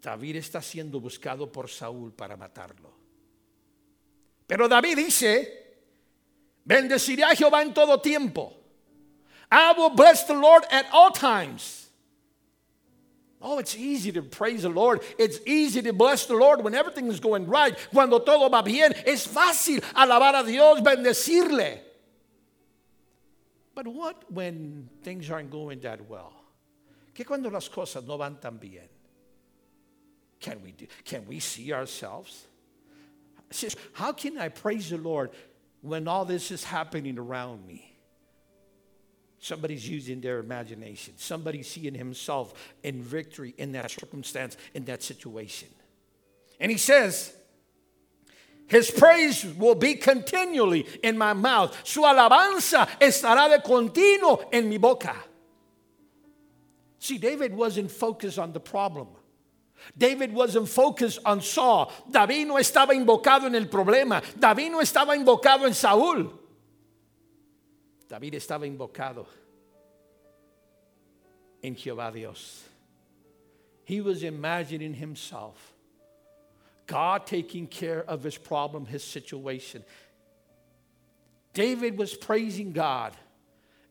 David 0.00 0.36
está 0.36 0.62
siendo 0.62 1.00
buscado 1.00 1.52
por 1.52 1.64
Saúl 1.64 2.16
para 2.16 2.36
matarlo. 2.36 2.92
Pero 4.46 4.68
David 4.68 4.96
dice, 4.96 5.67
bendeciré 6.68 7.22
a 7.22 7.34
Jehová 7.34 7.62
en 7.62 7.72
todo 7.72 7.96
tiempo. 7.96 8.52
I 9.50 9.72
will 9.72 9.90
bless 9.90 10.24
the 10.24 10.34
Lord 10.34 10.64
at 10.70 10.86
all 10.92 11.10
times. 11.10 11.86
Oh, 13.40 13.58
it's 13.58 13.76
easy 13.76 14.10
to 14.12 14.22
praise 14.22 14.62
the 14.62 14.68
Lord. 14.68 15.00
It's 15.16 15.38
easy 15.46 15.80
to 15.82 15.92
bless 15.92 16.26
the 16.26 16.34
Lord 16.34 16.62
when 16.62 16.74
everything 16.74 17.06
is 17.06 17.20
going 17.20 17.46
right. 17.46 17.76
Cuando 17.92 18.18
todo 18.18 18.48
va 18.48 18.62
bien, 18.62 18.92
es 19.06 19.26
fácil 19.26 19.80
alabar 19.94 20.40
a 20.40 20.46
Dios, 20.46 20.80
bendecirle. 20.80 21.78
But 23.74 23.86
what 23.86 24.24
when 24.30 24.88
things 25.02 25.30
aren't 25.30 25.50
going 25.50 25.78
that 25.80 26.08
well? 26.08 26.32
¿Qué 27.14 27.24
cuando 27.24 27.48
las 27.48 27.68
cosas 27.68 28.04
no 28.04 28.16
van 28.16 28.36
tan 28.36 28.56
bien? 28.58 28.88
Can 30.40 30.60
we 30.62 30.72
do, 30.72 30.86
can 31.04 31.26
we 31.26 31.38
see 31.38 31.72
ourselves? 31.72 32.46
How 33.92 34.12
can 34.12 34.36
I 34.36 34.48
praise 34.48 34.90
the 34.90 34.98
Lord 34.98 35.30
when 35.82 36.08
all 36.08 36.24
this 36.24 36.50
is 36.50 36.64
happening 36.64 37.18
around 37.18 37.66
me? 37.66 37.94
Somebody's 39.40 39.88
using 39.88 40.20
their 40.20 40.40
imagination. 40.40 41.14
Somebody's 41.16 41.68
seeing 41.68 41.94
himself 41.94 42.72
in 42.82 43.02
victory 43.02 43.54
in 43.56 43.72
that 43.72 43.90
circumstance, 43.90 44.56
in 44.74 44.84
that 44.86 45.02
situation. 45.02 45.68
And 46.58 46.72
he 46.72 46.78
says, 46.78 47.32
His 48.66 48.90
praise 48.90 49.44
will 49.44 49.76
be 49.76 49.94
continually 49.94 50.86
in 51.04 51.16
my 51.16 51.34
mouth. 51.34 51.76
Su 51.84 52.02
alabanza 52.02 52.88
estará 52.98 53.48
de 53.48 53.62
continuo 53.62 54.48
en 54.52 54.68
mi 54.68 54.78
boca. 54.78 55.14
See, 56.98 57.18
David 57.18 57.54
wasn't 57.54 57.92
focused 57.92 58.40
on 58.40 58.52
the 58.52 58.60
problem. 58.60 59.06
David 59.96 60.32
wasn't 60.32 60.68
focused 60.68 61.20
on 61.24 61.40
Saul. 61.40 61.92
David 62.10 62.46
no 62.46 62.54
estaba 62.56 62.94
invocado 62.94 63.46
en 63.46 63.54
el 63.54 63.66
problema. 63.66 64.22
David 64.38 64.70
no 64.70 64.80
estaba 64.80 65.16
invocado 65.16 65.66
en 65.66 65.72
Saúl. 65.72 66.30
David 68.08 68.34
estaba 68.34 68.66
invocado 68.66 69.26
en 71.62 71.74
Jehová 71.74 72.12
Dios. 72.12 72.64
He 73.84 74.00
was 74.00 74.22
imagining 74.22 74.94
himself, 74.94 75.74
God 76.86 77.26
taking 77.26 77.66
care 77.66 78.02
of 78.04 78.22
his 78.22 78.36
problem, 78.36 78.86
his 78.86 79.02
situation. 79.02 79.84
David 81.54 81.98
was 81.98 82.14
praising 82.14 82.72
God 82.72 83.16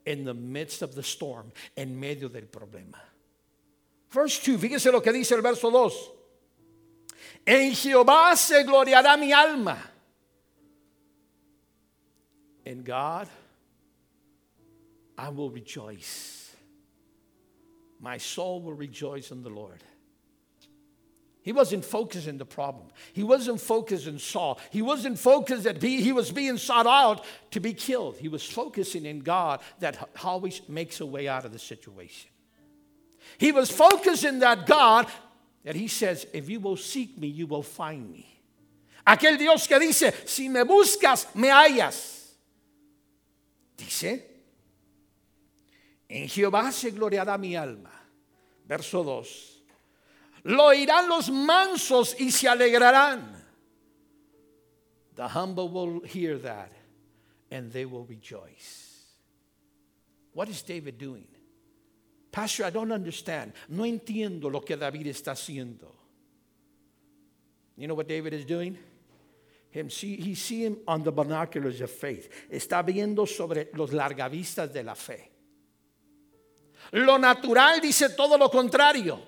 in 0.06 0.24
the 0.24 0.34
midst 0.34 0.82
of 0.82 0.96
the 0.96 1.04
storm, 1.04 1.52
en 1.76 2.00
medio 2.00 2.30
del 2.30 2.44
problema. 2.44 2.96
Verse 4.18 4.40
2, 4.40 4.58
fíjese 4.58 4.92
lo 4.92 5.00
que 5.00 5.14
dice 5.14 5.36
el 5.36 5.44
verso 5.44 5.70
2. 5.70 6.12
En 7.46 7.72
Jehová 7.72 8.36
se 8.36 8.64
gloriará 8.64 9.16
mi 9.16 9.32
alma. 9.32 9.78
In 12.66 12.82
God 12.84 13.28
I 15.20 15.30
will 15.30 15.52
rejoice. 15.52 16.56
My 18.00 18.18
soul 18.18 18.64
will 18.64 18.74
rejoice 18.74 19.30
in 19.30 19.44
the 19.44 19.52
Lord. 19.52 19.84
He 21.44 21.52
wasn't 21.52 21.86
focused 21.86 22.28
in 22.28 22.40
the 22.40 22.46
problem. 22.46 22.88
He 23.14 23.22
wasn't 23.22 23.62
focused 23.62 24.08
in 24.08 24.18
Saul. 24.18 24.60
He 24.72 24.82
wasn't 24.82 25.20
focused 25.20 25.66
that 25.66 25.80
he, 25.80 26.02
he 26.02 26.12
was 26.12 26.32
being 26.32 26.58
sought 26.58 26.88
out 26.88 27.24
to 27.52 27.60
be 27.60 27.76
killed. 27.76 28.18
He 28.18 28.30
was 28.30 28.44
focusing 28.44 29.06
in 29.06 29.20
God 29.20 29.62
that 29.80 30.10
always 30.24 30.68
makes 30.68 31.02
a 31.02 31.06
way 31.06 31.28
out 31.28 31.46
of 31.46 31.54
the 31.54 31.60
situation. 31.60 32.32
He 33.38 33.52
was 33.52 33.70
focused 33.70 34.24
in 34.24 34.40
that 34.40 34.66
God 34.66 35.08
that 35.64 35.76
he 35.76 35.88
says, 35.88 36.26
if 36.34 36.50
you 36.50 36.60
will 36.60 36.78
seek 36.78 37.18
me, 37.18 37.28
you 37.28 37.48
will 37.48 37.64
find 37.64 38.10
me. 38.10 38.26
Aquel 39.06 39.38
Dios 39.38 39.68
que 39.68 39.80
dice, 39.80 40.14
si 40.26 40.50
me 40.50 40.64
buscas, 40.64 41.34
me 41.36 41.50
hallas. 41.50 42.34
Dice, 43.78 44.24
en 46.10 46.28
Jehová 46.28 46.72
se 46.72 46.92
gloriará 46.92 47.38
mi 47.38 47.56
alma. 47.56 47.92
Verso 48.68 49.04
2. 49.04 49.62
Lo 50.44 50.68
oirán 50.68 51.08
los 51.10 51.30
mansos 51.30 52.16
y 52.20 52.32
se 52.32 52.48
alegrarán. 52.48 53.36
The 55.16 55.28
humble 55.28 55.70
will 55.70 56.02
hear 56.02 56.38
that 56.40 56.72
and 57.50 57.72
they 57.72 57.86
will 57.86 58.06
rejoice. 58.06 59.06
What 60.34 60.50
is 60.50 60.62
David 60.62 60.98
doing? 60.98 61.28
Pastor, 62.38 62.66
I 62.66 62.70
don't 62.70 62.92
understand. 62.92 63.52
No 63.68 63.84
entiendo 63.84 64.52
lo 64.52 64.62
que 64.62 64.78
David 64.78 65.08
está 65.08 65.32
haciendo. 65.32 65.92
You 67.76 67.88
know 67.88 67.96
what 67.96 68.08
David 68.08 68.32
is 68.34 68.46
doing? 68.46 68.78
Him 69.72 69.90
see, 69.90 70.18
he's 70.18 70.40
seeing 70.40 70.78
on 70.88 71.02
the 71.02 71.12
binoculars 71.12 71.82
of 71.82 71.90
faith. 71.90 72.30
Está 72.52 72.86
viendo 72.86 73.26
sobre 73.26 73.70
los 73.74 73.90
largavistas 73.90 74.72
de 74.72 74.84
la 74.84 74.94
fe. 74.94 75.32
Lo 76.92 77.18
natural 77.18 77.82
dice 77.82 78.16
todo 78.16 78.38
lo 78.38 78.50
contrario. 78.50 79.20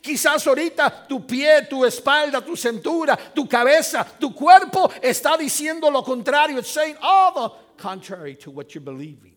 Quizás 0.00 0.44
ahorita 0.44 1.06
tu 1.06 1.24
pie, 1.24 1.68
tu 1.70 1.84
espalda, 1.84 2.44
tu 2.44 2.56
cintura, 2.56 3.16
tu 3.32 3.46
cabeza, 3.46 4.04
tu 4.18 4.34
cuerpo 4.34 4.90
está 5.00 5.36
diciendo 5.36 5.88
lo 5.88 6.02
contrario. 6.02 6.58
It's 6.58 6.68
saying 6.68 6.96
all 7.00 7.32
the 7.32 7.54
contrary 7.80 8.34
to 8.38 8.50
what 8.50 8.74
you're 8.74 8.84
believing. 8.84 9.31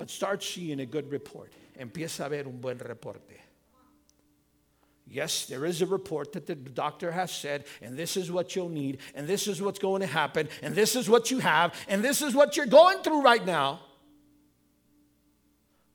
But 0.00 0.08
start 0.08 0.42
seeing 0.42 0.80
a 0.80 0.86
good 0.86 1.12
report. 1.12 1.52
Empieza 1.78 2.24
a 2.24 2.30
ver 2.30 2.46
un 2.46 2.56
buen 2.58 2.78
reporte. 2.78 3.38
Yes, 5.06 5.44
there 5.44 5.66
is 5.66 5.82
a 5.82 5.86
report 5.86 6.32
that 6.32 6.46
the 6.46 6.54
doctor 6.54 7.12
has 7.12 7.30
said, 7.30 7.66
and 7.82 7.98
this 7.98 8.16
is 8.16 8.32
what 8.32 8.56
you'll 8.56 8.70
need, 8.70 9.00
and 9.14 9.26
this 9.26 9.46
is 9.46 9.60
what's 9.60 9.78
going 9.78 10.00
to 10.00 10.06
happen, 10.06 10.48
and 10.62 10.74
this 10.74 10.96
is 10.96 11.10
what 11.10 11.30
you 11.30 11.40
have, 11.40 11.74
and 11.86 12.02
this 12.02 12.22
is 12.22 12.34
what 12.34 12.56
you're 12.56 12.64
going 12.64 13.02
through 13.02 13.20
right 13.20 13.44
now. 13.44 13.80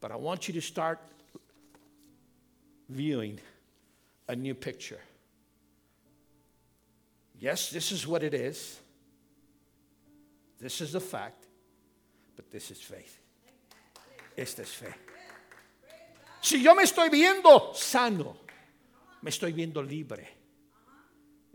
But 0.02 0.12
I 0.12 0.18
want 0.18 0.48
you 0.48 0.54
to 0.54 0.62
start 0.62 1.00
viewing 2.90 3.40
a 4.28 4.36
new 4.36 4.54
picture. 4.54 5.00
Yes, 7.40 7.72
this 7.72 7.92
is 7.92 8.06
what 8.06 8.22
it 8.22 8.36
is. 8.36 8.80
This 10.60 10.80
is 10.80 10.94
a 10.94 11.00
fact, 11.00 11.48
but 12.36 12.52
this 12.52 12.70
is 12.70 12.80
faith. 12.80 13.24
Esta 14.36 14.62
es 14.62 14.70
fe. 14.70 14.96
Si 16.42 16.62
yo 16.62 16.76
me 16.76 16.84
estoy 16.84 17.10
viendo 17.10 17.72
sano, 17.74 18.38
me 19.22 19.30
estoy 19.30 19.54
viendo 19.54 19.82
libre. 19.82 20.30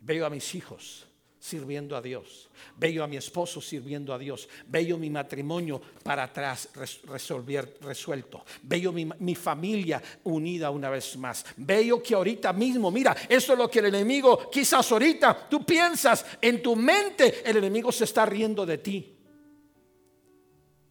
Veo 0.00 0.26
a 0.26 0.30
mis 0.30 0.54
hijos 0.54 1.06
sirviendo 1.38 1.96
a 1.96 2.02
Dios. 2.02 2.50
Veo 2.76 3.04
a 3.04 3.06
mi 3.06 3.16
esposo 3.16 3.60
sirviendo 3.60 4.12
a 4.12 4.18
Dios. 4.18 4.48
Veo 4.66 4.98
mi 4.98 5.08
matrimonio 5.08 5.80
para 6.02 6.24
atrás 6.24 6.70
resolver, 7.04 7.78
resuelto. 7.80 8.44
Veo 8.62 8.92
mi, 8.92 9.08
mi, 9.20 9.34
familia 9.34 10.02
unida 10.24 10.70
una 10.70 10.90
vez 10.90 11.16
más. 11.16 11.44
Veo 11.56 12.02
que 12.02 12.14
ahorita 12.14 12.52
mismo, 12.52 12.90
mira, 12.90 13.16
eso 13.28 13.52
es 13.52 13.58
lo 13.58 13.70
que 13.70 13.78
el 13.78 13.86
enemigo, 13.86 14.50
quizás 14.50 14.90
ahorita 14.90 15.48
tú 15.48 15.64
piensas 15.64 16.26
en 16.40 16.62
tu 16.62 16.76
mente, 16.76 17.48
el 17.48 17.56
enemigo 17.56 17.92
se 17.92 18.04
está 18.04 18.26
riendo 18.26 18.66
de 18.66 18.78
ti. 18.78 19.16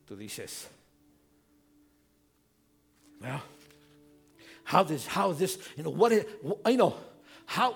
Tú 0.06 0.16
dices, 0.16 0.68
well, 3.22 3.42
how 4.64 4.84
this, 4.84 5.08
how 5.08 5.32
this, 5.32 5.58
you 5.76 5.84
know, 5.84 5.90
what, 5.90 6.12
you 6.12 6.78
know, 6.78 6.96
how, 7.46 7.76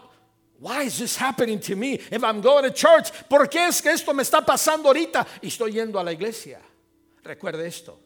why 0.60 0.84
is 0.84 1.00
this 1.00 1.18
happening 1.18 1.60
to 1.60 1.76
me 1.76 1.96
if 2.12 2.24
I'm 2.24 2.40
going 2.42 2.64
to 2.64 2.72
church? 2.72 3.12
¿Por 3.28 3.48
qué 3.48 3.68
es 3.68 3.82
que 3.82 3.92
esto 3.92 4.14
me 4.14 4.24
está 4.24 4.46
pasando 4.46 4.86
ahorita 4.86 5.26
y 5.42 5.48
estoy 5.48 5.72
yendo 5.74 6.00
a 6.00 6.04
la 6.04 6.12
iglesia? 6.12 6.60
Recuerde 7.24 7.66
esto. 7.66 8.00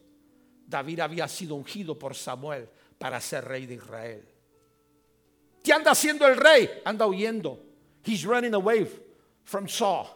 David 0.68 1.00
había 1.00 1.28
sido 1.28 1.56
ungido 1.56 1.98
por 1.98 2.16
Samuel 2.16 2.68
para 2.98 3.22
ser 3.22 3.46
rey 3.46 3.66
de 3.66 3.76
Israel. 3.76 4.24
¿Qué 5.64 5.74
anda 5.74 5.92
haciendo 5.92 6.26
el 6.26 6.38
rey? 6.38 6.70
Anda 6.86 7.06
huyendo. 7.06 7.60
He's 8.04 8.24
running 8.26 8.54
away 8.54 8.88
from 9.44 9.68
Saul. 9.68 10.08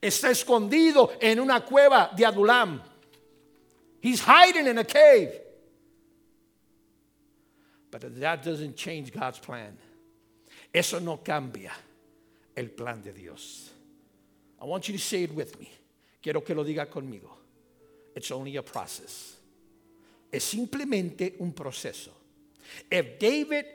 Está 0.00 0.30
escondido 0.30 1.12
en 1.20 1.40
una 1.40 1.60
cueva 1.64 2.10
de 2.16 2.24
Adulam. 2.24 2.80
He's 4.00 4.20
hiding 4.20 4.66
in 4.66 4.78
a 4.78 4.84
cave. 4.84 5.43
But 8.00 8.18
that 8.18 8.42
doesn't 8.42 8.74
change 8.74 9.12
God's 9.12 9.38
plan. 9.38 9.78
Eso 10.74 10.98
no 10.98 11.18
cambia 11.18 11.70
el 12.56 12.66
plan 12.66 13.00
de 13.00 13.12
Dios. 13.12 13.70
I 14.60 14.64
want 14.64 14.88
you 14.88 14.94
to 14.94 15.00
say 15.00 15.22
it 15.22 15.32
with 15.32 15.60
me. 15.60 15.70
Quiero 16.20 16.40
que 16.40 16.56
lo 16.56 16.64
diga 16.64 16.86
conmigo. 16.86 17.30
It's 18.16 18.32
only 18.32 18.56
a 18.56 18.62
process. 18.62 19.36
Es 20.32 20.42
simplemente 20.42 21.40
un 21.40 21.52
proceso. 21.52 22.10
If 22.90 23.20
David 23.20 23.66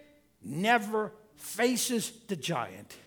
never 0.43 1.13
faces 1.37 2.11
the 2.27 2.35
giant, 2.35 2.97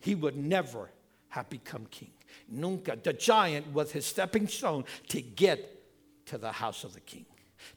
he 0.00 0.14
would 0.14 0.36
never 0.36 0.90
have 1.30 1.48
become 1.48 1.86
king. 1.90 2.10
Nunca. 2.46 2.98
The 3.02 3.14
giant 3.14 3.72
was 3.72 3.90
his 3.92 4.04
stepping 4.04 4.48
stone 4.48 4.84
to 5.08 5.22
get 5.22 6.26
to 6.26 6.36
the 6.36 6.52
house 6.52 6.84
of 6.84 6.92
the 6.92 7.00
king. 7.00 7.24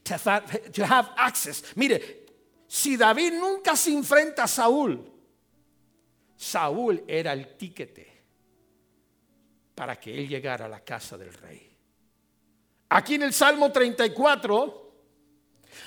To 0.05 0.17
have, 0.85 1.09
access. 1.17 1.61
Mire, 1.75 1.99
si 2.73 2.97
David 2.97 3.33
nunca 3.33 3.75
se 3.75 3.91
enfrenta 3.91 4.45
a 4.45 4.47
Saúl, 4.47 4.99
Saúl 6.35 7.03
era 7.07 7.31
el 7.31 7.55
tiquete 7.55 8.23
para 9.75 9.95
que 9.95 10.17
él 10.17 10.27
llegara 10.27 10.65
a 10.65 10.67
la 10.67 10.79
casa 10.79 11.15
del 11.15 11.31
rey. 11.35 11.71
Aquí 12.89 13.13
en 13.13 13.21
el 13.21 13.33
Salmo 13.33 13.71
34, 13.71 14.91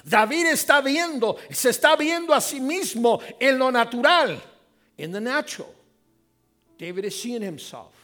David 0.04 0.46
está 0.46 0.80
viendo, 0.80 1.36
se 1.50 1.70
está 1.70 1.96
viendo 1.96 2.32
a 2.32 2.40
sí 2.40 2.60
mismo 2.60 3.20
en 3.40 3.58
lo 3.58 3.72
natural, 3.72 4.40
in 4.96 5.10
the 5.10 5.20
natural. 5.20 5.74
David 6.78 7.06
is 7.06 7.20
seeing 7.20 7.42
himself. 7.42 7.96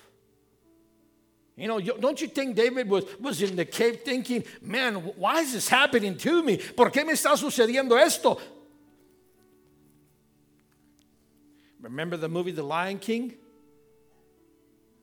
You 1.56 1.68
know, 1.68 1.78
don't 1.78 2.20
you 2.20 2.28
think 2.28 2.56
David 2.56 2.88
was, 2.88 3.04
was 3.20 3.42
in 3.42 3.54
the 3.54 3.66
cave 3.66 4.00
thinking, 4.00 4.42
man, 4.60 4.94
why 4.94 5.40
is 5.40 5.52
this 5.52 5.68
happening 5.68 6.16
to 6.16 6.42
me? 6.42 6.56
¿Por 6.56 6.90
qué 6.90 7.04
me 7.04 7.12
está 7.12 7.36
sucediendo 7.36 7.96
esto? 7.96 8.40
Remember 11.82 12.16
the 12.16 12.28
movie 12.28 12.52
The 12.52 12.62
Lion 12.62 12.98
King? 12.98 13.34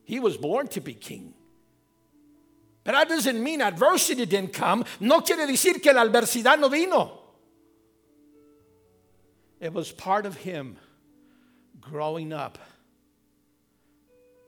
He 0.04 0.20
was 0.20 0.38
born 0.38 0.68
to 0.70 0.82
be 0.82 0.94
king. 0.96 1.34
But 2.84 2.94
that 2.94 3.10
doesn't 3.10 3.44
mean 3.44 3.62
adversity 3.62 4.26
didn't 4.26 4.54
come. 4.54 4.84
No 5.00 5.22
quiere 5.22 5.46
decir 5.46 5.82
que 5.82 5.94
la 5.94 6.04
adversidad 6.04 6.60
no 6.60 6.70
vino. 6.70 7.20
It 9.60 9.74
was 9.74 9.92
part 9.92 10.26
of 10.26 10.38
him 10.38 10.78
growing 11.82 12.34
up 12.34 12.58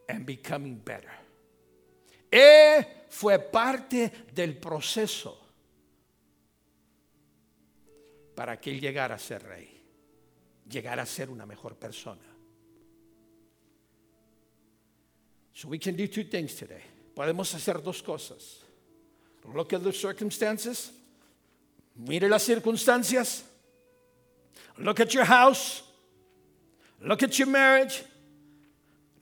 and 0.07 0.25
becoming 0.25 0.75
better. 0.75 1.11
Él 2.31 2.85
fue 3.09 3.37
parte 3.37 4.11
del 4.33 4.53
proceso 4.53 5.37
para 8.35 8.57
que 8.57 8.71
él 8.71 8.79
llegara 8.79 9.15
a 9.15 9.19
ser 9.19 9.43
rey, 9.43 9.70
llegara 10.71 11.03
a 11.03 11.05
ser 11.05 11.29
una 11.29 11.45
mejor 11.45 11.75
persona. 11.75 12.21
So 15.53 15.67
we 15.67 15.77
can 15.77 15.95
do 15.95 16.07
two 16.07 16.23
things 16.23 16.55
today. 16.55 16.81
Podemos 17.15 17.53
hacer 17.53 17.83
dos 17.83 18.01
cosas. 18.01 18.63
Look 19.53 19.73
at 19.73 19.83
the 19.83 19.91
circumstances. 19.91 20.91
Mire 21.95 22.29
las 22.29 22.43
circunstancias. 22.43 23.43
Look 24.77 24.99
at 24.99 25.13
your 25.13 25.25
house. 25.25 25.83
Look 27.01 27.23
at 27.23 27.37
your 27.37 27.47
marriage. 27.47 28.03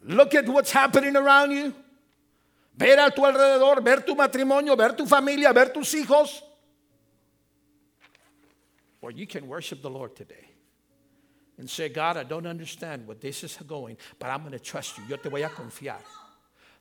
Look 0.03 0.35
at 0.35 0.47
what's 0.47 0.71
happening 0.71 1.15
around 1.15 1.51
you. 1.51 1.73
Ver 2.77 2.97
a 2.99 3.11
tu 3.11 3.21
alrededor, 3.21 3.83
ver 3.83 4.01
tu 4.01 4.15
matrimonio, 4.15 4.77
ver 4.77 4.93
tu 4.93 5.05
familia, 5.05 5.51
ver 5.51 5.73
tus 5.73 5.93
hijos. 5.93 6.41
Or 9.01 9.11
you 9.11 9.25
can 9.25 9.47
worship 9.47 9.81
the 9.81 9.89
Lord 9.89 10.15
today 10.15 10.48
and 11.59 11.69
say, 11.69 11.89
God, 11.89 12.17
I 12.17 12.23
don't 12.23 12.47
understand 12.47 13.05
what 13.05 13.19
this 13.19 13.43
is 13.43 13.57
going, 13.67 13.97
but 14.17 14.27
I'm 14.29 14.41
going 14.41 14.53
to 14.53 14.59
trust 14.59 14.97
you. 14.97 15.03
Yo 15.09 15.17
te 15.17 15.29
voy 15.29 15.43
a 15.43 15.49
confiar. 15.49 15.99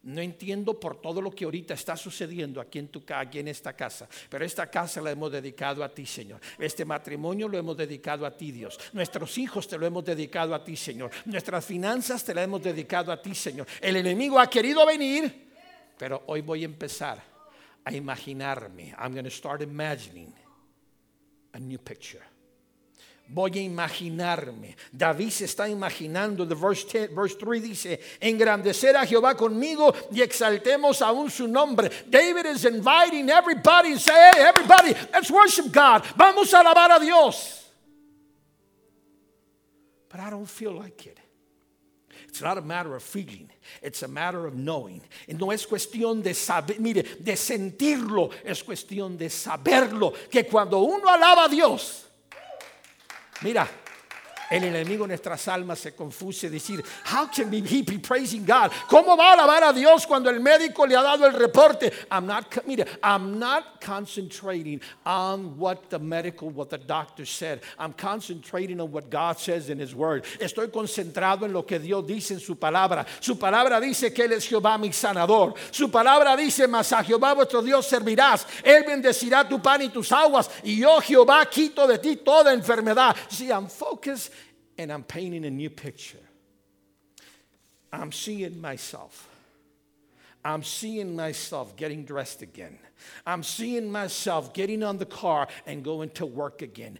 No 0.05 0.22
entiendo 0.22 0.79
por 0.79 1.03
todo 1.03 1.20
lo 1.20 1.33
que 1.33 1.45
ahorita 1.45 1.74
está 1.74 1.97
sucediendo 1.97 2.61
aquí 2.61 2.79
en 2.79 2.87
tu 2.87 3.03
aquí 3.12 3.41
en 3.41 3.49
esta 3.49 3.72
casa, 3.72 4.09
pero 4.31 4.45
esta 4.45 4.70
casa 4.70 5.03
la 5.03 5.11
hemos 5.11 5.33
dedicado 5.33 5.83
a 5.83 5.93
ti, 5.93 6.07
Señor. 6.07 6.41
Este 6.57 6.85
matrimonio 6.85 7.49
lo 7.49 7.59
hemos 7.59 7.76
dedicado 7.76 8.24
a 8.24 8.35
ti, 8.35 8.53
Dios. 8.53 8.79
Nuestros 8.93 9.37
hijos 9.39 9.66
te 9.66 9.76
lo 9.76 9.85
hemos 9.85 10.05
dedicado 10.05 10.55
a 10.55 10.62
ti, 10.62 10.76
Señor. 10.76 11.11
Nuestras 11.24 11.64
finanzas 11.64 12.24
te 12.24 12.33
las 12.33 12.45
hemos 12.45 12.62
dedicado 12.62 13.11
a 13.11 13.20
ti, 13.20 13.35
Señor. 13.35 13.66
El 13.81 13.97
enemigo 13.97 14.39
ha 14.39 14.49
querido 14.49 14.87
venir, 14.87 15.49
pero 15.99 16.22
hoy 16.26 16.43
voy 16.43 16.62
a 16.62 16.66
empezar 16.66 17.20
a 17.85 17.93
imaginarme. 17.93 18.95
I'm 18.97 19.12
going 19.12 19.24
to 19.24 19.31
start 19.31 19.61
imagining 19.62 20.33
a 21.53 21.59
new 21.59 21.79
picture. 21.79 22.28
Voy 23.31 23.51
a 23.59 23.62
imaginarme. 23.62 24.74
David 24.91 25.31
se 25.31 25.45
está 25.45 25.68
imaginando. 25.68 26.49
The 26.49 26.55
verse, 26.55 26.85
10, 26.85 27.14
verse 27.14 27.37
3 27.37 27.61
dice: 27.62 28.01
Engrandecer 28.20 28.97
a 28.97 29.05
Jehová 29.05 29.37
conmigo 29.37 29.95
y 30.11 30.22
exaltemos 30.22 31.03
aún 31.03 31.31
su 31.31 31.47
nombre. 31.47 31.91
David 32.09 32.47
is 32.47 32.64
inviting 32.64 33.29
everybody 33.29 33.93
and 33.93 34.01
say, 34.01 34.14
Hey, 34.14 34.41
everybody, 34.41 34.95
let's 35.12 35.31
worship 35.31 35.70
God. 35.70 36.07
Vamos 36.16 36.55
a 36.55 36.61
alabar 36.61 36.97
a 36.97 37.01
Dios. 37.01 37.66
But 40.09 40.20
I 40.20 40.31
don't 40.31 40.49
feel 40.49 40.72
like 40.72 41.07
it. 41.07 41.18
It's 42.29 42.41
not 42.41 42.57
a 42.57 42.62
matter 42.62 42.97
of 42.97 43.03
feeling, 43.03 43.51
it's 43.83 44.03
a 44.03 44.09
matter 44.09 44.47
of 44.47 44.55
knowing. 44.55 45.03
No 45.29 45.51
es 45.51 45.66
cuestión 45.66 46.22
de 46.22 46.33
saber, 46.33 46.81
mire, 46.81 47.03
de 47.20 47.37
sentirlo, 47.37 48.31
es 48.43 48.62
cuestión 48.62 49.18
de 49.18 49.29
saberlo. 49.29 50.14
Que 50.31 50.45
cuando 50.45 50.79
uno 50.79 51.09
alaba 51.09 51.45
a 51.45 51.49
Dios, 51.49 52.07
mira, 53.43 53.68
el 54.51 54.64
enemigo 54.64 55.05
en 55.05 55.09
nuestras 55.09 55.46
almas 55.49 55.78
se 55.78 55.94
confuse 55.94 56.51
decir, 56.51 56.82
how 57.05 57.26
can 57.26 57.53
he 57.53 57.82
be 57.82 57.99
praising 57.99 58.44
God? 58.44 58.70
¿Cómo 58.88 59.16
va 59.16 59.30
a 59.30 59.32
alabar 59.34 59.64
a 59.64 59.72
Dios 59.72 60.07
cuando 60.07 60.30
el 60.30 60.40
médico 60.40 60.86
le 60.86 60.96
ha 60.96 61.03
dado 61.03 61.26
el 61.26 61.34
reporte? 61.34 61.92
I'm 62.11 62.26
not, 62.26 62.66
mire, 62.66 62.86
I'm 63.03 63.38
not 63.38 63.80
concentrating 63.80 64.80
on 65.05 65.59
what 65.59 65.90
the 65.90 65.99
medical, 65.99 66.49
what 66.51 66.70
the 66.70 66.78
doctor 66.78 67.26
said. 67.26 67.61
I'm 67.78 67.92
concentrating 67.92 68.80
on 68.80 68.90
what 68.90 69.11
God 69.11 69.38
says 69.38 69.68
in 69.68 69.78
His 69.78 69.94
Word. 69.94 70.24
Estoy 70.40 70.70
concentrado 70.70 71.44
en 71.44 71.53
lo 71.53 71.62
que 71.62 71.78
Dios 71.78 72.07
dice 72.07 72.32
en 72.32 72.40
su 72.40 72.57
palabra. 72.57 73.07
Su 73.20 73.36
palabra 73.38 73.80
dice 73.80 74.12
que 74.12 74.24
Él 74.24 74.32
es 74.32 74.49
Jehová 74.49 74.78
mi 74.78 74.92
sanador. 74.92 75.55
Su 75.70 75.90
palabra 75.90 76.36
dice, 76.36 76.66
mas 76.66 76.92
a 76.92 77.03
Jehová 77.03 77.34
vuestro 77.34 77.62
Dios 77.62 77.86
servirás. 77.86 78.46
Él 78.62 78.84
bendecirá 78.86 79.46
tu 79.46 79.61
pan 79.61 79.82
y 79.82 79.88
tus 79.90 80.11
aguas. 80.12 80.51
Y 80.62 80.78
yo, 80.78 81.01
Jehová, 81.01 81.44
quito 81.46 81.86
de 81.86 81.99
ti 81.99 82.16
toda 82.16 82.53
enfermedad. 82.53 83.14
See, 83.28 83.51
I'm 83.51 83.68
focused 83.68 84.32
and 84.79 84.93
I'm 84.93 85.03
painting 85.03 85.45
a 85.45 85.51
new 85.51 85.68
picture. 85.68 86.18
I'm 87.93 88.12
seeing 88.12 88.61
myself. 88.61 89.29
I'm 90.45 90.62
seeing 90.62 91.16
myself 91.16 91.76
getting 91.76 92.05
dressed 92.05 92.43
again. 92.43 92.78
I'm 93.26 93.43
seeing 93.43 93.91
myself 93.91 94.55
getting 94.55 94.82
on 94.82 94.99
the 94.99 95.07
car 95.07 95.49
and 95.66 95.84
going 95.84 96.11
to 96.11 96.26
work 96.26 96.62
again. 96.62 96.99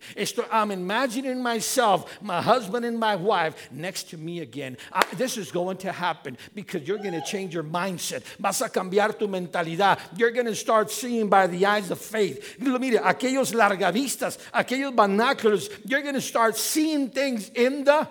I'm 0.51 0.70
imagining 0.70 1.43
myself, 1.43 2.20
my 2.20 2.41
husband 2.43 2.84
and 2.84 2.99
my 2.99 3.16
wife 3.16 3.68
next 3.72 4.11
to 4.11 4.16
me 4.16 4.41
again. 4.41 4.76
I, 4.93 5.05
this 5.14 5.36
is 5.36 5.51
going 5.51 5.78
to 5.78 5.93
happen 5.93 6.36
because 6.55 6.86
you're 6.86 6.99
going 6.99 7.12
to 7.12 7.22
change 7.22 7.55
your 7.55 7.64
mindset. 7.64 8.22
Vas 8.39 8.61
a 8.61 8.68
cambiar 8.68 9.18
tu 9.18 9.26
mentalidad. 9.28 9.99
You're 10.16 10.30
going 10.30 10.47
to 10.47 10.55
start 10.55 10.91
seeing 10.91 11.28
by 11.28 11.47
the 11.47 11.64
eyes 11.66 11.91
of 11.91 11.99
faith. 11.99 12.57
Mire, 12.61 13.01
aquellos 13.01 13.53
largavistas, 13.53 14.39
aquellos 14.53 14.95
binoculars, 14.95 15.68
you're 15.84 16.03
going 16.03 16.14
to 16.14 16.20
start 16.20 16.57
seeing 16.57 17.11
things 17.11 17.51
in 17.51 17.84
the 17.84 18.07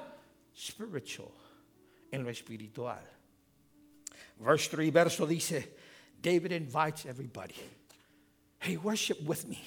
spiritual, 0.54 1.32
en 2.12 2.24
lo 2.24 2.30
espiritual. 2.30 3.17
Verse 4.40 4.68
3, 4.68 4.90
verso 4.92 5.26
dice, 5.26 5.68
David 6.22 6.52
invites 6.52 7.06
everybody. 7.06 7.56
Hey, 8.60 8.78
worship 8.78 9.22
with 9.24 9.48
me. 9.48 9.62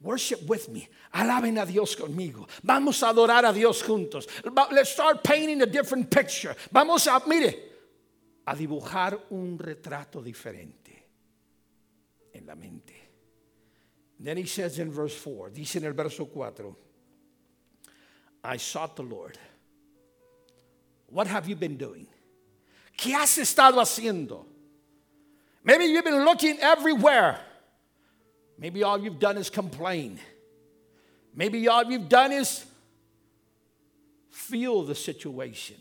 Worship 0.00 0.46
with 0.46 0.68
me. 0.68 0.88
Alaben 1.14 1.62
a 1.62 1.66
Dios 1.66 1.96
conmigo. 1.96 2.46
Vamos 2.62 3.02
a 3.02 3.12
adorar 3.12 3.48
a 3.48 3.52
Dios 3.52 3.82
juntos. 3.82 4.26
Let's 4.70 4.90
start 4.90 5.24
painting 5.24 5.62
a 5.62 5.66
different 5.66 6.10
picture. 6.10 6.54
Vamos 6.70 7.06
a, 7.06 7.22
mire, 7.26 7.54
a 8.46 8.54
dibujar 8.54 9.18
un 9.30 9.58
retrato 9.58 10.22
diferente 10.22 10.92
en 12.34 12.46
la 12.46 12.54
mente. 12.54 12.92
Then 14.20 14.36
he 14.36 14.46
says 14.46 14.78
in 14.78 14.90
verse 14.90 15.16
4, 15.16 15.50
dice 15.50 15.76
en 15.76 15.84
el 15.84 15.92
verso 15.92 16.26
4, 16.26 16.76
I 18.44 18.58
sought 18.58 18.96
the 18.96 19.02
Lord. 19.02 19.38
What 21.06 21.26
have 21.26 21.48
you 21.48 21.56
been 21.56 21.76
doing? 21.76 22.06
¿Qué 22.96 23.14
has 23.14 23.36
estado 23.38 23.80
haciendo? 23.80 24.46
Maybe 25.62 25.84
you've 25.86 26.04
been 26.04 26.24
looking 26.24 26.58
everywhere. 26.60 27.38
Maybe 28.58 28.82
all 28.82 28.98
you've 28.98 29.18
done 29.18 29.38
is 29.38 29.50
complain. 29.50 30.20
Maybe 31.34 31.66
all 31.68 31.84
you've 31.84 32.08
done 32.08 32.32
is 32.32 32.64
feel 34.30 34.82
the 34.84 34.94
situation 34.94 35.76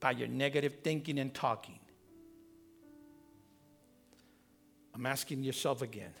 by 0.00 0.12
your 0.12 0.28
negative 0.28 0.80
thinking 0.82 1.18
and 1.18 1.32
talking. 1.32 1.78
I'm 4.94 5.06
asking 5.06 5.42
yourself 5.42 5.82
again. 5.82 6.12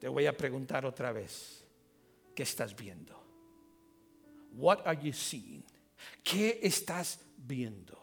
Te 0.00 0.08
voy 0.08 0.26
a 0.26 0.32
preguntar 0.32 0.84
otra 0.84 1.12
vez. 1.12 1.62
¿Qué 2.34 2.44
estás 2.44 2.74
viendo? 2.74 3.14
What 4.56 4.86
are 4.86 4.94
you 4.94 5.12
seeing? 5.12 5.62
¿Qué 6.24 6.60
estás 6.62 7.18
viendo? 7.46 7.97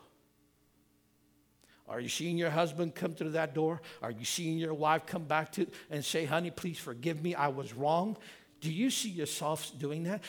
Are 1.88 2.00
you 2.00 2.10
seeing 2.10 2.38
your 2.38 2.50
husband 2.50 2.96
come 2.96 3.14
through 3.14 3.32
that 3.32 3.54
door? 3.54 3.82
Are 4.02 4.12
you 4.12 4.26
seeing 4.26 4.58
your 4.58 4.74
wife 4.74 5.06
come 5.06 5.26
back 5.26 5.52
to 5.54 5.68
and 5.92 6.04
say, 6.04 6.26
honey, 6.26 6.50
please 6.50 6.80
forgive 6.80 7.22
me, 7.22 7.36
I 7.36 7.50
was 7.50 7.74
wrong? 7.74 8.18
Do 8.60 8.72
you 8.72 8.90
see 8.90 9.10
yourself 9.10 9.72
doing 9.78 10.04
that? 10.04 10.24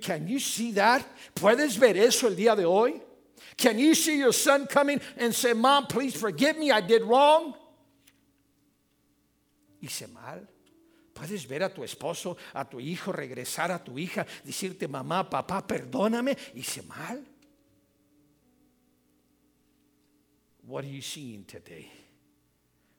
Can 0.00 0.26
you 0.26 0.40
see 0.40 0.72
that? 0.72 1.06
¿Puedes 1.34 1.76
ver 1.76 1.96
eso 1.96 2.26
el 2.26 2.34
día 2.34 2.56
de 2.56 2.64
hoy? 2.64 3.00
Can 3.56 3.78
you 3.78 3.94
see 3.94 4.18
your 4.18 4.32
son 4.32 4.66
coming 4.66 5.00
and 5.16 5.32
say, 5.32 5.52
Mom, 5.52 5.86
please 5.86 6.16
forgive 6.16 6.58
me, 6.58 6.72
I 6.72 6.80
did 6.80 7.02
wrong? 7.02 7.54
Hice 9.80 10.08
mal. 10.12 10.40
Puedes 11.14 11.46
ver 11.46 11.62
a 11.62 11.68
tu 11.68 11.82
esposo, 11.82 12.36
a 12.54 12.64
tu 12.64 12.78
hijo, 12.78 13.12
regresar 13.12 13.70
a 13.70 13.78
tu 13.78 13.92
hija, 13.92 14.26
decirte, 14.44 14.88
mamá, 14.88 15.30
papá, 15.30 15.66
perdóname, 15.66 16.36
hice 16.54 16.82
mal. 16.82 17.22
What 20.66 20.84
are 20.84 20.88
you 20.88 21.00
seeing 21.00 21.44
today? 21.44 21.88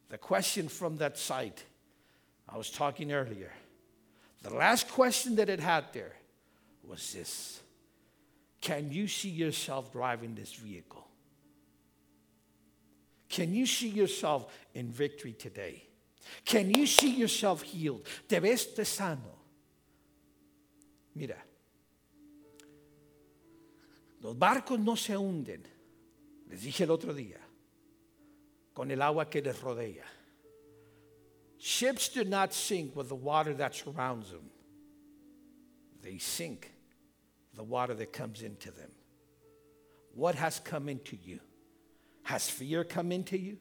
The 0.09 0.17
question 0.17 0.69
from 0.69 0.97
that 0.97 1.17
site, 1.17 1.63
I 2.47 2.57
was 2.57 2.71
talking 2.71 3.11
earlier, 3.11 3.51
the 4.41 4.53
last 4.53 4.89
question 4.89 5.35
that 5.35 5.49
it 5.49 5.59
had 5.59 5.85
there 5.91 6.13
was 6.83 7.11
this 7.11 7.59
Can 8.61 8.91
you 8.91 9.07
see 9.09 9.29
yourself 9.29 9.91
driving 9.91 10.33
this 10.33 10.53
vehicle? 10.53 11.05
Can 13.27 13.53
you 13.53 13.65
see 13.65 13.89
yourself 13.89 14.47
in 14.73 14.89
victory 14.89 15.33
today? 15.33 15.83
Can 16.45 16.73
you 16.73 16.87
see 16.87 17.09
yourself 17.09 17.61
healed? 17.61 18.05
¿Te 18.29 18.39
ves 18.39 18.69
sano? 18.87 19.35
Mira, 21.13 21.35
los 24.21 24.35
barcos 24.35 24.79
no 24.79 24.95
se 24.95 25.13
hunden. 25.13 25.63
Les 26.49 26.61
dije 26.61 26.83
el 26.83 26.91
otro 26.91 27.13
día 27.13 27.46
con 28.77 28.91
el 28.91 29.01
agua 29.01 29.25
que 29.25 29.41
les 29.41 29.57
rodea. 29.57 30.03
Ships 31.57 32.09
do 32.09 32.23
not 32.23 32.53
sink 32.53 32.95
with 32.95 33.09
the 33.09 33.15
water 33.15 33.55
that 33.55 33.73
surrounds 33.73 34.29
them, 34.29 34.51
they 36.03 36.19
sink 36.19 36.71
the 37.55 37.63
water 37.63 37.95
that 37.95 38.13
comes 38.13 38.43
into 38.43 38.69
them. 38.69 38.91
What 40.13 40.35
has 40.35 40.59
come 40.59 40.89
into 40.89 41.15
you? 41.15 41.39
Has 42.21 42.51
fear 42.51 42.83
come 42.83 43.11
into 43.11 43.35
you? 43.35 43.57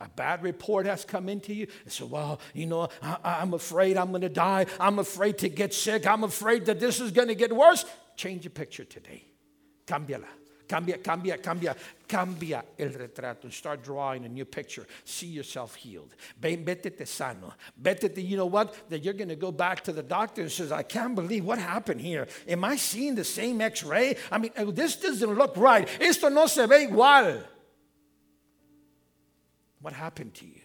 A 0.00 0.08
bad 0.10 0.42
report 0.42 0.84
has 0.84 1.02
come 1.02 1.30
into 1.30 1.54
you. 1.54 1.66
And 1.84 1.92
so, 1.92 2.04
well, 2.04 2.38
you 2.52 2.66
know, 2.66 2.88
I, 3.00 3.40
am 3.40 3.54
afraid 3.54 3.96
I'm 3.96 4.10
going 4.10 4.20
to 4.20 4.28
die. 4.28 4.66
I'm 4.78 4.98
afraid 4.98 5.38
to 5.38 5.48
get 5.48 5.72
sick. 5.72 6.06
I'm 6.06 6.24
afraid 6.24 6.66
that 6.66 6.78
this 6.78 7.00
is 7.00 7.10
going 7.10 7.28
to 7.28 7.34
get 7.34 7.54
worse. 7.54 7.86
Change 8.16 8.44
your 8.44 8.50
picture 8.50 8.84
today. 8.84 9.24
Cámbiala. 9.86 10.37
Cambia, 10.68 10.98
cambia, 10.98 11.38
cambia, 11.38 11.74
cambia 12.06 12.62
el 12.78 12.90
retrato. 12.90 13.50
Start 13.50 13.82
drawing 13.82 14.26
a 14.26 14.28
new 14.28 14.44
picture. 14.44 14.86
See 15.04 15.26
yourself 15.26 15.74
healed. 15.74 16.14
Vete 16.38 17.06
sano. 17.06 17.54
Vete, 17.80 18.18
you 18.18 18.36
know 18.36 18.46
what? 18.46 18.90
That 18.90 19.02
you're 19.02 19.14
going 19.14 19.30
to 19.30 19.36
go 19.36 19.50
back 19.50 19.82
to 19.84 19.92
the 19.92 20.02
doctor 20.02 20.42
and 20.42 20.52
says, 20.52 20.70
I 20.70 20.82
can't 20.82 21.14
believe 21.14 21.46
what 21.46 21.58
happened 21.58 22.02
here. 22.02 22.28
Am 22.46 22.64
I 22.64 22.76
seeing 22.76 23.14
the 23.14 23.24
same 23.24 23.62
x-ray? 23.62 24.16
I 24.30 24.36
mean, 24.36 24.50
oh, 24.58 24.70
this 24.70 24.96
doesn't 24.96 25.34
look 25.34 25.56
right. 25.56 25.88
Esto 26.00 26.28
no 26.28 26.46
se 26.46 26.66
ve 26.66 26.86
igual. 26.86 27.42
What 29.80 29.94
happened 29.94 30.34
to 30.34 30.46
you? 30.46 30.60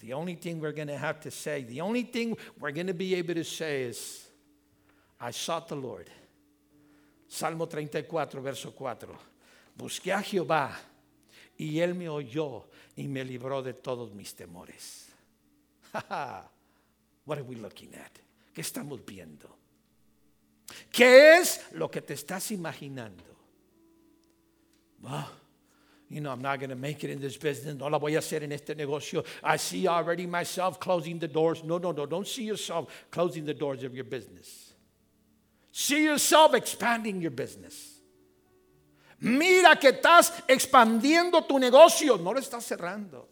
The 0.00 0.14
only 0.14 0.36
thing 0.36 0.60
we're 0.60 0.72
going 0.72 0.88
to 0.88 0.96
have 0.96 1.20
to 1.20 1.30
say, 1.30 1.64
the 1.64 1.82
only 1.82 2.04
thing 2.04 2.38
we're 2.58 2.70
going 2.70 2.86
to 2.86 2.94
be 2.94 3.14
able 3.16 3.34
to 3.34 3.44
say 3.44 3.82
is, 3.82 4.26
I 5.20 5.32
sought 5.32 5.68
the 5.68 5.76
Lord 5.76 6.08
Salmo 7.30 7.68
34, 7.68 8.42
verso 8.42 8.74
4. 8.74 9.16
Busqué 9.76 10.12
a 10.12 10.20
Jehová 10.20 10.76
y 11.56 11.78
él 11.78 11.94
me 11.94 12.08
oyó 12.08 12.68
y 12.96 13.06
me 13.06 13.24
libró 13.24 13.62
de 13.62 13.72
todos 13.72 14.12
mis 14.12 14.34
temores. 14.34 15.06
What 17.24 17.38
are 17.38 17.44
we 17.44 17.54
looking 17.54 17.94
at? 17.94 18.10
¿Qué 18.52 18.62
estamos 18.62 19.04
viendo? 19.06 19.48
¿Qué 20.90 21.36
es 21.36 21.72
lo 21.72 21.88
que 21.88 22.00
te 22.00 22.14
estás 22.14 22.50
imaginando? 22.50 23.22
Well, 25.00 25.28
you 26.08 26.20
know, 26.20 26.32
I'm 26.32 26.42
not 26.42 26.58
going 26.58 26.70
to 26.70 26.76
make 26.76 27.04
it 27.04 27.10
in 27.10 27.20
this 27.20 27.36
business. 27.36 27.76
No 27.76 27.86
la 27.86 27.98
voy 28.00 28.16
a 28.16 28.18
hacer 28.18 28.42
en 28.42 28.50
este 28.50 28.74
negocio. 28.74 29.24
I 29.44 29.56
see 29.56 29.86
already 29.86 30.26
myself 30.26 30.80
closing 30.80 31.20
the 31.20 31.28
doors. 31.28 31.62
No, 31.62 31.78
no, 31.78 31.92
no. 31.92 32.06
Don't 32.06 32.26
see 32.26 32.42
yourself 32.42 32.88
closing 33.12 33.44
the 33.44 33.54
doors 33.54 33.84
of 33.84 33.94
your 33.94 34.04
business. 34.04 34.69
See 35.72 36.04
yourself 36.04 36.54
expanding 36.54 37.20
your 37.20 37.30
business. 37.30 38.00
Mira 39.20 39.76
que 39.76 39.92
estás 39.92 40.32
expandiendo 40.48 41.46
tu 41.46 41.58
negocio, 41.58 42.16
no 42.16 42.32
lo 42.32 42.40
estás 42.40 42.64
cerrando. 42.64 43.28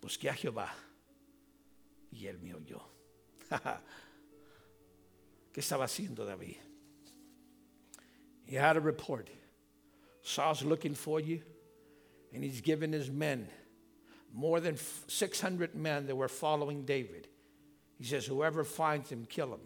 Busqué 0.00 0.28
a 0.28 0.34
Jehová 0.34 0.68
y 2.12 2.26
él 2.26 2.38
me 2.40 2.54
oyó. 2.54 2.80
¿Qué 5.52 5.60
estaba 5.60 5.84
haciendo 5.84 6.26
David? 6.26 6.56
He 8.44 8.56
had 8.56 8.76
a 8.76 8.80
report. 8.80 9.30
Saul's 10.22 10.62
looking 10.62 10.94
for 10.94 11.20
you, 11.20 11.40
and 12.32 12.42
he's 12.42 12.60
given 12.60 12.92
his 12.92 13.10
men 13.10 13.48
more 14.32 14.60
than 14.60 14.76
600 15.06 15.74
men 15.74 16.06
that 16.06 16.16
were 16.16 16.28
following 16.28 16.84
David. 16.84 17.28
He 17.98 18.04
says, 18.04 18.26
Whoever 18.26 18.64
finds 18.64 19.10
him, 19.10 19.26
kill 19.28 19.54
him. 19.54 19.60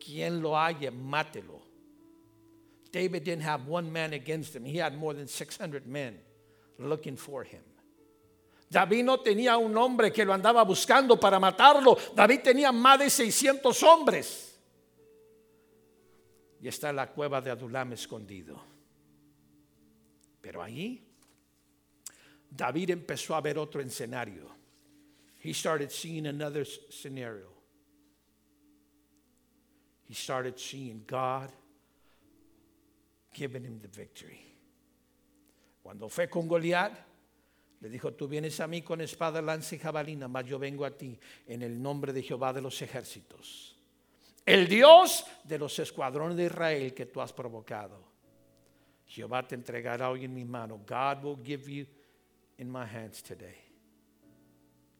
Quien 0.00 0.42
lo 0.42 0.54
halle, 0.54 0.90
mátelo. 0.90 1.60
David 2.90 3.24
didn't 3.24 3.42
have 3.42 3.66
one 3.66 3.90
man 3.90 4.12
against 4.12 4.54
him, 4.54 4.64
he 4.64 4.76
had 4.76 4.96
more 4.96 5.14
than 5.14 5.26
600 5.26 5.86
men 5.86 6.18
looking 6.78 7.16
for 7.16 7.44
him. 7.44 7.62
David 8.70 9.04
no 9.04 9.18
tenía 9.18 9.56
un 9.58 9.76
hombre 9.76 10.10
que 10.10 10.24
lo 10.24 10.32
andaba 10.32 10.64
buscando 10.64 11.20
para 11.20 11.38
matarlo. 11.38 11.98
David 12.14 12.40
tenía 12.42 12.72
más 12.72 12.98
de 12.98 13.10
600 13.10 13.82
hombres. 13.82 14.58
Y 16.62 16.68
está 16.68 16.88
en 16.88 16.96
la 16.96 17.06
cueva 17.08 17.40
de 17.42 17.50
Adulam 17.50 17.92
escondido. 17.92 18.62
Pero 20.40 20.62
allí 20.62 21.02
David 22.50 22.90
empezó 22.90 23.34
a 23.34 23.42
ver 23.42 23.58
otro 23.58 23.82
escenario. 23.82 24.50
He 25.38 25.52
started 25.52 25.90
seeing 25.90 26.26
another 26.26 26.64
scenario 26.64 27.51
he 30.12 30.14
started 30.14 30.58
seeing 30.58 31.04
God 31.06 31.50
giving 33.32 33.64
him 33.64 33.80
the 33.80 33.88
victory. 33.88 34.40
Cuando 35.82 36.06
fue 36.10 36.28
con 36.28 36.46
Goliat, 36.46 36.92
le 37.80 37.88
dijo, 37.88 38.12
tú 38.12 38.28
vienes 38.28 38.60
a 38.60 38.66
mí 38.66 38.82
con 38.82 39.00
espada, 39.00 39.40
lanza 39.40 39.74
y 39.74 39.78
jabalina, 39.78 40.28
mas 40.28 40.44
yo 40.44 40.58
vengo 40.58 40.84
a 40.84 40.90
ti 40.90 41.18
en 41.48 41.62
el 41.62 41.80
nombre 41.80 42.12
de 42.12 42.22
Jehová 42.22 42.52
de 42.52 42.60
los 42.60 42.82
ejércitos. 42.82 43.74
El 44.44 44.68
Dios 44.68 45.24
de 45.44 45.58
los 45.58 45.78
escuadrones 45.78 46.36
de 46.36 46.44
Israel 46.44 46.92
que 46.92 47.06
tú 47.06 47.22
has 47.22 47.32
provocado. 47.32 47.98
Jehová 49.06 49.48
te 49.48 49.54
entregará 49.54 50.10
hoy 50.10 50.26
en 50.26 50.34
mi 50.34 50.44
mano. 50.44 50.78
God 50.86 51.24
will 51.24 51.38
give 51.42 51.70
you 51.70 51.86
in 52.58 52.70
my 52.70 52.84
hands 52.84 53.22
today. 53.22 53.56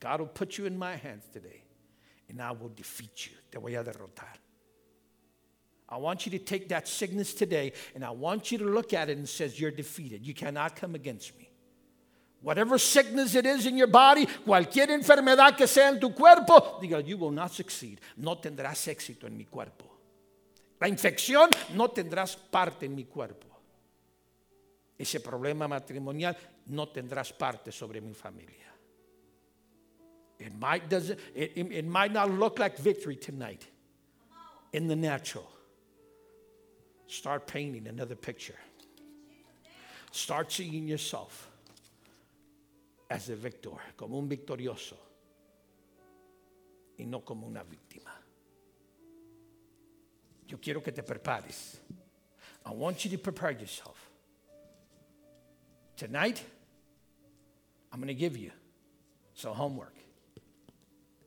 God 0.00 0.20
will 0.20 0.32
put 0.32 0.56
you 0.56 0.64
in 0.64 0.78
my 0.78 0.96
hands 0.96 1.28
today. 1.30 1.62
And 2.30 2.40
I 2.40 2.52
will 2.52 2.72
defeat 2.74 3.26
you. 3.26 3.36
Te 3.50 3.58
voy 3.58 3.76
a 3.76 3.84
derrotar. 3.84 4.41
I 5.92 5.96
want 5.98 6.24
you 6.24 6.32
to 6.32 6.38
take 6.38 6.70
that 6.70 6.88
sickness 6.88 7.34
today 7.34 7.74
and 7.94 8.02
I 8.02 8.10
want 8.10 8.50
you 8.50 8.56
to 8.56 8.64
look 8.64 8.94
at 8.94 9.10
it 9.10 9.18
and 9.18 9.28
says 9.28 9.60
you're 9.60 9.70
defeated. 9.70 10.26
You 10.26 10.32
cannot 10.32 10.74
come 10.74 10.94
against 10.94 11.38
me. 11.38 11.50
Whatever 12.40 12.78
sickness 12.78 13.34
it 13.34 13.44
is 13.44 13.66
in 13.66 13.76
your 13.76 13.88
body, 13.88 14.24
cualquier 14.24 14.86
enfermedad 14.86 15.54
que 15.54 15.66
sea 15.66 15.88
en 15.88 16.00
tu 16.00 16.08
cuerpo, 16.10 16.80
diga, 16.80 17.06
you 17.06 17.18
will 17.18 17.30
not 17.30 17.52
succeed. 17.52 18.00
No 18.16 18.36
tendrás 18.36 18.88
éxito 18.88 19.26
en 19.26 19.36
mi 19.36 19.44
cuerpo. 19.44 19.84
La 20.80 20.88
infección 20.88 21.50
no 21.74 21.88
tendrás 21.88 22.36
parte 22.36 22.86
en 22.86 22.94
mi 22.94 23.04
cuerpo. 23.04 23.46
Ese 24.98 25.20
problema 25.20 25.68
matrimonial 25.68 26.34
no 26.68 26.88
tendrás 26.88 27.34
parte 27.34 27.70
sobre 27.70 28.00
mi 28.00 28.14
familia. 28.14 28.72
It 30.38 30.58
might, 30.58 30.90
it, 30.90 31.52
it 31.54 31.84
might 31.84 32.12
not 32.12 32.30
look 32.30 32.58
like 32.58 32.78
victory 32.78 33.16
tonight 33.16 33.66
in 34.72 34.88
the 34.88 34.96
natural. 34.96 35.51
Start 37.12 37.46
painting 37.46 37.88
another 37.88 38.14
picture. 38.14 38.56
Start 40.12 40.50
seeing 40.50 40.88
yourself 40.88 41.50
as 43.10 43.28
a 43.28 43.36
victor, 43.36 43.76
como 43.98 44.16
un 44.16 44.30
victorioso, 44.30 44.96
y 46.98 47.04
no 47.04 47.20
como 47.20 47.48
una 47.48 47.64
víctima. 47.64 48.08
Yo 50.48 50.56
quiero 50.56 50.80
que 50.80 50.90
te 50.90 51.02
prepares. 51.02 51.80
I 52.64 52.70
want 52.70 53.04
you 53.04 53.10
to 53.10 53.18
prepare 53.18 53.50
yourself. 53.50 54.10
Tonight, 55.98 56.42
I'm 57.92 57.98
going 57.98 58.08
to 58.08 58.14
give 58.14 58.38
you 58.38 58.52
some 59.34 59.54
homework. 59.54 59.96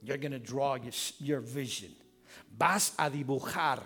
You're 0.01 0.17
going 0.17 0.31
to 0.31 0.39
draw 0.39 0.77
your, 0.77 0.93
your 1.19 1.41
vision. 1.41 1.91
Vas 2.57 2.93
a 2.97 3.07
dibujar 3.07 3.83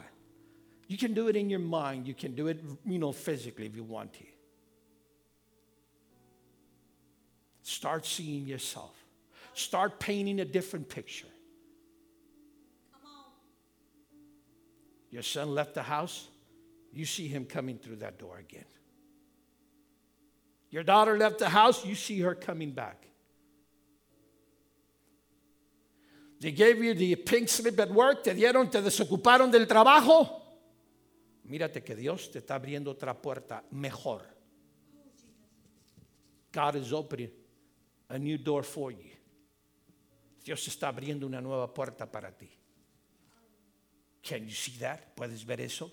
you 0.89 0.97
can 0.97 1.13
do 1.13 1.27
it 1.27 1.35
in 1.35 1.51
your 1.51 1.59
mind. 1.59 2.07
You 2.07 2.15
can 2.15 2.33
do 2.33 2.47
it, 2.47 2.59
you 2.83 2.97
know, 2.97 3.11
physically 3.11 3.67
if 3.67 3.75
you 3.75 3.83
want 3.83 4.11
to. 4.13 4.23
Start 7.61 8.07
seeing 8.07 8.47
yourself. 8.47 8.95
Start 9.53 9.99
painting 9.99 10.39
a 10.39 10.45
different 10.45 10.89
picture. 10.89 11.27
Your 15.11 15.21
son 15.21 15.53
left 15.53 15.75
the 15.75 15.83
house, 15.83 16.27
you 16.91 17.05
see 17.05 17.27
him 17.27 17.45
coming 17.45 17.77
through 17.77 17.97
that 17.97 18.17
door 18.17 18.39
again. 18.39 18.65
Your 20.71 20.83
daughter 20.83 21.17
left 21.17 21.37
the 21.37 21.49
house, 21.49 21.85
you 21.85 21.93
see 21.93 22.19
her 22.21 22.33
coming 22.33 22.71
back. 22.71 23.05
They 26.39 26.51
gave 26.51 26.83
you 26.83 26.95
the 26.95 27.15
pink 27.15 27.49
slip 27.49 27.79
at 27.79 27.91
work, 27.91 28.23
te 28.23 28.33
dieron, 28.33 28.71
te 28.71 28.81
desocuparon 28.81 29.51
del 29.51 29.65
trabajo. 29.65 30.38
Mírate 31.49 31.83
que 31.83 31.95
Dios 31.95 32.29
te 32.29 32.39
está 32.39 32.55
abriendo 32.55 32.91
otra 32.91 33.19
puerta 33.19 33.63
mejor. 33.71 34.21
God 36.53 36.75
is 36.75 36.93
opening 36.93 37.31
a 38.09 38.19
new 38.19 38.37
door 38.37 38.63
for 38.63 38.91
you. 38.91 39.09
Dios 40.43 40.67
está 40.67 40.89
abriendo 40.89 41.25
una 41.25 41.41
nueva 41.41 41.73
puerta 41.73 42.05
para 42.09 42.31
ti. 42.31 42.49
Can 44.21 44.45
you 44.45 44.53
see 44.53 44.77
that? 44.79 45.15
¿Puedes 45.15 45.43
ver 45.43 45.61
eso? 45.61 45.91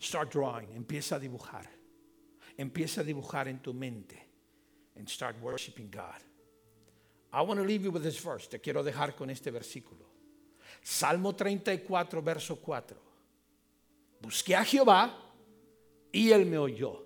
Start 0.00 0.32
drawing, 0.32 0.74
empieza 0.74 1.16
a 1.16 1.20
dibujar. 1.20 1.68
Empieza 2.58 3.02
a 3.02 3.04
dibujar 3.04 3.46
en 3.46 3.60
tu 3.60 3.72
mente 3.72 4.20
and 4.96 5.08
start 5.08 5.36
worshiping 5.40 5.88
God. 5.90 6.20
I 7.32 7.42
want 7.42 7.60
to 7.60 7.64
leave 7.64 7.84
you 7.84 7.92
with 7.92 8.02
this 8.02 8.18
verse. 8.18 8.48
Te 8.48 8.58
quiero 8.58 8.82
dejar 8.82 9.14
con 9.14 9.30
este 9.30 9.52
versículo. 9.52 10.06
Salmo 10.82 11.34
34, 11.34 12.20
verso 12.20 12.56
4. 12.56 13.11
Busqué 14.22 14.54
a 14.54 14.64
Jehová 14.64 15.12
y 16.12 16.30
él 16.30 16.46
me 16.46 16.56
oyó. 16.56 17.02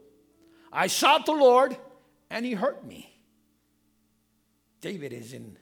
I 0.71 0.89
sought 0.89 1.25
the 1.25 1.33
Lord 1.33 1.77
and 2.31 2.45
he 2.45 2.53
hurt 2.53 2.85
me. 2.85 3.11
David 4.81 5.13
is 5.13 5.33
in, 5.33 5.57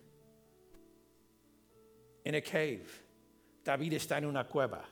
in 2.24 2.34
a 2.34 2.40
cave. 2.40 3.02
David 3.62 3.92
está 3.92 4.18
en 4.18 4.24
una 4.24 4.44
cueva. 4.44 4.84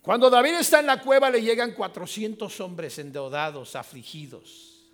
Cuando 0.00 0.30
David 0.30 0.54
está 0.54 0.80
en 0.80 0.86
la 0.86 1.00
cueva 1.00 1.30
le 1.30 1.40
llegan 1.40 1.74
400 1.74 2.60
hombres 2.60 2.98
endeudados, 2.98 3.74
afligidos. 3.76 4.90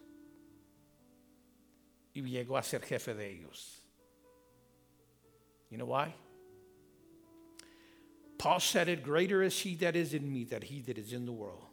Y 2.15 2.23
llegó 2.23 2.57
a 2.57 2.63
ser 2.63 2.83
jefe 2.83 3.15
de 3.15 3.31
ellos. 3.31 3.83
You 5.71 5.77
know 5.77 5.87
why? 5.87 6.15
Paul 8.39 8.61
said 8.61 8.89
it, 8.89 9.03
greater 9.03 9.43
is 9.43 9.61
he 9.61 9.75
that 9.77 9.97
is 9.97 10.15
in 10.15 10.33
me 10.33 10.45
than 10.45 10.63
he 10.63 10.81
that 10.83 10.97
is 10.97 11.13
in 11.13 11.27
the 11.27 11.33
world. 11.33 11.65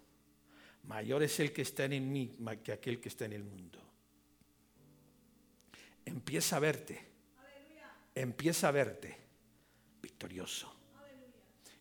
Mayor 0.88 1.24
es 1.24 1.40
el 1.40 1.52
que 1.52 1.64
está 1.64 1.86
en 1.86 2.12
mí 2.12 2.32
que 2.64 2.72
aquel 2.72 3.00
que 3.00 3.10
está 3.10 3.26
en 3.26 3.34
el 3.34 3.44
mundo. 3.44 3.80
Empieza 6.06 6.58
a 6.58 6.60
verte. 6.60 7.00
Empieza 8.14 8.68
a 8.68 8.72
verte 8.72 9.18
victorioso. 10.02 10.72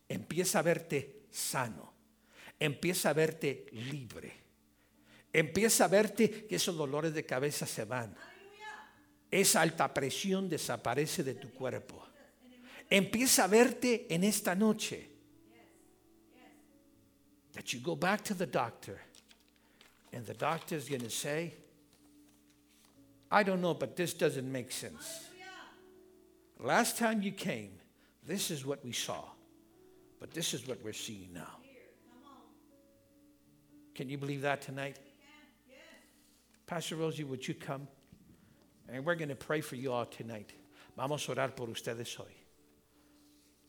Empieza 0.09 0.59
a 0.59 0.63
verte 0.63 1.23
sano. 1.31 1.93
Empieza 2.59 3.11
a 3.11 3.13
verte 3.13 3.67
libre. 3.73 4.33
Empieza 5.33 5.85
a 5.85 5.89
verte 5.89 6.47
que 6.47 6.57
esos 6.57 6.77
dolores 6.77 7.15
de 7.15 7.25
cabeza 7.25 7.67
se 7.67 7.85
van. 7.85 8.17
Esa 9.31 9.63
alta 9.63 9.93
presión 9.93 10.49
desaparece 10.49 11.25
de 11.25 11.35
tu 11.35 11.51
cuerpo. 11.53 12.07
Empieza 12.91 13.45
a 13.45 13.49
verte 13.49 14.07
en 14.11 14.25
esta 14.25 14.55
noche. 14.55 15.09
That 17.53 17.73
you 17.73 17.81
go 17.81 17.95
back 17.95 18.25
to 18.25 18.35
the 18.35 18.47
doctor 18.47 19.01
and 20.13 20.27
the 20.27 20.35
doctor's 20.35 20.89
going 20.89 21.03
to 21.03 21.11
say, 21.11 21.55
I 23.31 23.43
don't 23.43 23.61
know, 23.61 23.75
but 23.75 23.97
this 23.97 24.15
doesn't 24.15 24.51
make 24.51 24.71
sense. 24.71 25.29
Last 26.61 26.99
time 26.99 27.23
you 27.23 27.33
came, 27.33 27.71
this 28.27 28.51
is 28.51 28.65
what 28.65 28.85
we 28.85 28.93
saw, 28.93 29.23
but 30.21 30.33
this 30.33 30.55
is 30.55 30.67
what 30.67 30.79
we're 30.85 30.93
seeing 30.93 31.33
now. 31.33 31.59
Can 33.95 34.09
you 34.09 34.19
believe 34.19 34.43
that 34.43 34.63
tonight? 34.63 34.99
Pastor 36.67 36.97
Rosie, 36.97 37.25
would 37.25 37.47
you 37.47 37.55
come? 37.55 37.87
And 38.89 39.05
we're 39.05 39.15
going 39.15 39.29
to 39.29 39.35
pray 39.35 39.61
for 39.61 39.77
you 39.77 39.93
all 39.93 40.07
tonight. 40.07 40.53
Vamos 40.97 41.29
a 41.29 41.35
orar 41.35 41.55
por 41.55 41.69
ustedes 41.69 42.15
hoy. 42.15 42.44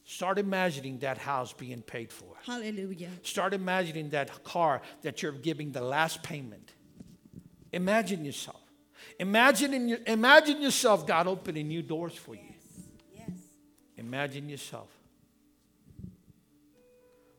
Start 0.08 0.38
imagining 0.38 1.00
that 1.00 1.18
house 1.18 1.52
being 1.52 1.82
paid 1.82 2.12
for. 2.12 2.28
Hallelujah. 2.46 3.10
Start 3.24 3.56
imagining 3.56 4.12
that 4.12 4.44
car 4.44 4.84
that 5.02 5.24
you're 5.24 5.32
giving 5.32 5.72
the 5.72 5.82
last 5.82 6.22
payment. 6.22 6.74
Imagine 7.74 8.24
yourself. 8.24 8.62
Imagine, 9.20 9.74
in 9.74 9.90
your, 9.90 9.98
imagine 10.06 10.62
yourself, 10.62 11.08
God 11.08 11.28
opening 11.28 11.68
new 11.68 11.82
doors 11.82 12.14
for 12.14 12.36
you. 12.36 12.54
Yes. 13.16 13.30
Imagine 13.98 14.48
yourself. 14.48 14.90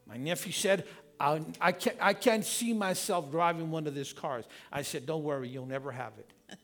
My 0.05 0.17
nephew 0.17 0.53
said, 0.53 0.87
I, 1.21 1.43
I, 1.61 1.71
can't, 1.71 1.97
I 2.01 2.15
can't 2.15 2.45
see 2.45 2.73
myself 2.73 3.31
driving 3.31 3.71
one 3.71 3.87
of 3.87 3.95
these 3.95 4.13
cars. 4.13 4.45
I 4.73 4.83
said, 4.83 5.07
Don't 5.07 5.23
worry, 5.23 5.49
you'll 5.49 5.67
never 5.67 5.93
have 5.93 6.13
it. 6.19 6.31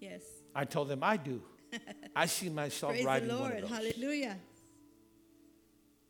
Yes. 0.00 0.22
I 0.54 0.64
told 0.64 0.88
him, 0.88 1.02
I 1.02 1.16
do. 1.16 1.42
I 2.16 2.26
see 2.26 2.48
myself 2.48 2.92
Praise 2.92 3.02
the 3.02 3.06
riding 3.08 3.28
one 3.36 3.50
of 3.50 3.60
those. 3.62 3.70
Hallelujah. 3.70 4.36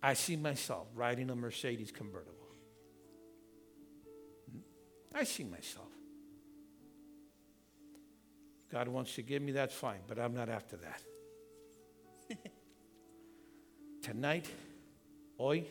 I 0.02 0.14
see 0.14 0.36
myself 0.36 0.86
riding 0.94 1.30
a 1.30 1.34
Mercedes 1.34 1.90
convertible. 1.90 2.34
I 5.14 5.24
see 5.24 5.44
myself. 5.44 5.88
God 8.70 8.88
wants 8.88 9.14
to 9.14 9.22
give 9.22 9.42
me 9.42 9.52
that's 9.52 9.74
fine, 9.74 10.00
but 10.06 10.18
I'm 10.18 10.34
not 10.34 10.48
after 10.48 10.76
that. 10.76 11.02
Tonight, 14.02 14.46
hoy, 15.38 15.64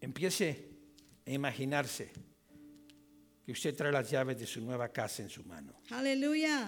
empiece 0.00 0.40
a 0.40 0.56
imaginarse 1.30 2.08
que 3.44 3.52
usted 3.52 3.76
trae 3.76 3.92
las 3.92 4.10
llaves 4.10 4.38
de 4.38 4.46
su 4.46 4.60
nueva 4.60 4.88
casa 4.88 5.22
en 5.22 5.28
su 5.28 5.42
mano. 5.44 5.74
Hallelujah. 5.90 6.66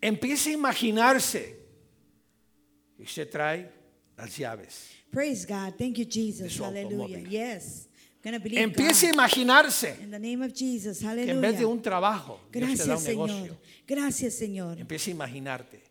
Empiece 0.00 0.50
a 0.50 0.52
imaginarse 0.54 1.56
que 2.96 3.04
usted 3.04 3.30
trae 3.30 3.83
las 4.16 4.36
llaves. 4.36 4.90
Praise 5.10 5.46
God. 5.46 5.74
Thank 5.78 5.96
you, 5.98 6.04
Jesus. 6.08 6.52
su 6.52 6.64
Hallelujah. 6.64 7.16
automóvil. 7.18 7.28
Yes. 7.28 7.88
Gonna 8.22 8.38
believe 8.38 8.62
Empiece 8.62 9.06
a 9.08 9.10
imaginarse 9.12 9.98
In 10.02 10.10
the 10.10 10.18
name 10.18 10.42
of 10.44 10.52
Jesus. 10.54 11.00
que 11.00 11.30
en 11.30 11.40
vez 11.40 11.58
de 11.58 11.66
un 11.66 11.80
trabajo, 11.82 12.40
Dios 12.50 12.52
te 12.52 12.60
da 12.60 12.66
Gracias, 12.66 12.88
un 12.88 12.98
Señor. 13.04 13.28
negocio. 13.28 13.56
Gracias, 13.86 14.34
Señor. 14.34 14.78
Empieza 14.80 15.10
a 15.10 15.14
imaginarte. 15.14 15.82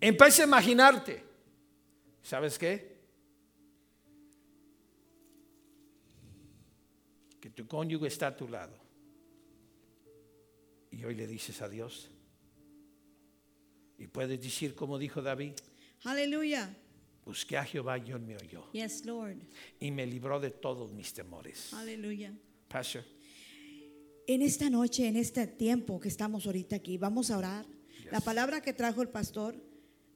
Empieza 0.00 0.42
a 0.42 0.46
imaginarte. 0.46 1.22
¿Sabes 2.22 2.58
qué? 2.58 2.94
Que 7.40 7.50
tu 7.50 7.66
cónyuge 7.66 8.06
está 8.08 8.28
a 8.28 8.36
tu 8.36 8.48
lado. 8.48 8.74
Y 10.90 11.04
hoy 11.04 11.14
le 11.14 11.26
dices 11.26 11.60
a 11.62 11.68
Dios. 11.68 12.10
Y 13.98 14.06
puedes 14.06 14.40
decir 14.40 14.74
como 14.74 14.98
dijo 14.98 15.22
David, 15.22 15.54
Hallelujah. 16.04 16.68
Busqué 17.24 17.56
a 17.56 17.64
Jehová 17.64 17.98
y 17.98 18.10
él 18.10 18.20
me 18.20 18.36
oyó. 18.36 18.70
Yes, 18.72 19.04
Lord. 19.04 19.36
Y 19.80 19.90
me 19.90 20.06
libró 20.06 20.40
de 20.40 20.50
todos 20.50 20.92
mis 20.92 21.12
temores. 21.12 21.70
Hallelujah. 21.72 22.32
Pastor, 22.68 23.04
En 24.26 24.40
esta 24.42 24.70
noche, 24.70 25.06
en 25.06 25.16
este 25.16 25.46
tiempo 25.46 26.00
que 26.00 26.08
estamos 26.08 26.46
ahorita 26.46 26.76
aquí, 26.76 26.96
vamos 26.98 27.30
a 27.30 27.38
orar. 27.38 27.66
La 28.10 28.20
palabra 28.20 28.60
que 28.62 28.72
trajo 28.72 29.02
el 29.02 29.08
pastor 29.08 29.54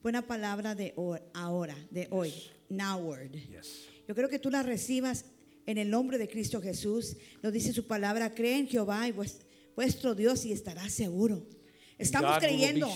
fue 0.01 0.11
una 0.11 0.27
palabra 0.27 0.75
de 0.75 0.93
ho- 0.97 1.19
ahora, 1.35 1.77
de 1.91 2.09
hoy, 2.11 2.33
now 2.69 2.99
word. 3.01 3.33
yes. 3.33 3.87
Yo 4.07 4.15
creo 4.15 4.29
que 4.29 4.39
tú 4.39 4.51
la 4.51 4.63
recibas 4.63 5.25
en 5.67 5.77
el 5.77 5.91
nombre 5.91 6.17
de 6.19 6.29
Cristo 6.29 6.63
Jesús. 6.63 7.17
Lo 7.43 7.51
dice 7.51 7.73
su 7.73 7.87
palabra, 7.87 8.35
cree 8.35 8.57
en 8.59 8.69
Jehová 8.69 9.07
y 9.09 9.13
vues- 9.13 9.45
vuestro 9.77 10.15
Dios 10.15 10.45
y 10.47 10.53
estarás 10.53 10.93
seguro. 10.93 11.47
Estamos 11.99 12.35
God 12.35 12.41
creyendo, 12.41 12.89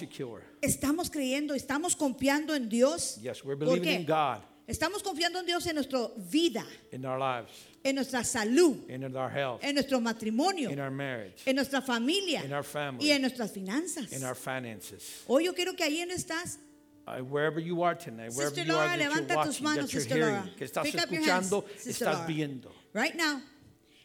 estamos 0.61 1.11
creyendo, 1.11 1.55
estamos 1.55 1.97
confiando 1.97 2.55
en 2.55 2.69
Dios. 2.69 3.17
Yes, 3.21 3.45
we're 3.45 3.57
¿Por 3.57 3.67
believing 3.67 3.83
qué? 3.83 3.95
in 4.01 4.07
God 4.07 4.43
Estamos 4.67 5.03
confiando 5.03 5.41
en 5.41 5.47
Dios 5.47 5.67
en 5.67 5.75
nuestra 5.75 6.09
vida, 6.31 6.65
in 6.93 7.05
our 7.05 7.19
lives, 7.19 7.51
en 7.83 7.97
nuestra 7.97 8.23
salud, 8.23 8.89
in 8.89 9.05
our 9.17 9.29
health, 9.29 9.61
en 9.63 9.75
nuestro 9.75 10.01
matrimonio, 10.01 10.71
in 10.71 10.79
our 10.79 10.91
marriage, 10.91 11.43
en 11.45 11.57
nuestra 11.57 11.83
familia 11.83 12.45
in 12.45 12.53
our 12.53 12.63
family, 12.63 13.05
y 13.07 13.11
en 13.11 13.23
nuestras 13.23 13.51
finanzas. 13.51 14.13
in 14.13 14.23
our 14.23 14.37
finances. 14.37 15.25
Hoy 15.27 15.45
yo 15.47 15.53
quiero 15.53 15.75
que 15.75 15.85
ahí 15.85 16.05
no 16.07 16.15
estás. 16.15 16.59
Uh, 17.05 17.25
wherever 17.25 17.59
you 17.59 17.83
are 17.83 17.97
tonight, 17.97 18.33
wherever 18.35 18.55
Sister 18.55 18.65
you 18.65 18.73
Laura, 18.73 18.93
are 18.93 18.99
levanta 18.99 19.45
tus 19.45 19.61
manos, 19.61 19.91
Sister 19.91 20.17
hearing, 20.17 20.35
Laura. 20.37 20.55
que 20.57 20.65
estás 20.65 20.85
Pick 20.85 20.95
hands, 20.95 21.13
escuchando, 21.13 21.65
Sister 21.77 21.91
estás 21.91 22.19
Laura. 22.21 22.27
viendo. 22.29 22.73
Right 22.95 23.17
now, 23.17 23.43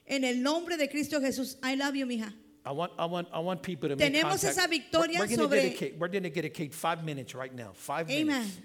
en 0.07 0.23
el 0.23 0.41
nombre 0.41 0.75
de 0.75 0.89
Cristo 0.89 1.21
Jesús, 1.21 1.57
I 1.63 1.75
love 1.75 1.93
you, 1.93 2.07
mija. 2.07 2.33
I 2.68 2.72
want, 2.72 2.91
I 2.99 3.05
want, 3.05 3.30
I 3.32 3.39
want 3.39 3.61
people 3.63 3.88
to 3.88 3.95
make 3.95 4.13
Tenemos 4.13 4.41
contact. 4.41 4.57
esa 4.57 4.68
victoria 4.68 5.20
we're, 5.20 5.28
we're 5.28 5.36
sobre- 5.38 5.49
dedicate, 5.61 5.97
we're 5.97 6.09
going 6.09 6.24
to 6.24 6.30
dedicate 6.30 6.74
five 6.74 7.03
minutes 7.05 7.34
right 7.34 7.53
now. 7.55 7.72
Five 7.74 8.09
Amen. 8.11 8.28
minutes. 8.28 8.57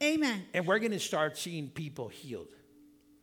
Amen. 0.00 0.14
Amen. 0.30 0.44
And 0.54 0.66
we're 0.66 0.78
going 0.78 0.92
to 0.92 1.00
start 1.00 1.36
seeing 1.36 1.68
people 1.68 2.06
healed. 2.08 2.46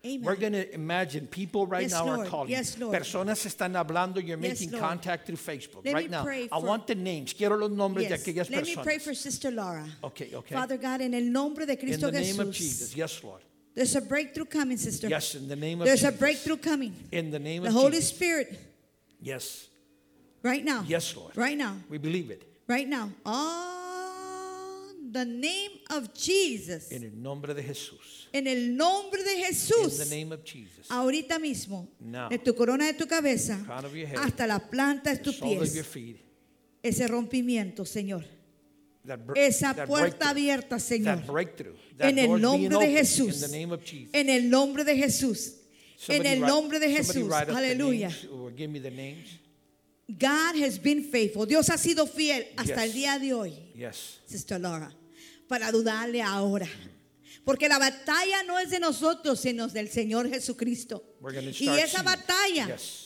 Amen. 0.06 0.24
We're 0.24 0.36
going 0.36 0.52
to 0.54 0.72
imagine 0.74 1.28
people 1.28 1.66
right 1.66 1.84
Yes, 1.84 1.94
now 1.94 2.06
Lord. 2.06 2.28
are 2.28 2.30
calling. 2.30 2.50
Yes, 2.52 2.78
Lord. 2.78 2.94
Personas 2.94 3.44
están 3.46 3.74
hablando. 3.74 4.18
You're 4.18 4.38
Yes, 4.38 4.60
making 4.60 4.72
Lord. 4.72 4.84
contact 4.84 5.26
through 5.26 5.38
Facebook 5.38 5.86
Let 5.86 5.86
me 5.86 5.94
right 5.94 6.10
now. 6.12 6.24
pray 6.24 6.44
I 6.52 6.60
for- 6.60 6.66
want 6.66 6.88
the 6.88 6.96
names. 6.96 7.32
Quiero 7.34 7.56
los 7.56 7.72
nombres 7.72 8.10
Yes. 8.10 8.22
de 8.24 8.32
aquellas 8.34 8.50
Let 8.52 8.66
me 8.66 8.76
pray 8.76 9.00
for 9.00 9.14
Sister 9.16 9.50
Laura. 9.50 9.86
Okay, 10.04 10.32
okay. 10.36 10.54
Father 10.54 10.78
God, 10.78 11.00
en 11.02 11.14
el 11.14 11.24
nombre 11.32 11.66
de 11.66 11.74
In 11.74 11.80
Cristo 11.80 12.12
the 12.12 12.20
name 12.20 12.36
Jesús. 12.36 12.40
of 12.40 12.52
Jesus. 12.54 12.96
Yes, 12.96 13.24
Lord. 13.24 13.42
There's 13.74 13.96
a 13.96 14.02
breakthrough 14.02 14.46
coming, 14.46 14.78
sister. 14.78 15.08
Yes, 15.08 15.34
in 15.36 15.48
the 15.48 15.56
name 15.56 15.82
of 15.82 15.88
Jesus. 15.88 16.02
There's 16.02 16.14
a 16.14 16.18
breakthrough 16.18 16.58
coming. 16.58 16.94
In 17.12 17.32
the 17.32 17.40
name 17.40 17.64
The 17.64 17.70
of 17.70 17.74
The 17.74 17.80
Holy 17.80 17.92
Jesus. 17.98 18.10
Spirit, 18.10 18.60
Yes. 19.22 19.70
Right 20.46 20.64
now. 20.64 20.84
Yes, 20.88 21.16
Lord. 21.16 21.36
Right 21.36 21.58
now. 21.58 21.76
We 21.90 21.98
believe 21.98 22.30
it. 22.30 22.44
Right 22.68 22.88
now. 22.88 23.10
On 23.26 25.12
the 25.12 25.26
name 25.26 25.72
of 25.90 26.14
Jesus. 26.14 26.92
En 26.92 27.04
el 27.04 27.12
nombre 27.12 27.54
de 27.54 27.64
Jesús. 27.64 28.30
En 28.32 28.48
el 28.48 28.76
nombre 28.76 29.24
de 29.24 29.34
In 29.34 29.42
the 29.42 29.48
Jesús. 29.48 30.10
name 30.10 30.32
of 30.32 30.44
Jesus. 30.44 30.88
Ahorita 30.90 31.40
mismo. 31.40 31.88
Now. 32.00 32.30
De 32.30 32.38
tu 32.38 32.54
corona 32.54 32.86
de 32.86 32.94
tu 32.94 33.08
cabeza. 33.08 33.62
Crown 33.66 33.86
of 33.86 33.96
your 33.96 34.08
head. 34.08 34.20
Hasta 34.20 34.46
la 34.48 34.60
planta 34.60 35.12
de 35.12 35.18
tus 35.18 35.40
pies. 35.40 35.86
feet. 35.86 36.18
Ese 36.84 37.08
rompimiento, 37.08 37.86
Señor. 37.86 38.24
That 39.06 39.20
Esa 39.36 39.86
puerta 39.86 40.30
abierta, 40.30 40.80
Señor. 40.80 41.24
That 41.98 42.10
En 42.10 42.18
el 42.20 42.42
nombre 42.42 42.78
de 42.78 42.92
Jesús. 42.92 43.44
En 44.14 44.30
el 44.30 44.50
nombre 44.50 44.84
de 44.84 44.96
Jesús. 44.96 45.56
En 46.08 46.26
el 46.26 46.42
nombre 46.42 46.80
de 46.80 46.90
Jesús. 46.90 47.32
Aleluya. 47.32 48.10
God 50.08 50.56
has 50.64 50.78
been 50.82 51.04
faithful. 51.04 51.46
Dios 51.48 51.70
ha 51.70 51.78
sido 51.78 52.06
fiel 52.06 52.48
hasta 52.58 52.76
Yes. 52.76 52.84
el 52.84 52.94
día 52.94 53.20
de 53.20 53.34
hoy, 53.34 53.54
Yes. 53.76 54.20
Sister 54.26 54.60
Laura, 54.62 54.96
para 55.48 55.72
dudarle 55.72 56.22
ahora. 56.22 56.68
Porque 57.44 57.68
la 57.68 57.78
batalla 57.80 58.44
no 58.44 58.58
es 58.60 58.70
de 58.72 58.80
nosotros, 58.80 59.40
sino 59.40 59.68
del 59.68 59.90
Señor 59.90 60.30
Jesucristo. 60.30 61.04
Y 61.60 61.70
esa 61.70 62.02
batalla 62.04 62.68
Yes. 62.76 63.05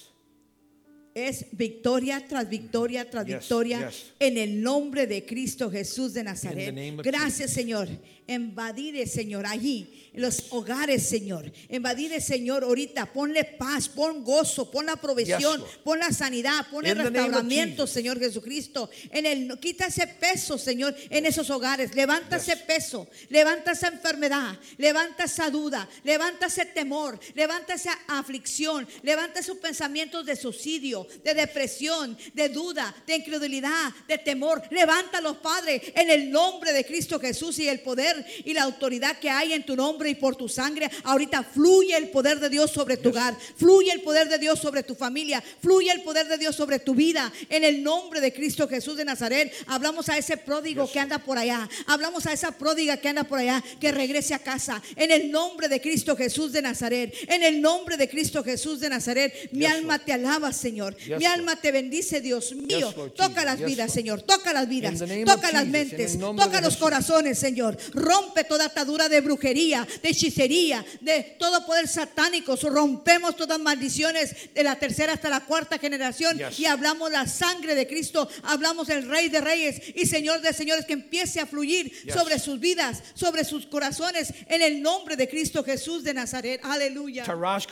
Es 1.28 1.46
victoria 1.52 2.26
tras 2.28 2.50
victoria 2.50 3.10
tras 3.10 3.26
victoria 3.26 3.90
yes. 3.90 4.14
en 4.20 4.38
el 4.38 4.62
nombre 4.62 5.08
de 5.08 5.26
Cristo 5.26 5.70
Jesús 5.70 6.14
de 6.14 6.24
Nazaret. 6.24 6.74
Gracias, 7.04 7.52
Señor. 7.52 7.90
Invadir, 8.30 9.08
Señor, 9.08 9.48
allí, 9.48 10.12
en 10.14 10.22
los 10.22 10.52
hogares, 10.52 11.02
Señor. 11.10 11.52
Invadir, 11.68 12.22
Señor, 12.22 12.64
ahorita. 12.64 13.12
Ponle 13.12 13.44
paz, 13.44 13.90
pon 13.90 14.24
gozo, 14.24 14.70
pon 14.70 14.86
la 14.86 14.98
provisión, 14.98 15.60
Yes, 15.60 15.78
pon 15.84 15.98
la 15.98 16.12
sanidad, 16.12 16.68
pon 16.70 16.86
el 16.86 16.96
restauramiento. 16.98 17.88
Señor 17.88 18.20
Jesucristo. 18.20 18.90
En 19.10 19.26
el, 19.26 19.60
quita 19.60 19.88
ese 19.88 20.06
peso, 20.06 20.60
Señor, 20.60 20.96
en 21.10 21.26
esos 21.26 21.50
hogares. 21.50 21.96
Levanta 21.96 22.38
ese 22.38 22.56
peso, 22.58 23.08
levanta 23.30 23.72
esa 23.72 23.88
enfermedad, 23.88 24.60
levanta 24.78 25.24
esa 25.24 25.50
duda, 25.50 25.90
levanta 26.04 26.48
ese 26.48 26.66
temor, 26.66 27.20
levanta 27.34 27.74
esa 27.74 27.98
aflicción, 28.08 28.88
levanta 29.02 29.40
esos 29.40 29.58
pensamientos 29.58 30.24
de 30.26 30.36
suicidio, 30.36 31.08
de 31.24 31.34
depresión, 31.34 32.18
de 32.34 32.50
duda, 32.50 32.96
de 33.06 33.16
incredulidad, 33.16 33.94
de 34.08 34.18
temor. 34.18 34.62
Levántalos, 34.72 35.38
Padre, 35.38 35.82
en 35.96 36.10
el 36.10 36.32
nombre 36.32 36.74
de 36.74 36.86
Cristo 36.86 37.20
Jesús 37.20 37.60
y 37.60 37.68
el 37.68 37.82
poder 37.82 38.26
y 38.46 38.54
la 38.54 38.64
autoridad 38.64 39.20
que 39.20 39.30
hay 39.30 39.54
en 39.54 39.66
tu 39.66 39.76
nombre 39.76 40.10
y 40.10 40.16
por 40.16 40.36
tu 40.36 40.48
sangre. 40.48 40.90
Ahorita 41.04 41.44
fluye 41.44 41.96
el 41.96 42.10
poder 42.10 42.40
de 42.40 42.50
Dios 42.50 42.72
sobre 42.72 42.98
tu 42.98 43.10
hogar, 43.10 43.36
fluye 43.58 43.92
el 43.92 44.02
poder 44.02 44.30
de 44.30 44.38
Dios 44.38 44.60
sobre 44.60 44.84
tu 44.84 44.96
familia, 44.96 45.44
fluye 45.62 45.92
el 45.92 46.02
poder 46.02 46.28
de 46.28 46.38
Dios 46.38 46.56
sobre 46.56 46.80
tu 46.80 46.96
vida. 46.96 47.32
En 47.50 47.64
el 47.64 47.84
nombre 47.84 48.22
de 48.22 48.34
Cristo 48.34 48.68
Jesús 48.68 48.98
de 48.98 49.06
Nazaret, 49.06 49.54
hablamos 49.68 50.10
a 50.10 50.18
ese 50.18 50.38
pródigo 50.38 50.90
que 50.92 51.00
anda 51.00 51.20
por 51.20 51.38
allá, 51.38 51.70
hablamos 51.88 52.26
a 52.26 52.34
esa 52.34 52.52
pródiga 52.52 52.98
que 52.98 53.10
anda 53.10 53.24
por 53.24 53.40
allá, 53.40 53.64
que 53.80 53.92
regrese 53.92 54.34
a 54.34 54.40
casa. 54.40 54.82
En 54.96 55.12
el 55.12 55.32
nombre 55.32 55.68
de 55.68 55.82
Cristo 55.82 56.16
Jesús 56.16 56.52
de 56.52 56.62
Nazaret, 56.62 57.14
en 57.28 57.44
el 57.44 57.62
nombre 57.62 57.98
de 57.98 58.10
Cristo 58.10 58.44
Jesús 58.44 58.80
de 58.80 58.90
Nazaret, 58.90 59.50
mi 59.52 59.66
alma 59.66 60.00
te 60.00 60.14
alaba, 60.14 60.54
Señor. 60.54 60.96
Mi 61.18 61.26
alma 61.26 61.56
te 61.56 61.72
bendice, 61.72 62.22
Dios 62.22 62.54
mío. 62.54 62.94
Toca 63.16 63.44
las 63.44 63.60
vidas. 63.60 63.92
Señor. 63.92 64.22
Toca 64.22 64.54
las 64.54 64.68
vidas. 64.68 65.00
Toca 65.26 65.52
las 65.52 65.68
mentes. 65.68 66.18
Toca 66.20 66.62
los 66.62 66.78
corazones, 66.78 67.40
Señor. 67.40 67.78
Rompe 67.94 68.44
toda 68.44 68.66
atadura 68.66 69.10
de 69.10 69.22
brujería, 69.22 69.88
de 70.02 70.10
hechicería, 70.10 70.86
de 71.02 71.36
todo 71.40 71.66
poder 71.66 71.88
satánico. 71.88 72.56
Rompemos 72.56 73.36
todas 73.36 73.60
maldiciones 73.60 74.54
de 74.54 74.64
la 74.64 74.78
tercera 74.78 75.14
hasta 75.14 75.30
la 75.30 75.42
cuarta 75.46 75.78
generación 75.78 76.40
y 76.58 76.66
hablamos 76.66 77.12
la 77.12 77.28
sangre 77.28 77.76
de 77.76 77.88
Cristo. 77.88 78.28
Hablamos 78.44 78.90
el 78.90 79.08
Rey 79.08 79.30
de 79.30 79.42
Reyes 79.42 79.82
y 79.96 80.06
Señor 80.06 80.42
de 80.42 80.54
Señores 80.54 80.86
que 80.86 80.94
empiece 80.94 81.40
a 81.40 81.46
fluir 81.46 81.92
sobre 82.12 82.40
sus 82.40 82.60
vidas, 82.60 83.04
sobre 83.14 83.44
sus 83.44 83.66
corazones, 83.66 84.34
en 84.48 84.62
el 84.62 84.82
nombre 84.82 85.16
de 85.16 85.28
Cristo 85.28 85.64
Jesús 85.64 86.04
de 86.04 86.14
Nazaret. 86.14 86.62
Aleluya. 86.64 87.24
Tarash 87.24 87.68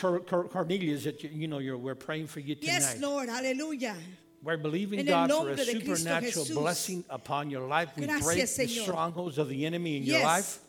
Cornelius, 0.49 1.03
you, 1.03 1.47
know, 1.47 1.59
you're, 1.59 1.78
we're 1.78 1.95
praying 1.95 2.28
for 2.28 2.39
you 2.39 2.55
tonight. 2.55 2.99
Lord. 3.08 3.30
Aleluya. 3.30 3.95
We're 4.43 4.58
believing 4.58 5.05
God 5.05 5.32
for 5.32 5.49
a 5.51 5.58
supernatural 5.58 6.45
blessing 6.53 7.03
upon 7.10 7.49
your 7.49 7.68
life. 7.68 7.89
We 7.97 8.05
Gracias, 8.05 8.26
break 8.26 8.39
the 8.39 8.66
Señor. 8.68 8.84
strongholds 8.84 9.38
of 9.38 9.49
the 9.49 9.66
enemy 9.66 9.97
in 9.97 10.03
your 10.03 10.20
Yes. 10.20 10.26
life. 10.26 10.60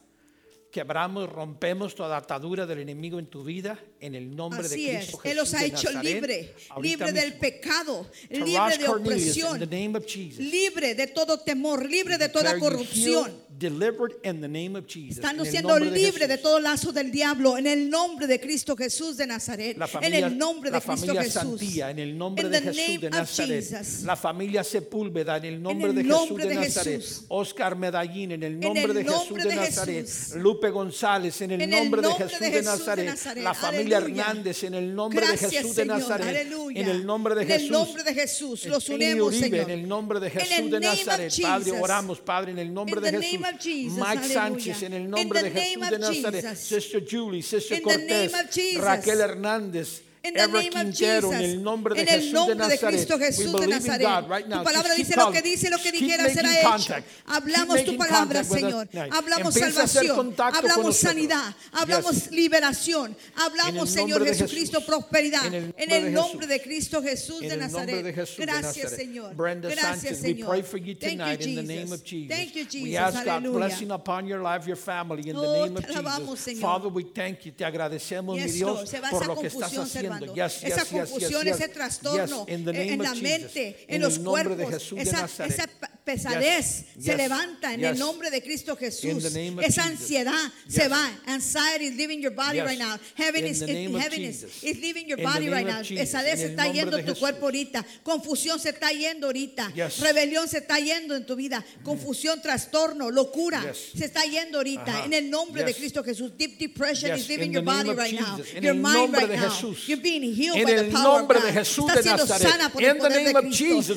Quebramos, 0.70 1.28
rompemos 1.30 1.94
toda 1.94 2.18
atadura 2.18 2.66
del 2.66 2.80
enemigo 2.80 3.18
en 3.18 3.26
tu 3.26 3.42
vida 3.42 3.78
en 4.00 4.14
el 4.14 4.36
nombre 4.36 4.66
Así 4.66 4.84
de 4.84 4.96
es, 4.98 5.06
Cristo 5.06 5.20
Él 5.24 5.30
Jesús 5.32 5.36
los 5.38 5.54
ha 5.54 5.64
hecho 5.64 5.92
Nazaret. 5.92 6.04
libre, 6.14 6.54
libre 6.82 7.12
del 7.12 7.32
pecado, 7.38 8.06
libre 8.30 8.76
de 8.78 8.88
opresión, 8.88 9.58
the 9.58 10.42
libre 10.42 10.94
de 10.94 11.06
todo 11.06 11.38
temor, 11.38 11.86
libre 11.88 12.18
de 12.18 12.28
toda 12.28 12.58
corrupción. 12.58 13.32
Delivered 13.58 14.14
in 14.22 14.40
the 14.40 14.48
name 14.48 14.76
of 14.76 14.86
Jesus. 14.86 15.18
Estando 15.18 15.42
en 15.42 15.46
el 15.46 15.52
siendo 15.52 15.78
nombre 15.78 16.26
de 16.26 16.38
todo 16.38 16.60
lazo 16.60 16.92
del 16.92 17.10
diablo 17.10 17.58
en 17.58 17.66
el 17.66 17.90
nombre 17.90 18.26
de 18.26 18.38
Cristo 18.40 18.76
Jesús 18.76 19.16
de 19.16 19.26
Nazaret. 19.26 19.76
La 19.76 19.86
en 19.86 19.90
familia, 19.90 20.26
el 20.26 20.38
nombre 20.38 20.70
la 20.70 20.78
de 20.78 20.86
Cristo 20.86 21.06
familia 21.06 21.22
Jesús. 21.22 21.60
Santía, 21.60 21.90
en 21.90 21.98
el 21.98 22.16
nombre 22.16 22.44
In 22.44 22.50
de 22.52 22.60
Jesús 22.60 23.00
de 23.00 23.10
Nazaret. 23.10 23.64
Jesus. 23.68 24.02
La 24.04 24.16
familia 24.16 24.64
Sepúlveda, 24.64 25.36
en 25.38 25.44
el 25.44 25.62
nombre 25.62 25.90
el 25.90 25.96
de 25.96 26.04
Jesús 26.04 26.36
de, 26.36 26.46
de 26.46 26.54
Nazaret. 26.54 27.00
Jesús. 27.00 27.24
Oscar 27.28 27.76
Medallín, 27.76 28.32
en 28.32 28.42
el 28.42 28.60
nombre 28.60 28.84
el 28.84 28.94
de 28.94 29.04
Jesús 29.04 29.30
nombre 29.30 29.44
de, 29.44 29.56
Nazaret. 29.56 30.06
Jesús. 30.06 30.34
Lupe 30.36 30.70
González, 30.70 31.40
en 31.40 31.50
el 31.52 31.62
En 31.62 31.70
nombre 31.70 32.02
de 32.02 32.08
nombre 32.08 32.24
Jesús 32.26 32.40
de 32.40 32.46
de, 32.46 32.52
Jesús 32.52 32.64
de 32.64 32.78
Nazaret. 32.78 33.06
Nazaret. 33.06 33.44
La 33.44 33.54
familia 33.54 33.96
Aleluya. 33.98 34.22
Hernández, 34.22 34.62
en 34.62 34.74
el 34.74 34.94
nombre 34.94 35.26
Gracias, 35.26 35.50
de 35.50 35.56
Jesús 35.58 35.76
de 35.76 35.82
Señor. 35.82 35.98
Nazaret. 35.98 36.28
Aleluya. 36.28 36.80
En 36.80 36.88
el 36.88 37.06
nombre 37.06 37.34
de 37.34 37.42
En 37.42 37.48
Jesús. 37.48 37.64
el 37.66 37.72
nombre 37.72 38.02
de 38.04 38.14
Jesús. 38.14 38.66
Los 38.66 38.88
unimos, 38.88 39.34
Señor. 39.34 39.60
En 39.60 39.70
el 39.70 39.88
nombre 39.88 40.20
de 40.20 40.30
Jesús 40.30 40.70
de 40.70 40.80
Nazaret. 40.80 41.32
Padre, 41.42 41.72
oramos, 41.72 42.20
Padre, 42.20 42.52
en 42.52 42.58
el 42.58 42.72
nombre 42.72 43.00
de 43.00 43.10
Jesús. 43.10 43.47
Name 43.48 43.54
of 43.56 43.60
Jesus. 43.60 43.98
Mike 43.98 44.18
Aleluya. 44.18 44.34
Sánchez, 44.34 44.82
en 44.82 44.92
el 44.92 45.02
In 45.02 45.10
nombre 45.10 45.42
the 45.42 45.48
de 45.48 45.54
name 45.54 45.64
Jesús 45.64 45.84
of 45.84 45.90
de 45.90 45.98
Nazaret. 45.98 46.56
Sister 46.56 47.04
Julie, 47.08 47.42
Sister 47.42 47.82
Cortés. 47.82 48.32
Raquel 48.78 49.20
Hernández. 49.20 50.02
En 50.28 50.36
el 50.36 51.62
nombre 51.62 51.94
de, 51.94 52.02
en 52.02 52.08
el 52.08 52.32
nombre 52.32 52.68
de, 52.68 52.78
Cristo 52.78 53.18
Jesús 53.18 53.60
de 53.60 53.66
Nazaret. 53.66 54.08
Right 54.28 54.46
tu 54.46 54.62
palabra 54.62 54.94
dice 54.94 55.16
lo 55.16 55.32
que 55.32 55.42
dice, 55.42 55.70
lo 55.70 55.78
que 55.78 55.92
dijera 55.92 56.28
será 56.28 56.76
hecho. 56.76 56.94
Hablamos 57.26 57.84
tu 57.84 57.96
palabra, 57.96 58.44
Señor. 58.44 58.88
Hablamos 59.10 59.54
salvación, 59.54 60.34
hablamos 60.38 60.96
sanidad, 60.96 61.54
hablamos 61.72 62.30
liberación, 62.30 63.16
hablamos, 63.36 63.90
Señor 63.90 64.24
Jesucristo, 64.24 64.84
prosperidad. 64.84 65.52
En 65.52 65.90
el 65.90 66.12
nombre 66.12 66.46
de 66.46 66.60
Cristo 66.60 67.02
Jesús 67.02 67.40
de 67.40 67.56
Nazaret. 67.56 68.14
Gracias, 68.38 68.92
Señor. 68.92 69.34
Gracias, 69.34 70.18
Señor. 70.18 70.62
Thank 70.98 71.20
you, 71.20 71.36
Jesus. 71.36 72.02
Thank 72.28 72.54
you, 72.54 72.64
Jesus. 72.64 72.82
We 72.82 72.96
ask 72.96 73.24
God's 73.24 73.48
blessing 73.48 73.90
upon 73.90 74.26
your 74.26 74.42
life, 74.42 74.66
your 74.66 74.76
family, 74.76 75.28
in 75.28 75.36
the 75.36 75.42
oh, 75.42 75.64
name 75.64 75.76
of 75.76 75.86
Jesus. 75.86 76.60
Father, 76.60 76.88
we 76.88 77.04
thank 77.04 77.44
you. 77.44 77.52
Te 77.52 77.64
agradecemos, 77.64 78.36
mi 78.36 78.50
Dios, 78.50 78.94
por 79.10 79.26
lo 79.26 79.36
que 79.36 79.48
estás 79.48 79.76
haciendo. 79.76 80.17
Yes, 80.34 80.64
esa 80.64 80.84
confusión, 80.84 81.44
yes, 81.44 81.56
ese 81.56 81.68
trastorno 81.68 82.44
en 82.48 82.64
la 82.98 83.14
mente, 83.14 83.84
en, 83.88 84.02
los 84.02 84.18
cuerpos, 84.18 84.92
esa, 84.96 85.24
esa, 85.46 85.68
pesadez 86.08 86.86
se 86.98 87.14
levanta 87.16 87.74
en 87.74 87.84
el 87.84 87.98
nombre 87.98 88.30
de 88.30 88.42
Cristo 88.42 88.76
Jesús. 88.76 89.24
Esa 89.62 89.84
ansiedad 89.84 90.52
se 90.66 90.88
va. 90.88 91.10
Anxiety 91.26 91.86
is 91.86 91.96
leaving 91.96 92.22
your 92.22 92.34
body 92.34 92.60
right 92.60 92.78
now. 92.78 92.98
Heaviness, 93.14 93.60
is, 93.60 94.62
is 94.62 94.80
leaving 94.80 95.06
your 95.06 95.18
body 95.22 95.50
right 95.50 95.66
now. 95.66 95.82
Pesadez 95.82 96.38
se 96.38 96.46
está 96.46 96.72
yendo 96.72 97.04
tu 97.04 97.14
cuerpo 97.14 97.46
ahorita. 97.46 97.84
Confusión 98.02 98.58
se 98.58 98.70
está 98.70 98.90
yendo 98.90 99.26
ahorita. 99.26 99.72
Rebelión 100.00 100.48
se 100.48 100.58
está 100.58 100.78
yendo 100.78 101.14
en 101.14 101.26
tu 101.26 101.36
vida. 101.36 101.62
Confusión, 101.82 102.40
trastorno, 102.40 103.10
locura 103.10 103.62
se 103.74 104.06
está 104.06 104.24
yendo 104.24 104.58
ahorita. 104.58 105.04
En 105.04 105.12
el 105.12 105.28
nombre 105.28 105.62
de 105.64 105.74
Cristo 105.74 106.02
Jesús. 106.02 106.32
Deep 106.38 106.58
depression 106.58 107.18
is 107.18 107.28
leaving 107.28 107.52
your 107.52 107.64
body 107.64 107.92
right 107.92 108.18
now. 108.18 108.38
Your 108.60 108.74
mind 108.74 109.12
right 109.12 109.30
now 109.30 109.74
en 110.04 110.68
el 110.68 110.92
nombre 110.92 111.40
de 111.40 111.52
Jesús 111.52 111.86
de 111.86 112.02
Nazaret. 112.02 112.48
En 112.78 112.84
el 112.84 112.98
nombre 112.98 113.24
de 113.24 113.50
Jesús 113.50 113.96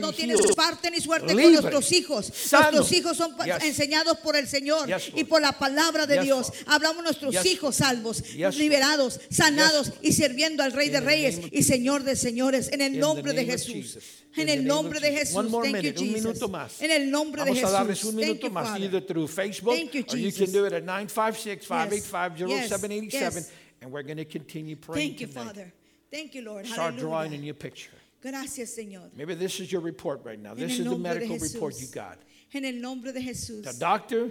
no 0.00 0.12
tiene 0.12 0.36
parte 0.54 0.90
ni 0.90 1.00
suerte 1.00 1.32
con 1.34 1.52
nuestros 1.52 1.92
hijos. 1.92 2.32
Nuestros 2.52 2.92
hijos 2.92 3.16
son 3.16 3.34
enseñados 3.60 4.18
por 4.18 4.36
el 4.36 4.48
Señor 4.48 4.88
y 5.14 5.24
por 5.24 5.40
la 5.40 5.58
palabra 5.58 6.06
de 6.06 6.20
Dios. 6.22 6.52
Hablamos 6.66 7.02
nuestros 7.02 7.44
hijos 7.46 7.76
salvos, 7.76 8.22
liberados, 8.56 9.20
sanados 9.30 9.92
y 10.02 10.12
sirviendo 10.12 10.62
al 10.62 10.72
Rey 10.72 10.90
de 10.90 11.00
Reyes 11.00 11.40
y 11.50 11.62
Señor 11.62 12.02
de 12.04 12.16
Señores. 12.16 12.70
En 12.72 12.80
el 12.82 12.98
nombre 12.98 13.32
de 13.32 13.44
Jesús. 13.44 13.98
En 14.36 14.48
el 14.48 14.64
nombre 14.64 15.00
de 15.00 15.12
Jesús. 15.12 15.36
Un 15.36 15.72
minuto 16.12 16.48
más. 16.48 16.80
En 16.80 16.90
el 16.90 17.10
nombre 17.10 17.44
de 17.44 17.54
Jesús. 17.54 17.62
Vamos 17.62 17.74
a 17.74 17.78
darles 17.78 18.04
un 18.04 18.16
minuto 18.16 18.50
más. 18.50 18.78
Either 18.78 19.04
through 19.04 19.28
Facebook 19.28 19.74
or 19.74 20.16
you 20.16 20.32
can 20.32 20.52
do 20.52 20.66
it 20.66 20.72
at 20.72 20.84
956 20.84 21.66
585 21.66 22.36
0787. 22.36 23.67
And 23.80 23.90
we're 23.92 24.02
going 24.02 24.16
to 24.18 24.24
continue 24.24 24.76
praying 24.76 25.10
Thank 25.10 25.20
you, 25.20 25.26
tonight. 25.28 25.44
Father. 25.46 25.72
Thank 26.10 26.34
you, 26.34 26.42
Lord. 26.42 26.66
Start 26.66 26.96
drawing 26.96 27.12
a 27.12 27.36
Hallelujah. 27.36 27.40
new 27.40 27.54
picture. 27.54 27.92
Gracias, 28.20 28.76
Señor. 28.76 29.10
Maybe 29.14 29.34
this 29.34 29.60
is 29.60 29.70
your 29.70 29.80
report 29.80 30.20
right 30.24 30.38
now. 30.40 30.50
En 30.52 30.56
This 30.56 30.78
is 30.78 30.84
the 30.86 30.98
medical 30.98 31.38
report 31.38 31.80
you 31.80 31.86
got. 31.88 32.18
En 32.52 32.64
el 32.64 32.80
nombre 32.80 33.12
de 33.12 33.20
Jesús. 33.20 33.62
The 33.64 33.78
doctor 33.78 34.30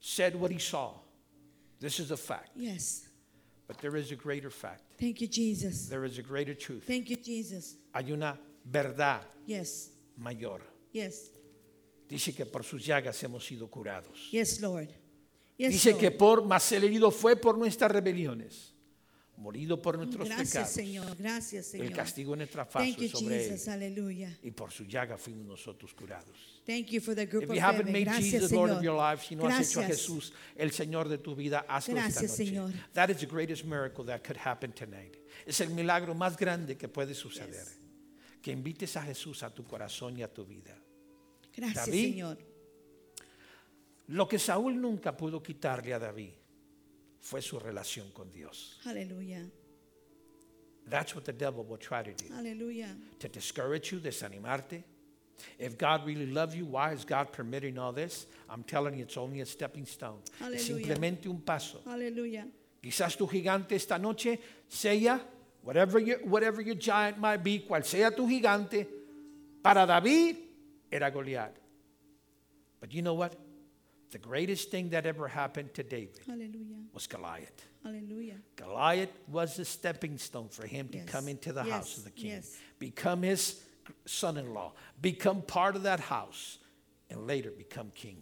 said 0.00 0.34
what 0.34 0.50
he 0.50 0.58
saw. 0.58 0.92
This 1.80 1.98
is 2.00 2.10
a 2.10 2.16
fact. 2.16 2.50
Yes. 2.56 3.06
But 3.66 3.78
there 3.78 3.96
is 3.96 4.10
a 4.12 4.16
greater 4.16 4.50
fact. 4.50 4.82
Thank 4.98 5.20
you, 5.20 5.28
Jesus. 5.28 5.86
There 5.88 6.04
is 6.04 6.18
a 6.18 6.22
greater 6.22 6.54
truth. 6.54 6.84
Thank 6.86 7.08
you, 7.08 7.16
Jesus. 7.16 7.76
Hay 7.94 8.10
una 8.12 8.38
verdad 8.70 9.22
Yes. 9.46 9.90
mayor. 10.18 10.60
Yes. 10.92 11.30
Dice 12.08 12.34
que 12.36 12.44
por 12.44 12.62
sus 12.64 12.84
llagas 12.84 13.22
hemos 13.22 13.46
sido 13.46 13.68
curados. 13.70 14.28
Yes, 14.30 14.60
Lord. 14.60 14.88
Yes, 15.56 15.72
Dice 15.72 15.92
Lord. 15.92 16.00
que 16.00 16.10
por 16.10 16.42
más 16.44 16.70
el 16.72 16.82
herido 16.84 17.10
fue 17.10 17.36
por 17.36 17.56
nuestras 17.56 17.90
rebeliones, 17.90 18.71
morido 19.36 19.80
por 19.80 19.96
nuestros 19.96 20.26
Gracias, 20.28 20.50
pecados. 20.50 20.70
Señor. 20.70 21.16
Gracias, 21.16 21.66
Señor. 21.66 21.86
El 21.86 21.92
castigo 21.94 22.34
en 22.34 22.38
nuestra 22.40 22.64
faz 22.64 22.84
Thank 22.84 22.96
fue 22.96 23.08
you, 23.08 23.16
sobre 23.18 23.38
Jesus. 23.44 23.66
él 23.66 23.72
Hallelujah. 23.72 24.38
y 24.42 24.50
por 24.50 24.70
su 24.70 24.84
llaga 24.84 25.16
fuimos 25.16 25.46
nosotros 25.46 25.92
curados. 25.94 26.62
Thank 26.64 26.86
you 26.88 27.00
for 27.00 27.14
the 27.14 27.26
group 27.26 27.44
If 27.44 27.50
of 27.50 27.56
you 27.56 27.60
haven't 27.62 27.86
heaven. 27.88 27.92
made 27.92 28.04
Gracias, 28.04 28.30
Jesus 28.30 28.52
Lord 28.52 28.70
Señor. 28.70 28.78
of 28.78 28.84
your 28.84 28.96
life, 28.96 29.26
si 29.26 29.34
no 29.34 29.46
has 29.46 29.68
hecho 29.68 29.80
a 29.80 29.82
Gracias. 29.84 30.06
Jesús 30.06 30.32
el 30.56 30.70
Señor 30.70 31.08
de 31.08 31.18
tu 31.18 31.34
vida, 31.34 31.64
hazlo 31.68 31.94
Gracias, 31.94 32.22
esta 32.22 32.44
noche. 32.44 32.50
Señor. 32.50 32.72
That 32.92 33.10
is 33.10 33.16
the 33.18 33.26
greatest 33.26 33.64
miracle 33.64 34.04
that 34.04 34.22
could 34.22 34.38
happen 34.38 34.72
tonight. 34.72 35.16
Es 35.46 35.60
el 35.60 35.70
milagro 35.70 36.14
más 36.14 36.36
grande 36.36 36.76
que 36.76 36.88
puede 36.88 37.14
suceder. 37.14 37.66
Que 38.40 38.52
invites 38.52 38.96
a 38.96 39.02
Jesús 39.02 39.42
a 39.42 39.50
tu 39.50 39.64
corazón 39.64 40.18
y 40.18 40.22
a 40.22 40.28
tu 40.32 40.44
vida. 40.44 40.76
Gracias, 41.56 41.86
David. 41.86 42.10
Señor. 42.12 42.38
Lo 44.08 44.28
que 44.28 44.38
Saúl 44.38 44.80
nunca 44.80 45.16
pudo 45.16 45.42
quitarle 45.42 45.94
a 45.94 45.98
David 45.98 46.32
fue 47.22 47.40
su 47.40 47.58
relación 47.58 48.12
con 48.12 48.30
Dios. 48.30 48.78
Aleluya. 48.84 49.48
That's 50.88 51.14
what 51.14 51.24
the 51.24 51.32
devil 51.32 51.64
will 51.64 51.78
try 51.78 52.02
to 52.02 52.12
do. 52.12 52.34
Aleluya. 52.34 52.88
To 53.20 53.28
discourage 53.28 53.92
you, 53.92 54.00
desanimarte. 54.00 54.82
If 55.58 55.78
God 55.78 56.04
really 56.04 56.26
loves 56.26 56.54
you, 56.54 56.66
why 56.66 56.92
is 56.92 57.04
God 57.04 57.32
permitting 57.32 57.78
all 57.78 57.92
this? 57.92 58.26
I'm 58.50 58.64
telling 58.64 58.96
you, 58.96 59.04
it's 59.04 59.16
only 59.16 59.40
a 59.40 59.46
stepping 59.46 59.86
stone. 59.86 60.18
Es 60.40 60.68
Aleluya. 60.68 60.84
simplemente 60.84 61.26
un 61.26 61.40
paso. 61.40 61.80
Aleluya. 61.86 62.46
Quizás 62.82 63.16
tu 63.16 63.26
gigante 63.28 63.72
esta 63.72 63.98
noche 63.98 64.38
sea, 64.68 65.20
whatever 65.62 66.00
your, 66.00 66.18
whatever 66.24 66.60
your 66.60 66.74
giant 66.74 67.18
might 67.18 67.42
be, 67.42 67.60
cual 67.60 67.84
sea 67.84 68.10
tu 68.10 68.26
gigante, 68.26 68.86
para 69.62 69.86
David 69.86 70.36
era 70.90 71.10
Goliat. 71.10 71.52
But 72.80 72.92
you 72.92 73.02
know 73.02 73.14
what? 73.14 73.36
The 74.12 74.18
greatest 74.18 74.70
thing 74.70 74.90
that 74.90 75.06
ever 75.06 75.26
happened 75.26 75.72
to 75.74 75.82
David 75.82 76.20
Aleluya. 76.28 76.84
was 76.92 77.06
Goliath. 77.06 77.66
Aleluya. 77.84 78.36
Goliath 78.56 79.08
was 79.26 79.56
the 79.56 79.64
stepping 79.64 80.18
stone 80.18 80.48
for 80.48 80.66
him 80.66 80.88
to 80.90 80.98
come 81.00 81.28
into 81.28 81.50
the 81.52 81.64
Yes. 81.64 81.72
house 81.72 81.98
of 81.98 82.04
the 82.04 82.10
king, 82.10 82.30
Yes. 82.30 82.56
become 82.78 83.22
his 83.22 83.62
son 84.06 84.36
in 84.36 84.52
law, 84.52 84.74
become 85.00 85.40
part 85.42 85.76
of 85.76 85.82
that 85.84 85.98
house, 85.98 86.58
and 87.10 87.26
later 87.26 87.50
become 87.50 87.90
king. 87.94 88.18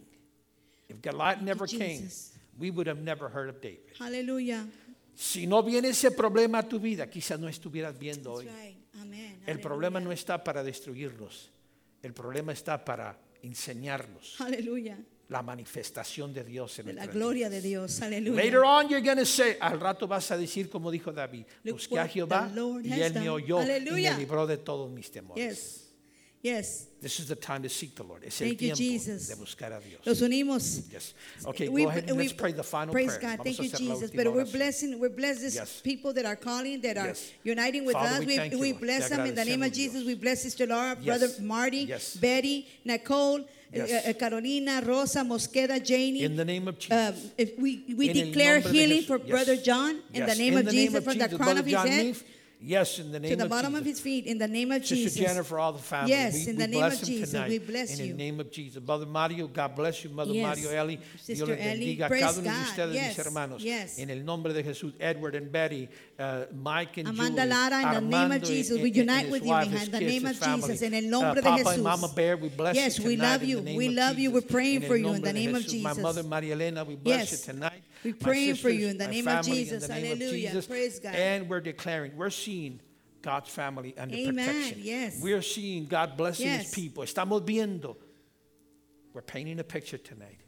If 0.87 1.01
Goliath 1.01 1.41
never 1.41 1.67
came, 1.67 2.09
we 2.57 2.71
would 2.71 2.87
have 2.87 3.01
never 3.01 3.27
heard 3.29 3.49
of 3.49 3.59
David. 3.61 3.91
Hallelujah. 3.99 4.67
Si 5.13 5.45
no 5.45 5.61
viene 5.61 5.89
ese 5.89 6.09
problema 6.11 6.59
a 6.59 6.63
tu 6.63 6.79
vida, 6.79 7.05
quizás 7.07 7.37
no 7.39 7.47
estuvieras 7.47 7.97
viendo 7.99 8.31
hoy. 8.33 8.45
Right. 8.45 8.77
Amen. 9.01 9.41
El 9.45 9.59
problema 9.59 9.99
no 10.01 10.11
está 10.11 10.41
para 10.41 10.63
destruirnos, 10.63 11.49
el 12.01 12.13
problema 12.13 12.53
está 12.53 12.83
para 12.83 13.17
enseñarnos 13.43 14.39
Aleluya. 14.39 14.97
La 15.31 15.41
manifestación 15.41 16.33
de 16.33 16.43
Dios 16.43 16.77
en 16.79 16.87
De 16.87 16.93
la 16.93 17.07
gloria 17.07 17.47
vidas. 17.47 17.63
de 17.63 17.69
Dios. 17.69 18.01
Aleluya. 18.01 18.35
Later 18.43 18.63
on 18.65 18.89
you're 18.89 19.01
going 19.01 19.17
to 19.17 19.25
say, 19.25 19.55
al 19.61 19.79
rato 19.79 20.05
vas 20.05 20.29
a 20.29 20.37
decir 20.37 20.69
como 20.69 20.91
dijo 20.91 21.13
David, 21.13 21.45
Look 21.63 21.77
busqué 21.77 21.97
a 21.99 22.07
Jehová 22.07 22.51
y 22.83 22.91
él 23.01 23.13
me 23.13 23.19
done. 23.21 23.29
oyó 23.29 23.59
y 23.61 23.63
Aleluya. 23.63 24.13
me 24.13 24.19
libró 24.19 24.45
de 24.45 24.57
todos 24.57 24.91
mis 24.91 25.09
temores. 25.09 25.37
Yes. 25.37 25.77
Yes. 26.43 26.87
This 26.99 27.19
is 27.19 27.27
the 27.27 27.35
time 27.35 27.61
to 27.61 27.69
seek 27.69 27.93
the 27.95 28.03
Lord. 28.03 28.23
Es 28.25 28.41
el 28.41 28.47
Thank 28.49 28.61
you, 28.61 28.73
tiempo 28.73 28.77
Jesus. 28.77 29.27
de 29.27 29.35
buscar 29.35 29.71
a 29.73 29.79
Dios. 29.79 30.01
Los 30.03 30.21
unimos. 30.21 30.81
Yes. 30.91 31.13
Okay, 31.45 31.69
We- 31.69 31.83
go 31.83 31.89
ahead 31.89 32.09
and 32.09 32.17
we- 32.17 32.23
let's 32.23 32.33
pray 32.33 32.51
the 32.51 32.63
final 32.63 32.91
praise 32.91 33.15
prayer. 33.17 33.37
God. 33.37 33.45
Vamos 33.45 33.57
Thank 33.57 33.71
you, 33.71 33.77
Jesus. 33.77 34.11
But 34.11 34.25
we're 34.33 34.45
blessing, 34.51 34.99
we're 34.99 35.09
blessed 35.15 35.41
these 35.41 35.55
Yes. 35.55 35.81
people 35.83 36.13
that 36.13 36.25
are 36.25 36.35
calling, 36.35 36.81
that 36.81 36.97
are 36.97 37.09
Yes. 37.09 37.29
uniting 37.43 37.85
with 37.85 37.93
Father, 37.93 38.21
us. 38.21 38.25
we 38.25 38.39
We, 38.49 38.55
we 38.55 38.73
bless 38.73 39.09
them 39.09 39.25
in 39.27 39.35
the 39.35 39.45
name 39.45 39.61
of 39.61 39.71
Jesus. 39.71 40.03
We 40.03 40.15
bless 40.15 40.41
Sister 40.41 40.65
Laura. 40.65 40.95
Brother 40.95 41.29
Marty. 41.41 41.85
Betty, 42.19 42.67
Nicole, 42.85 43.45
Yes. 43.73 44.05
uh, 44.05 44.09
uh, 44.09 44.13
Carolina, 44.13 44.81
Rosa, 44.85 45.19
Mosqueda, 45.19 45.83
Janie. 45.83 46.23
In 46.23 46.35
the 46.35 46.43
name 46.45 46.67
of 46.67 46.77
Jesus. 46.77 47.31
Uh, 47.39 47.45
we 47.57 47.83
we 47.95 48.11
declare 48.11 48.59
healing 48.59 49.03
for 49.03 49.17
Yes. 49.17 49.29
Brother 49.29 49.55
John 49.57 49.91
in 50.13 50.21
Yes. 50.21 50.33
the 50.33 50.43
name 50.43 50.53
In 50.53 50.59
of 50.59 50.65
the 50.65 50.71
Jesus, 50.71 51.03
from 51.03 51.17
the 51.17 51.23
Jesus. 51.25 51.37
crown 51.37 51.45
Brother 51.55 51.59
of 51.61 51.65
his 51.65 51.73
John 51.73 51.87
head 51.87 52.15
Yes, 52.63 52.99
in 52.99 53.11
the 53.11 53.19
name 53.19 53.31
of 53.31 53.31
to 53.31 53.35
the 53.37 53.43
of 53.45 53.49
bottom 53.49 53.71
Jesus. 53.71 53.81
of 53.81 53.85
his 53.87 53.99
feet, 53.99 54.25
in 54.27 54.37
the 54.37 54.47
name 54.47 54.71
of 54.71 54.81
Sister 54.85 54.95
Jesus. 54.95 55.15
Jennifer, 55.15 55.57
all 55.57 55.73
the 55.73 55.79
family. 55.79 56.11
Yes, 56.11 56.33
we, 56.45 56.51
in 56.51 56.57
we 56.57 56.61
the 56.61 56.67
name 56.67 56.83
of 56.83 57.01
Jesus, 57.03 57.31
tonight. 57.31 57.49
we 57.49 57.57
bless 57.57 57.91
in 57.99 58.05
you. 58.05 58.11
In 58.11 58.17
the 58.17 58.23
name 58.23 58.39
of 58.39 58.51
Jesus. 58.51 58.83
Brother 58.83 59.05
Mario, 59.07 59.47
God 59.47 59.75
bless 59.75 60.03
you. 60.03 60.11
Mother 60.11 60.31
Yes. 60.31 60.43
Mario, 60.45 60.69
Eli. 60.79 60.95
Dios 60.97 61.07
Sister 61.23 61.45
les 61.47 61.59
Ellie, 61.59 61.97
bendiga 61.97 62.07
praise 62.07 62.21
cada 62.21 62.39
uno 62.39 62.43
de 62.43 62.49
God. 62.55 62.67
ustedes, 62.67 62.93
Yes, 62.93 63.17
mis 63.17 63.25
hermanos. 63.25 63.63
yes. 63.63 63.97
En 63.99 64.09
el 64.11 64.23
nombre 64.23 64.53
de 64.53 64.63
Jesús, 64.63 64.93
Edward 64.99 65.35
and 65.35 65.51
Betty, 65.51 65.89
uh, 66.19 66.45
Mike 66.53 66.97
and 66.99 67.07
Amanda 67.07 67.41
Julie, 67.41 67.49
Lara, 67.49 67.75
in 67.81 67.81
the 67.81 68.01
name 68.01 68.13
of 68.13 68.13
Armando 68.21 68.45
Jesus, 68.45 68.71
and- 68.75 68.83
we 68.83 68.91
unite 68.91 69.29
with 69.31 69.43
you 69.43 69.55
in 69.55 69.91
the 69.91 69.99
name 69.99 70.25
of. 70.27 70.39
Jesus, 70.39 70.81
en 70.83 70.93
el 70.93 71.05
Uh, 71.05 71.09
nombre 71.09 71.35
de 71.35 71.41
Papa 71.41 71.63
Jesús. 71.63 71.73
and 71.73 71.83
Mama 71.83 72.07
Bear, 72.15 72.37
we 72.37 72.49
bless 72.49 72.75
Yes, 72.75 72.99
you 72.99 73.05
we 73.05 73.17
love 73.17 73.43
you. 73.43 73.59
We 73.61 73.89
love 73.89 74.19
you. 74.19 74.29
Jesus. 74.29 74.43
We're 74.43 74.47
praying 74.51 74.81
for 74.81 74.95
you 74.95 75.13
in 75.13 75.21
the 75.23 75.33
name 75.33 75.55
of 75.55 75.63
Jesús. 75.63 75.81
My 75.81 75.89
Jesus. 75.89 76.03
mother, 76.03 76.21
Maria 76.23 76.53
Elena, 76.53 76.83
we 76.83 76.95
bless 76.95 77.31
you 77.31 77.53
tonight. 77.53 77.81
We're 78.03 78.13
praying 78.15 78.55
for 78.55 78.69
you 78.69 78.87
in 78.87 78.97
the 78.97 79.07
name 79.07 79.27
of 79.27 79.45
Jesus. 79.45 79.83
In 79.83 79.89
the 79.89 80.01
name 80.01 80.11
of 80.13 80.19
Hallelujah. 80.19 80.61
Praise 80.67 80.99
God. 80.99 81.15
And 81.15 81.47
we're 81.49 81.59
declaring, 81.59 82.11
we're 82.15 82.29
seeing 82.31 82.50
God's 83.21 83.49
family 83.49 83.93
under 83.97 84.15
Amen. 84.15 84.35
protection. 84.35 84.79
Yes. 84.83 85.19
We're 85.21 85.41
seeing 85.43 85.85
God 85.85 86.17
blessing 86.17 86.47
Yes. 86.47 86.65
His 86.65 86.73
people. 86.73 87.03
Estamos 87.03 87.41
viendo. 87.45 87.97
We're 89.13 89.21
painting 89.21 89.59
a 89.59 89.63
picture 89.63 89.97
tonight. 89.99 90.39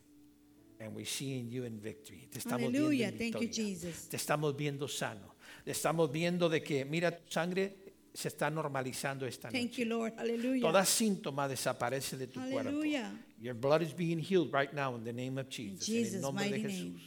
And 0.80 0.96
we're 0.96 1.06
seeing 1.06 1.50
you 1.50 1.64
in 1.66 1.80
victory. 1.80 2.28
Te 2.32 2.40
estamos 2.40 2.72
Hallelujah. 2.74 3.12
viendo 3.12 3.22
en 3.22 3.32
Thank 3.32 3.42
you. 3.44 3.50
Jesus. 3.54 4.08
Te 4.10 4.18
estamos 4.18 4.56
viendo 4.58 4.88
sano. 4.90 5.36
Te 5.64 5.72
estamos 5.72 6.12
viendo 6.12 6.50
de 6.50 6.62
que, 6.62 6.84
mira, 6.84 7.12
tu 7.12 7.32
sangre 7.32 7.76
se 8.14 8.28
está 8.30 8.50
normalizando 8.52 9.26
esta 9.26 9.50
Thank 9.50 9.72
noche. 9.72 9.82
you, 9.84 9.86
Lord. 9.86 10.14
Hallelujah. 10.18 10.62
Toda 10.62 10.84
síntoma 10.86 11.48
desaparece 11.48 12.18
de 12.18 12.28
tu 12.28 12.40
cuerpo. 12.42 12.58
Hallelujah. 12.70 13.12
Your 13.40 13.54
blood 13.56 13.82
is 13.82 13.94
being 13.94 14.20
healed 14.20 14.52
right 14.54 14.74
now 14.74 14.96
in 14.96 15.04
the 15.04 15.14
name 15.14 15.38
of 15.38 15.48
Jesus. 15.50 15.88
en 15.88 15.96
Jesus' 15.96 16.16
el 16.16 16.22
nombre 16.22 16.50
de 16.50 16.60
Jesús. 16.60 16.70
name. 16.84 17.02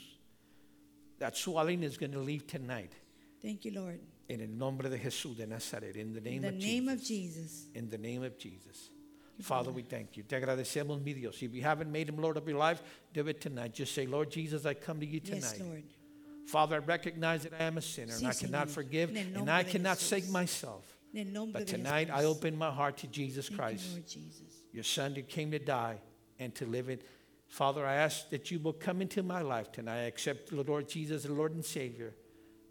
That 1.18 1.36
swelling 1.36 1.82
is 1.82 1.97
going 1.99 2.12
to 2.12 2.20
leave 2.20 2.47
tonight. 2.47 2.92
Thank 3.42 3.64
you, 3.64 3.72
Lord. 3.72 4.01
En 4.29 4.41
el 4.41 4.49
nombre 4.49 4.89
de 4.89 4.99
Jesús 4.99 5.37
de 5.37 5.47
Nazaret. 5.47 5.97
In 5.97 6.12
the 6.12 6.18
In 6.18 6.24
name, 6.24 6.43
the 6.43 6.49
of, 6.49 6.55
name 6.55 6.85
Jesus. 6.89 6.93
of 7.01 7.07
Jesus. 7.07 7.66
In 7.74 7.89
the 7.91 7.99
name 7.99 8.22
of 8.24 8.39
Jesus. 8.39 8.91
Father, 9.43 9.70
we 9.70 9.83
thank 9.83 10.16
you. 10.16 10.22
Te 10.22 10.37
agradecemos, 10.41 11.03
mi 11.05 11.12
Dios. 11.12 11.43
If 11.43 11.55
you 11.55 11.62
haven't 11.62 11.93
made 11.93 12.09
him 12.09 12.16
Lord 12.16 12.37
of 12.39 12.49
your 12.49 12.59
life, 12.59 12.83
do 13.12 13.27
it 13.29 13.41
tonight. 13.41 13.74
Just 13.74 13.95
say, 13.95 14.07
Lord 14.07 14.31
Jesus, 14.31 14.64
I 14.64 14.74
come 14.74 14.99
to 15.01 15.07
you 15.07 15.20
tonight. 15.20 15.43
Yes, 15.43 15.61
Lord. 15.61 15.83
Father, 16.47 16.77
I 16.77 16.79
recognize 16.79 17.43
that 17.43 17.53
I 17.61 17.64
am 17.64 17.77
a 17.77 17.83
sinner 17.83 18.14
and 18.14 18.27
I 18.27 18.33
cannot 18.33 18.68
Señor. 18.68 18.70
forgive 18.70 19.16
and 19.16 19.51
I 19.51 19.62
cannot 19.62 19.99
save 19.99 20.31
myself. 20.31 20.85
En 21.14 21.27
el 21.29 21.33
nombre 21.33 21.61
But 21.61 21.68
tonight 21.68 22.09
I 22.11 22.24
open 22.24 22.57
my 22.57 22.70
heart 22.70 22.97
to 22.99 23.07
Jesus 23.09 23.49
Christ, 23.49 23.85
you, 23.89 23.93
Lord 23.95 24.07
Jesus. 24.09 24.43
your 24.72 24.85
son 24.85 25.14
who 25.14 25.22
came 25.22 25.51
to 25.51 25.59
die 25.59 25.99
and 26.39 26.55
to 26.55 26.66
live 26.66 26.89
it. 26.89 27.03
Father, 27.49 27.85
I 27.85 27.95
ask 27.97 28.31
that 28.31 28.51
you 28.51 28.59
will 28.59 28.72
come 28.72 29.03
into 29.03 29.22
my 29.22 29.41
life 29.43 29.70
tonight. 29.72 29.99
I 30.01 30.07
accept 30.07 30.51
the 30.51 30.62
Lord 30.62 30.89
Jesus 30.89 31.24
as 31.24 31.31
Lord 31.31 31.53
and 31.53 31.64
Savior. 31.64 32.14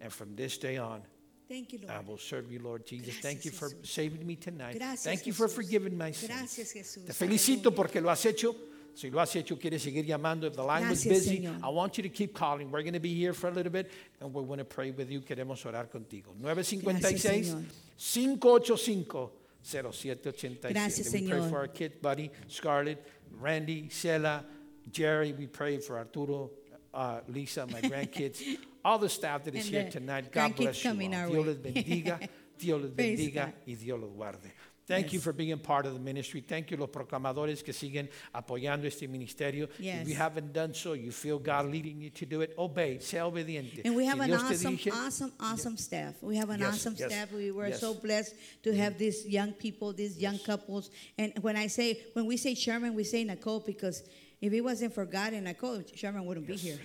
And 0.00 0.12
from 0.12 0.36
this 0.36 0.58
day 0.58 0.76
on, 0.78 1.02
Thank 1.48 1.72
you, 1.72 1.78
Lord. 1.80 1.90
I 1.92 2.00
will 2.00 2.18
serve 2.18 2.50
you, 2.50 2.58
Lord 2.60 2.84
Jesus. 2.86 3.06
Gracias, 3.06 3.22
Thank 3.22 3.44
you 3.44 3.50
for 3.52 3.68
Jesús. 3.70 3.86
saving 3.86 4.26
me 4.26 4.36
tonight. 4.36 4.76
Gracias, 4.78 5.04
Thank 5.04 5.26
you 5.26 5.32
for 5.32 5.46
Jesús. 5.46 5.54
forgiving 5.54 5.96
my 5.96 6.10
sins. 6.12 6.32
Gracias, 6.32 6.72
Jesús. 6.72 7.06
Te 7.06 7.12
felicito 7.12 7.70
Aleluya. 7.70 7.74
porque 7.76 8.00
lo 8.02 8.10
has 8.10 8.24
hecho. 8.26 8.54
Si 8.94 9.10
lo 9.10 9.20
has 9.20 9.34
hecho, 9.36 9.56
quieres 9.58 9.82
seguir 9.82 10.06
llamando. 10.06 10.44
If 10.46 10.54
the 10.56 10.62
line 10.62 10.88
was 10.88 11.04
Gracias, 11.04 11.26
busy, 11.26 11.40
Señor. 11.42 11.60
I 11.62 11.68
want 11.68 11.98
you 11.98 12.02
to 12.02 12.08
keep 12.08 12.34
calling. 12.34 12.70
We're 12.70 12.82
going 12.82 12.94
to 12.94 12.98
be 13.00 13.14
here 13.14 13.34
for 13.34 13.48
a 13.48 13.52
little 13.52 13.70
bit 13.70 13.90
and 14.20 14.32
we 14.32 14.42
want 14.42 14.58
to 14.58 14.64
pray 14.64 14.90
with 14.90 15.10
you. 15.10 15.20
Queremos 15.20 15.62
orar 15.66 15.88
contigo. 15.90 16.34
956 16.40 17.50
585 17.98 19.30
0787. 19.62 20.72
Gracias, 20.72 21.12
We 21.12 21.28
pray 21.28 21.38
Señor. 21.38 21.50
for 21.50 21.58
our 21.58 21.68
kids, 21.68 21.94
Buddy, 22.00 22.30
Scarlett, 22.48 23.06
Randy, 23.38 23.88
Sela, 23.90 24.44
Jerry. 24.90 25.32
We 25.32 25.46
pray 25.46 25.78
for 25.78 25.98
Arturo, 25.98 26.50
uh, 26.94 27.20
Lisa, 27.28 27.66
my 27.66 27.80
grandkids, 27.82 28.40
all 28.86 28.98
the 28.98 29.08
staff 29.08 29.42
that 29.44 29.54
is 29.54 29.66
And 29.66 29.74
here 29.74 29.90
tonight. 29.90 30.30
God 30.30 30.54
bless 30.54 30.84
you. 30.84 30.90
all. 30.90 30.96
Dios 30.96 31.46
les 31.46 31.56
bendiga. 31.66 32.28
Dios 32.56 32.80
les 32.80 32.90
bendiga 32.90 33.52
y 33.66 33.74
Dios 33.74 33.98
los 34.00 34.10
guarde. 34.10 34.52
Thank 34.86 35.12
you 35.12 35.18
for 35.18 35.32
being 35.32 35.58
part 35.58 35.84
of 35.84 35.94
the 35.94 35.98
ministry. 35.98 36.40
Thank 36.40 36.70
you 36.70 36.76
los 36.76 36.90
proclamadores 36.90 37.64
que 37.64 37.72
siguen 37.72 38.08
apoyando 38.32 38.86
este 38.86 39.08
ministerio. 39.08 39.68
If 39.80 40.08
you 40.08 40.14
haven't 40.14 40.52
done 40.52 40.72
so, 40.74 40.92
you 40.92 41.10
feel 41.10 41.40
God 41.40 41.66
leading 41.66 42.00
you 42.00 42.10
to 42.10 42.24
do 42.24 42.42
it, 42.42 42.54
obey, 42.56 43.00
sea 43.00 43.16
obediente. 43.16 43.82
And 43.84 43.96
we 43.96 44.04
Si 44.04 44.08
have 44.10 44.20
an 44.20 44.28
Dios 44.28 44.42
awesome, 44.44 44.76
dirige, 44.76 44.92
awesome, 44.92 45.32
awesome 45.40 45.76
staff. 45.76 46.14
We 46.22 46.36
have 46.36 46.50
an 46.50 46.60
Yes, 46.60 46.74
awesome 46.74 46.94
yes, 46.96 47.10
staff. 47.10 47.32
We 47.32 47.50
were 47.50 47.68
yes. 47.68 47.80
so 47.80 47.94
blessed 47.94 48.36
to 48.62 48.70
mm. 48.70 48.76
have 48.76 48.96
these 48.96 49.26
young 49.26 49.52
people, 49.54 49.92
these 49.92 50.18
young 50.18 50.38
couples. 50.38 50.90
And 51.18 51.32
when 51.40 51.56
I 51.56 51.66
say, 51.66 52.00
when 52.12 52.24
we 52.26 52.36
say 52.36 52.54
Sherman, 52.54 52.94
we 52.94 53.02
say 53.02 53.24
Nicole 53.24 53.58
because 53.58 54.04
if 54.40 54.52
it 54.52 54.60
wasn't 54.60 54.92
for 54.94 55.06
God 55.06 55.32
and 55.32 55.44
Nicole, 55.44 55.82
Sherman 55.94 56.24
wouldn't 56.26 56.46
be 56.46 56.56
here. 56.56 56.78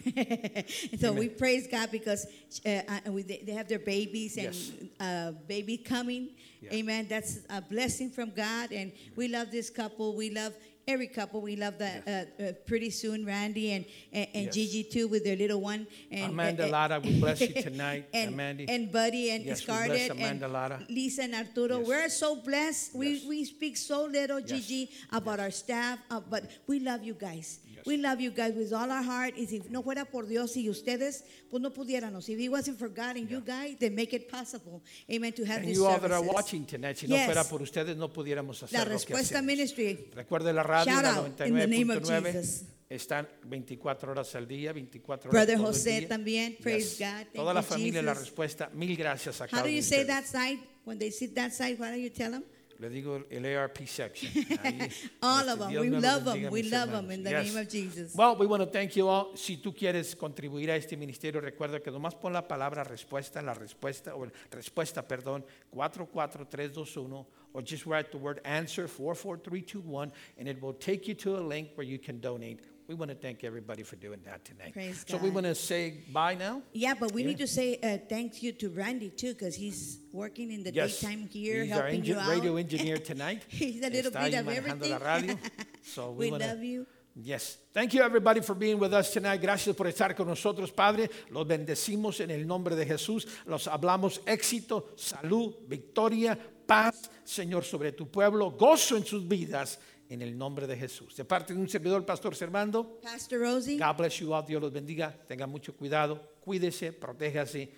so 0.99 1.11
we 1.11 1.27
praise 1.27 1.67
God 1.67 1.91
because 1.91 2.25
uh, 2.65 2.81
we, 3.09 3.23
they 3.23 3.51
have 3.51 3.67
their 3.67 3.79
babies 3.79 4.37
and 4.37 4.55
Yes. 4.55 4.71
uh, 4.99 5.31
baby 5.47 5.77
coming. 5.77 6.29
Yeah. 6.61 6.73
Amen. 6.73 7.07
That's 7.09 7.39
a 7.49 7.61
blessing 7.61 8.09
from 8.09 8.29
God. 8.31 8.71
And 8.71 8.91
we 9.15 9.27
love 9.27 9.51
this 9.51 9.69
couple. 9.69 10.15
We 10.15 10.29
love 10.29 10.53
every 10.87 11.07
couple. 11.07 11.41
We 11.41 11.55
love 11.55 11.77
that 11.79 12.07
uh, 12.07 12.43
uh, 12.43 12.51
pretty 12.65 12.89
soon 12.89 13.25
Randy 13.25 13.71
and, 13.71 13.85
and, 14.11 14.27
and 14.33 14.45
Yes. 14.45 14.53
Gigi 14.55 14.83
too 14.83 15.07
with 15.07 15.23
their 15.23 15.35
little 15.35 15.61
one. 15.61 15.87
And, 16.11 16.31
Amanda 16.33 16.63
uh, 16.65 16.67
uh, 16.67 16.71
Lara, 16.71 16.99
we 16.99 17.19
bless 17.19 17.41
you 17.41 17.53
tonight. 17.61 18.07
and, 18.13 18.33
Amanda. 18.33 18.65
and 18.69 18.91
Buddy 18.91 19.31
and 19.31 19.45
Yes, 19.45 19.61
Scarlett 19.61 20.11
and 20.17 20.41
Lara. 20.41 20.83
Lisa 20.89 21.23
and 21.23 21.35
Arturo. 21.35 21.79
Yes. 21.79 21.87
We're 21.87 22.09
so 22.09 22.35
blessed. 22.35 22.95
We, 22.95 23.13
Yes. 23.13 23.25
we 23.25 23.45
speak 23.45 23.77
so 23.77 24.05
little, 24.05 24.39
Yes. 24.39 24.49
Gigi, 24.49 24.89
about 25.11 25.39
our 25.39 25.51
staff, 25.51 25.99
uh, 26.09 26.19
but 26.29 26.49
we 26.67 26.79
love 26.79 27.03
you 27.03 27.13
guys. 27.13 27.59
Yes. 27.83 27.87
We 27.87 27.97
love 27.97 28.19
you 28.21 28.31
guys 28.31 28.53
with 28.55 28.71
all 28.73 28.89
our 28.91 29.03
heart. 29.03 29.33
Y 29.37 29.45
si 29.47 29.61
no 29.69 29.81
fuera 29.83 30.05
por 30.05 30.25
Dios 30.27 30.55
y 30.57 30.69
ustedes, 30.69 31.23
pues 31.49 31.61
no 31.61 31.71
pudiéramos. 31.71 32.27
If 32.29 32.39
it 32.39 32.49
wasn't 32.49 32.77
for 32.79 32.89
God 32.89 33.17
and 33.17 33.29
you 33.29 33.41
guys, 33.41 33.77
they 33.79 33.89
make 33.89 34.13
it 34.15 34.29
possible. 34.29 34.81
Amen. 35.09 35.33
To 35.33 35.43
have 35.45 35.57
And 35.61 35.67
these 35.67 35.77
you 35.77 35.85
all 35.85 35.99
that 35.99 36.11
are 36.11 36.19
services. 36.19 36.33
watching 36.33 36.65
tonight, 36.65 36.97
si 36.97 37.07
Yes. 37.07 37.19
no 37.27 37.33
fuera 37.33 37.43
por 37.49 37.61
ustedes, 37.61 37.95
no 37.97 38.09
pudiéramos 38.11 38.61
hacer 38.63 38.73
La 38.73 38.79
lo 38.85 38.85
que 38.99 39.13
Respuesta. 39.15 39.41
Ministry. 39.41 40.09
Recuerde 40.13 40.53
la 40.53 40.63
radio, 40.63 40.93
Shout 40.93 41.03
la 41.03 41.15
out 41.17 41.27
in 41.47 41.55
the 41.55 41.67
name 41.67 41.89
of 41.91 42.03
99.9. 42.03 42.31
Jesus. 42.33 42.63
Están 42.89 43.25
24 43.45 44.11
horas 44.11 44.35
al 44.35 44.45
día, 44.45 44.73
24 44.73 45.29
horas 45.29 45.31
Brother 45.31 45.55
todo 45.57 45.67
el 45.69 45.73
José 45.73 45.99
día. 46.01 46.07
también, 46.09 46.57
praise 46.61 46.97
God. 46.99 47.05
Thank 47.07 47.33
Toda 47.35 47.53
la 47.53 47.61
familia, 47.63 48.01
la 48.01 48.11
Jesus. 48.13 48.27
respuesta. 48.27 48.69
Mil 48.73 48.97
gracias 48.97 49.39
a 49.39 49.45
How 49.45 49.49
cada 49.49 49.63
do 49.63 49.69
uno 49.69 49.75
you 49.77 49.81
say 49.81 50.03
that 50.05 50.25
side? 50.25 50.59
When 50.83 50.99
they 50.99 51.09
sit 51.09 51.33
that 51.35 51.53
side, 51.53 51.79
what 51.79 51.91
do 51.93 51.97
you 51.99 52.09
tell 52.09 52.31
them? 52.31 52.43
Le 52.81 52.89
digo 52.89 53.23
el 53.29 53.45
ARP 53.45 53.85
section. 53.85 54.31
Ahí, 54.63 54.91
All 55.21 55.47
of 55.49 55.59
them. 55.59 55.69
We 55.79 55.89
love 55.91 56.25
them. 56.25 56.49
We 56.49 56.63
love 56.63 56.89
them 56.91 57.11
in 57.11 57.21
the 57.23 57.29
Yes. 57.29 57.45
name 57.53 57.61
of 57.61 57.69
Jesus. 57.69 58.15
Well, 58.15 58.35
we 58.35 58.47
want 58.47 58.63
to 58.63 58.65
thank 58.65 58.95
you 58.95 59.07
all. 59.07 59.37
Si 59.37 59.57
tú 59.57 59.71
quieres 59.71 60.15
contribuir 60.15 60.71
a 60.71 60.75
este 60.77 60.97
ministerio, 60.97 61.41
recuerda 61.41 61.79
que 61.79 61.91
nomás 61.91 62.15
pon 62.15 62.33
la 62.33 62.41
palabra 62.47 62.83
respuesta 62.83 63.39
la 63.43 63.53
respuesta, 63.53 64.15
o 64.15 64.25
respuesta, 64.49 65.07
perdón, 65.07 65.45
44321, 65.71 67.23
or 67.53 67.61
just 67.61 67.85
write 67.85 68.11
the 68.11 68.17
word 68.17 68.41
answer 68.45 68.87
44321, 68.87 70.11
and 70.39 70.47
it 70.47 70.59
will 70.59 70.73
take 70.73 71.07
you 71.07 71.13
to 71.13 71.37
a 71.37 71.39
link 71.39 71.69
where 71.75 71.85
you 71.85 71.99
can 71.99 72.19
donate. 72.19 72.61
We 72.91 72.95
want 72.95 73.09
to 73.09 73.15
thank 73.15 73.45
everybody 73.45 73.83
for 73.83 73.95
doing 73.95 74.19
that 74.25 74.43
tonight. 74.43 74.73
Praise 74.73 75.05
so 75.07 75.15
we 75.15 75.29
want 75.29 75.45
to 75.45 75.55
say 75.55 76.03
bye 76.11 76.35
now. 76.35 76.61
Yeah, 76.73 76.93
but 76.93 77.13
we 77.13 77.23
need 77.23 77.37
to 77.37 77.47
say 77.47 77.79
uh, 77.81 77.99
thank 78.09 78.43
you 78.43 78.51
to 78.51 78.67
Randy 78.67 79.07
too, 79.11 79.31
because 79.33 79.55
he's 79.55 79.99
working 80.11 80.51
in 80.51 80.61
the 80.61 80.73
Yes, 80.73 80.99
daytime 80.99 81.29
here, 81.31 81.63
he's 81.63 81.71
our 81.71 81.83
helping 81.83 82.03
you 82.03 82.19
out. 82.19 82.27
radio 82.27 82.57
engineer 82.57 82.97
tonight. 83.11 83.43
He's 83.47 83.81
a 83.81 83.89
little 83.89 84.11
Está 84.11 84.25
bit 84.25 84.33
of 84.41 84.49
everything. 84.49 85.39
So 85.83 86.11
we, 86.11 86.25
We 86.25 86.31
wanna- 86.31 86.47
love 86.47 86.63
you. 86.65 86.85
Yes. 87.15 87.57
Thank 87.73 87.93
you 87.93 88.01
everybody 88.01 88.41
for 88.41 88.55
being 88.55 88.77
with 88.77 88.93
us 88.93 89.11
tonight. 89.13 89.41
Gracias 89.41 89.73
por 89.73 89.85
estar 89.87 90.13
con 90.13 90.27
nosotros, 90.27 90.69
Padre. 90.75 91.09
Los 91.29 91.47
bendecimos 91.47 92.19
en 92.19 92.29
el 92.29 92.45
nombre 92.45 92.75
de 92.75 92.85
Jesús. 92.85 93.25
Los 93.45 93.67
hablamos 93.69 94.19
éxito, 94.25 94.89
salud, 94.97 95.53
victoria, 95.69 96.37
paz, 96.65 97.09
Señor, 97.23 97.63
sobre 97.63 97.93
tu 97.93 98.07
pueblo, 98.09 98.51
gozo 98.51 98.97
en 98.97 99.05
sus 99.05 99.25
vidas 99.27 99.79
en 100.11 100.21
el 100.21 100.37
nombre 100.37 100.67
de 100.67 100.75
Jesús. 100.75 101.15
De 101.15 101.23
parte 101.23 101.53
de 101.53 101.59
un 101.59 101.69
servidor, 101.69 102.05
Pastor 102.05 102.35
Servando. 102.35 102.99
Pastor 103.01 103.39
Rosie. 103.39 103.77
God 103.77 103.95
bless 103.97 104.19
you 104.19 104.33
all. 104.33 104.45
Dios 104.45 104.61
los 104.61 104.71
bendiga. 104.71 105.15
Tengan 105.27 105.49
mucho 105.49 105.73
cuidado. 105.73 106.21
Cuídese, 106.41 106.91
protéjase 106.91 107.71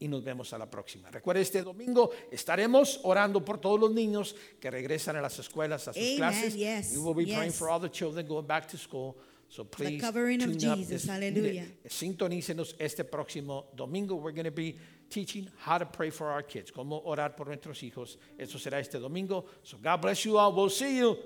y 0.00 0.08
nos 0.08 0.24
vemos 0.24 0.52
a 0.52 0.58
la 0.58 0.68
próxima. 0.68 1.10
Recuerde, 1.10 1.42
este 1.42 1.62
domingo 1.62 2.10
estaremos 2.32 3.00
orando 3.04 3.44
por 3.44 3.58
todos 3.60 3.78
los 3.78 3.92
niños 3.92 4.34
que 4.58 4.70
regresan 4.70 5.14
a 5.16 5.20
las 5.20 5.38
escuelas, 5.38 5.86
a 5.86 5.92
sus 5.92 6.02
Amen, 6.02 6.16
clases. 6.16 6.56
yes, 6.56 6.92
We 6.96 6.98
will 6.98 7.14
be 7.14 7.24
praying 7.26 7.50
yes. 7.52 7.58
for 7.58 7.68
all 7.68 7.80
the 7.80 7.90
children 7.90 8.26
going 8.26 8.46
back 8.46 8.66
to 8.68 8.76
school. 8.76 9.16
So 9.48 9.64
please 9.64 10.00
covering 10.00 10.42
of 10.42 10.56
Jesus, 10.56 11.06
hallelujah. 11.06 11.66
sintonícenos 11.86 12.74
este 12.78 13.04
próximo 13.04 13.66
domingo. 13.76 14.16
We're 14.16 14.32
going 14.32 14.44
to 14.44 14.50
be 14.52 14.78
teaching 15.08 15.48
how 15.58 15.76
to 15.78 15.86
pray 15.86 16.10
for 16.10 16.30
our 16.30 16.42
kids, 16.42 16.70
cómo 16.72 17.02
orar 17.04 17.36
por 17.36 17.46
nuestros 17.46 17.80
hijos. 17.82 18.16
Eso 18.38 18.58
será 18.58 18.78
este 18.80 18.98
domingo. 18.98 19.44
So 19.62 19.76
God 19.76 20.00
bless 20.02 20.24
you 20.24 20.38
all. 20.38 20.52
We'll 20.52 20.70
see 20.70 20.98
you. 20.98 21.16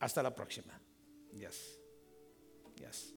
Hasta 0.00 0.22
la 0.22 0.34
próxima. 0.34 0.80
Yes. 1.32 1.78
Yes. 2.76 3.08